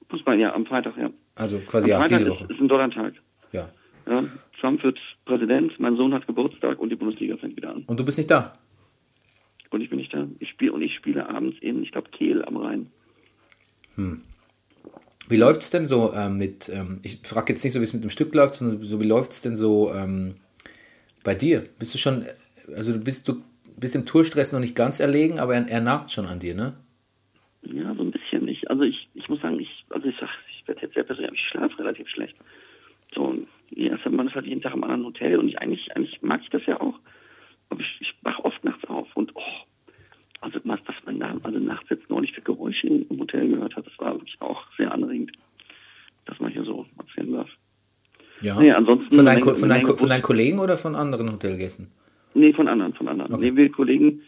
Fußball, 0.09 0.39
ja, 0.39 0.55
am 0.55 0.67
Freitag, 0.67 0.97
ja. 0.97 1.11
Also 1.35 1.59
Am 1.59 1.67
quasi 1.67 1.89
ja, 1.89 1.99
Freitag 1.99 2.19
diese 2.19 2.31
ist, 2.31 2.41
Woche. 2.41 2.53
ist 2.53 2.61
ein 2.61 2.69
Donnerstag. 2.69 3.15
Ja. 3.53 3.69
Ja. 4.09 4.25
Trump 4.61 4.83
wird 4.83 4.99
Präsident, 5.25 5.79
mein 5.81 5.97
Sohn 5.97 6.15
hat 6.15 6.27
Geburtstag 6.27 6.79
und 6.79 6.91
die 6.91 6.97
Bundesliga 6.97 7.37
fängt 7.37 7.57
wieder 7.57 7.71
an. 7.71 7.85
Und 7.87 7.99
du 7.99 8.05
bist 8.05 8.19
nicht 8.19 8.31
da? 8.31 8.53
Und 9.71 9.81
ich 9.81 9.89
bin 9.89 9.99
nicht 9.99 10.13
da. 10.13 10.27
Ich 10.39 10.51
spiele 10.51 10.73
und 10.73 10.83
ich 10.83 10.95
spiele 10.95 11.29
abends 11.29 11.57
in, 11.61 11.83
ich 11.83 11.93
glaube, 11.93 12.11
Kehl 12.11 12.45
am 12.45 12.57
Rhein. 12.57 12.91
Wie 15.33 15.39
läuft's 15.39 15.71
denn 15.71 15.87
so 15.87 16.13
ähm, 16.13 16.37
mit, 16.37 16.69
ähm, 16.69 17.01
ich 17.03 17.21
frage 17.23 17.55
jetzt 17.55 17.65
nicht 17.65 17.73
so, 17.73 17.81
wie 17.81 17.85
es 17.85 17.95
mit 17.95 18.05
dem 18.05 18.11
Stück 18.11 18.35
läuft, 18.35 18.55
sondern 18.55 18.83
so, 18.83 19.01
wie 19.01 19.07
läuft's 19.07 19.41
denn 19.41 19.57
so 19.57 19.91
ähm, 19.91 20.35
bei 21.25 21.35
dir? 21.35 21.65
Bist 21.79 21.95
du 21.95 21.99
schon, 21.99 22.27
also 22.77 22.93
du 22.93 22.99
bist 22.99 23.27
du 23.27 23.43
bist 23.79 23.95
dem 23.95 24.05
Tourstress 24.05 24.53
noch 24.53 24.61
nicht 24.61 24.77
ganz 24.77 25.01
erlegen, 25.01 25.39
aber 25.39 25.55
er, 25.55 25.67
er 25.69 25.81
nagt 25.81 26.11
schon 26.11 26.27
an 26.27 26.39
dir, 26.39 26.55
ne? 26.55 26.75
Ja, 27.63 27.95
so 27.95 28.03
ein 28.03 28.11
bisschen 28.11 28.45
nicht. 28.45 28.69
Also 28.69 28.83
ich, 28.83 29.09
ich 29.15 29.27
muss 29.31 29.41
sagen, 29.41 29.59
ich, 29.59 29.87
also 29.89 30.07
ich 30.07 30.17
sag, 30.17 30.29
ich 30.51 30.69
werde 30.69 30.83
jetzt 30.83 30.93
sehr 30.93 31.05
persönlich, 31.05 31.41
ich 31.41 31.49
schlafe 31.49 31.79
relativ 31.79 32.09
schlecht. 32.11 32.37
So, 33.15 33.35
die 33.71 33.87
erste 33.87 34.11
Mann 34.11 34.29
ist 34.29 34.35
halt 34.35 34.47
jeden 34.47 34.61
Tag 34.61 34.75
im 34.75 34.85
anderen 34.85 35.07
Hotel 35.07 35.39
und 35.39 35.49
ich 35.49 35.59
eigentlich, 35.63 35.97
eigentlich 35.97 36.21
mag 36.21 36.43
ich 36.43 36.51
das 36.51 36.67
ja 36.67 36.79
auch. 36.79 36.99
Aber 37.71 37.81
ich, 37.81 37.97
ich 38.01 38.15
wach 38.21 38.39
oft 38.41 38.63
nachts 38.65 38.85
auf 38.85 39.09
und 39.15 39.33
oh, 39.35 39.65
also 40.43 40.59
was, 40.65 40.81
was 40.87 40.95
man 41.07 41.19
da, 41.21 41.37
also 41.43 41.59
nachts 41.59 41.89
jetzt 41.91 42.09
neulich 42.11 42.33
für 42.33 42.43
Geräusche 42.43 42.87
im 42.89 43.19
Hotel 43.19 43.49
gehört 43.49 43.75
hat, 43.77 43.87
das 43.87 43.99
war 43.99 44.13
wirklich 44.15 44.37
auch 44.41 44.71
sehr 44.77 44.93
anregend, 44.93 45.33
dass 46.27 46.39
man 46.41 46.53
hier 46.53 46.65
so 46.65 46.87
erzählen 46.99 47.33
darf. 47.33 47.49
Ja. 48.43 48.61
Nee, 48.61 48.73
ansonsten 48.73 49.15
von, 49.15 49.25
Menge- 49.25 49.55
von, 49.55 49.69
Menge 49.69 49.97
von 49.97 50.09
deinen 50.09 50.23
Kollegen 50.23 50.59
oder 50.59 50.77
von 50.77 50.95
anderen 50.95 51.33
Hotelgästen? 51.33 51.89
Nee, 52.35 52.53
von 52.53 52.67
anderen, 52.69 52.93
von 52.95 53.09
anderen. 53.09 53.33
Okay. 53.33 53.51
Nee, 53.51 53.57
wir 53.57 53.71
Kollegen, 53.71 54.23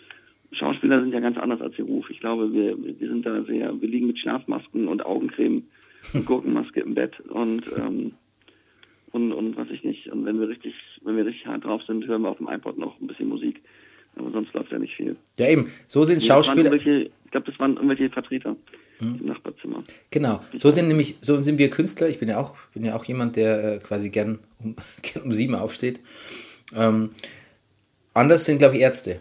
Schauspieler 0.53 1.00
sind 1.00 1.12
ja 1.12 1.20
ganz 1.20 1.37
anders 1.37 1.61
als 1.61 1.74
der 1.77 1.85
Ruf. 1.85 2.09
Ich 2.11 2.20
glaube, 2.20 2.53
wir, 2.53 2.77
wir 2.81 3.09
sind 3.09 3.27
da 3.27 3.42
sehr, 3.42 3.81
wir 3.81 3.88
liegen 3.88 4.07
mit 4.07 4.18
Schlafmasken 4.18 4.87
und 4.88 5.05
Augencreme 5.05 5.64
und 6.12 6.27
Gurkenmaske 6.27 6.81
im 6.81 6.94
Bett 6.94 7.18
und, 7.29 7.64
ähm, 7.77 8.12
und, 9.11 9.33
und 9.33 9.57
was 9.57 9.68
ich 9.70 9.83
nicht. 9.83 10.07
Und 10.12 10.24
wenn 10.27 10.38
wir 10.38 10.48
richtig, 10.48 10.74
wenn 11.03 11.16
wir 11.16 11.27
richtig 11.27 11.46
hart 11.46 11.64
drauf 11.64 11.83
sind, 11.87 12.07
hören 12.07 12.22
wir 12.22 12.29
auf 12.29 12.38
dem 12.38 12.48
iPod 12.48 12.79
noch 12.79 13.00
ein 13.00 13.07
bisschen 13.09 13.29
Musik. 13.29 13.62
Aber 14.16 14.31
sonst 14.31 14.53
läuft 14.55 14.72
ja 14.72 14.79
nicht 14.79 14.94
viel. 14.94 15.16
Ja, 15.38 15.48
eben. 15.48 15.70
So 15.88 16.05
sind 16.05 16.22
Schauspieler. 16.22 16.72
Ich 16.72 17.11
glaube, 17.31 17.50
das 17.50 17.59
waren 17.59 17.74
irgendwelche 17.74 18.11
Vertreter 18.11 18.57
im 19.00 19.27
Nachbarzimmer. 19.27 19.83
Genau, 20.11 20.40
so 20.57 20.70
sind 20.70 20.88
nämlich, 20.88 21.16
so 21.20 21.38
sind 21.38 21.59
wir 21.59 21.70
Künstler. 21.70 22.09
Ich 22.09 22.18
bin 22.18 22.29
ja 22.29 22.38
auch, 22.38 22.57
bin 22.72 22.85
ja 22.85 22.94
auch 22.94 23.05
jemand, 23.05 23.37
der 23.37 23.74
äh, 23.74 23.79
quasi 23.79 24.11
gern 24.11 24.38
um, 24.62 24.77
gern 25.03 25.24
um 25.24 25.33
sieben 25.33 25.55
aufsteht. 25.55 26.00
Ähm, 26.74 27.11
anders 28.12 28.44
sind, 28.44 28.59
glaube 28.59 28.77
ich, 28.77 28.83
Ärzte. 28.83 29.20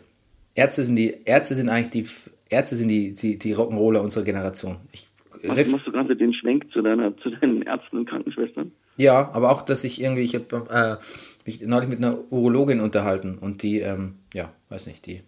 Ärzte 0.56 0.84
sind 0.84 0.95
die, 0.95 1.15
Ärzte 1.25 1.56
sind 1.56 1.69
eigentlich 1.69 1.89
die, 1.89 2.06
Ärzte 2.49 2.75
sind 2.75 2.89
die, 2.89 3.12
die, 3.13 3.39
die 3.39 3.56
Rock'n'Roller 3.56 3.99
unserer 3.99 4.23
Generation. 4.23 4.77
Ich, 4.91 5.08
Machst, 5.43 5.58
ref, 5.58 5.71
machst 5.71 5.88
du 5.88 5.91
gerade 5.91 6.15
den 6.15 6.34
Schwenk 6.34 6.71
zu 6.71 6.82
deiner, 6.82 7.17
zu 7.17 7.29
deinen 7.32 7.63
Ärzten 7.63 7.97
und 7.97 8.10
Krankenschwestern? 8.10 8.71
Ja, 8.97 9.29
aber 9.34 9.51
auch, 9.51 9.62
dass 9.62 9.84
ich 9.84 10.01
irgendwie, 10.01 10.21
ich 10.21 10.36
habe 10.36 10.67
äh, 10.69 10.97
mich 11.45 11.62
neulich 11.62 11.89
mit 11.89 11.97
einer 11.99 12.17
Urologin 12.32 12.79
unterhalten 12.79 13.38
und 13.39 13.63
die, 13.63 13.79
ähm, 13.79 14.15
ja, 14.34 14.51
weiß 14.69 14.88
nicht, 14.88 15.06
die, 15.06 15.21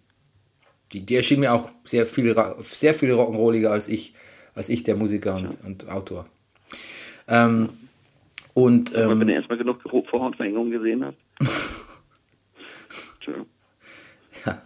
die, 0.92 1.04
die 1.04 1.16
erschien 1.16 1.40
mir 1.40 1.52
auch 1.52 1.70
sehr 1.84 2.06
viel, 2.06 2.34
sehr 2.58 2.94
viel 2.94 3.12
Rock'n'Rolliger 3.12 3.68
als 3.68 3.88
ich, 3.88 4.14
als 4.54 4.68
ich, 4.68 4.84
der 4.84 4.96
Musiker 4.96 5.36
und, 5.36 5.58
und 5.64 5.88
Autor. 5.88 6.26
Ähm, 7.28 7.70
und 8.54 8.94
Aber 8.94 9.12
ähm, 9.12 9.20
wenn 9.20 9.28
du 9.28 9.34
erstmal 9.34 9.58
genug 9.58 9.82
Vorhautverhängung 9.82 10.70
gesehen 10.70 11.04
hast. 11.04 11.16
Tja. 13.24 13.34
Ja, 14.46 14.62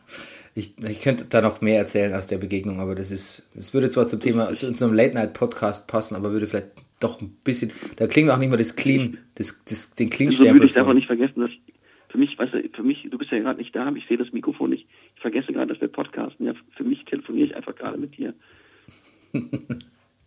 ich, 0.55 0.79
ich 0.83 1.01
könnte 1.01 1.27
da 1.29 1.41
noch 1.41 1.61
mehr 1.61 1.79
erzählen 1.79 2.15
aus 2.15 2.27
der 2.27 2.39
Begegnung, 2.39 2.81
aber 2.81 2.95
das 2.95 3.11
ist, 3.11 3.49
es 3.57 3.73
würde 3.73 3.89
zwar 3.89 4.07
zum 4.07 4.21
Thema, 4.21 4.55
zu 4.55 4.67
unserem 4.67 4.93
Late-Night-Podcast 4.93 5.87
passen, 5.87 6.17
aber 6.17 6.33
würde 6.33 6.47
vielleicht 6.47 6.85
doch 7.01 7.21
ein 7.21 7.37
bisschen, 7.45 7.71
da 7.97 8.07
klingt 8.07 8.31
auch 8.31 8.39
nicht 8.39 8.49
mehr 8.49 8.59
das 8.59 8.77
Clean, 8.77 9.19
das, 9.37 9.65
das, 9.65 9.95
den 9.95 10.11
Clean-Stempel 10.11 10.55
würde 10.55 10.67
ich 10.67 10.73
darf 10.73 10.87
auch 10.87 10.95
nicht 10.95 11.07
vergessen, 11.07 11.41
dass 11.41 11.51
für 12.11 12.19
mich, 12.19 12.37
weißt 12.37 12.55
du, 12.55 12.69
für 12.75 12.83
mich, 12.83 13.07
du 13.09 13.19
bist 13.19 13.31
ja 13.31 13.39
gerade 13.39 13.59
nicht 13.59 13.75
da, 13.75 13.91
ich 13.95 14.07
sehe 14.09 14.19
das 14.19 14.33
Mikrofon 14.33 14.71
nicht. 14.71 14.87
Ich 15.15 15.23
vergesse 15.23 15.53
gerade, 15.53 15.69
dass 15.73 15.81
wir 15.81 15.87
podcasten. 15.89 16.45
Ja, 16.45 16.55
für 16.77 16.83
mich 16.83 17.05
telefoniere 17.05 17.47
ich 17.47 17.57
einfach 17.57 17.77
gerade 17.77 17.99
mit 17.99 18.17
dir. 18.17 18.35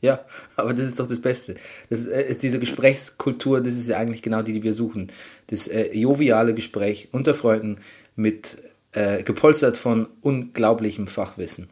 Ja, 0.03 0.19
aber 0.57 0.73
das 0.73 0.83
ist 0.83 0.99
doch 0.99 1.07
das 1.07 1.21
Beste. 1.21 1.55
Das 1.89 2.05
äh, 2.05 2.29
ist 2.29 2.43
diese 2.43 2.59
Gesprächskultur, 2.59 3.61
das 3.61 3.79
ist 3.79 3.87
ja 3.87 3.97
eigentlich 3.97 4.21
genau 4.21 4.41
die, 4.41 4.51
die 4.51 4.61
wir 4.61 4.73
suchen. 4.73 5.07
Das 5.47 5.69
äh, 5.69 5.97
joviale 5.97 6.53
Gespräch 6.53 7.07
unter 7.13 7.33
Freunden 7.33 7.77
mit 8.17 8.57
äh, 8.93 9.23
gepolstert 9.23 9.77
von 9.77 10.07
unglaublichem 10.21 11.07
Fachwissen. 11.07 11.69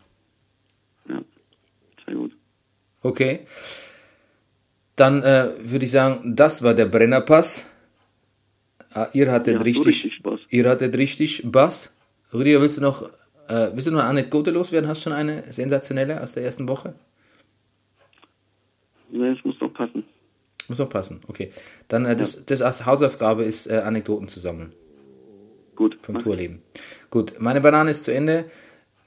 Ja, 1.08 1.22
sehr 2.06 2.16
gut. 2.16 2.36
Okay. 3.02 3.42
Dann 4.96 5.24
äh, 5.24 5.52
würde 5.60 5.86
ich 5.86 5.92
sagen, 5.92 6.36
das 6.36 6.62
war 6.64 6.74
der 6.74 6.86
Brennerpass. 6.86 7.68
Ah, 8.94 9.08
ihr 9.14 9.32
hattet 9.32 9.56
Ja, 9.56 9.62
richtig, 9.62 9.88
richtig 9.88 10.16
Spaß. 10.16 10.40
ihr 10.50 10.70
hattet 10.70 10.98
richtig 10.98 11.44
Bass. 11.46 11.94
Rüdiger, 12.34 12.62
willst 12.62 12.78
du 12.78 12.82
noch, 12.82 13.04
äh, 13.48 13.70
willst 13.74 13.88
du 13.88 13.92
noch 13.92 14.00
eine 14.00 14.10
Anekdote 14.10 14.52
loswerden? 14.52 14.90
Hast 14.90 15.06
du 15.06 15.10
schon 15.10 15.18
eine 15.18 15.52
sensationelle 15.52 16.22
aus 16.22 16.34
der 16.34 16.44
ersten 16.44 16.68
Woche? 16.68 16.94
Ne, 19.12 19.36
es 19.38 19.44
muss 19.46 19.56
noch 19.60 19.74
passen. 19.74 20.04
Muss 20.68 20.80
noch 20.80 20.90
passen, 20.90 21.22
okay. 21.28 21.52
Dann 21.88 22.06
äh, 22.06 22.16
das, 22.16 22.46
das 22.46 22.62
als 22.62 22.86
Hausaufgabe 22.86 23.44
ist, 23.44 23.68
äh, 23.68 23.78
Anekdoten 23.80 24.28
zu 24.28 24.40
sammeln 24.40 24.74
Gut. 25.82 25.98
vom. 26.04 26.20
Tourleben. 26.20 26.62
Gut, 27.10 27.34
meine 27.40 27.60
Banane 27.60 27.90
ist 27.90 28.04
zu 28.04 28.14
Ende. 28.14 28.46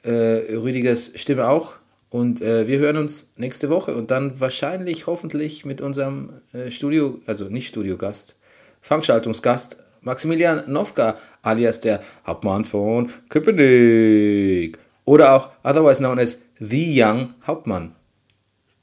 Äh, 0.02 0.56
Rüdigers 0.56 1.12
Stimme 1.14 1.46
auch. 1.46 1.76
Und 2.10 2.40
äh, 2.40 2.66
wir 2.66 2.78
hören 2.80 2.96
uns 2.96 3.32
nächste 3.36 3.70
Woche 3.70 3.94
und 3.94 4.10
dann 4.10 4.40
wahrscheinlich, 4.40 5.06
hoffentlich 5.06 5.64
mit 5.64 5.80
unserem 5.80 6.30
äh, 6.52 6.72
Studio, 6.72 7.20
also 7.26 7.44
nicht 7.44 7.68
Studiogast, 7.68 8.36
Veranstaltungsgast 8.80 9.84
Maximilian 10.02 10.64
Nowka, 10.66 11.16
alias 11.42 11.78
der 11.78 12.00
Hauptmann 12.26 12.64
von 12.64 13.08
Köpenick. 13.28 14.76
Oder 15.04 15.36
auch 15.36 15.50
otherwise 15.62 16.00
known 16.00 16.18
as 16.18 16.44
The 16.58 17.00
Young 17.00 17.34
Hauptmann. 17.46 17.94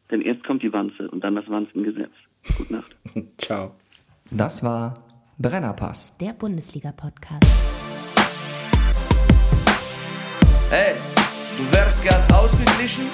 Denn 0.10 0.22
erst 0.22 0.46
kommt 0.46 0.64
die 0.64 0.72
Wanze 0.72 1.10
und 1.12 1.24
dann 1.26 1.36
das 1.36 1.48
Wanzengesetz. 1.50 2.12
Gute 2.58 2.74
Nacht. 2.74 2.96
Ciao. 3.38 3.76
Das 4.32 4.64
war 4.64 5.04
Brennerpass. 5.42 6.14
Der 6.20 6.34
Bundesliga-Podcast. 6.34 7.46
Hey, 10.70 10.94
du 11.58 11.76
wärst 11.76 12.02
gern 12.04 12.22
ausgeglichen? 12.32 13.06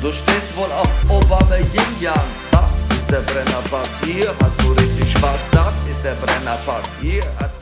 Du 0.00 0.10
stehst 0.12 0.56
wohl 0.56 0.72
auf 0.72 0.88
Obama 1.10 1.56
Yin 1.56 2.00
Yang. 2.00 2.14
Das 2.50 2.82
ist 2.96 3.10
der 3.10 3.20
Brennerpass. 3.20 4.00
Hier 4.02 4.34
hast 4.42 4.60
du 4.62 4.72
richtig 4.72 5.12
Spaß. 5.12 5.40
Das 5.52 5.74
ist 5.90 6.02
der 6.02 6.14
Brennerpass. 6.14 6.88
Hier 7.00 7.22
hast 7.38 7.54
du 7.60 7.61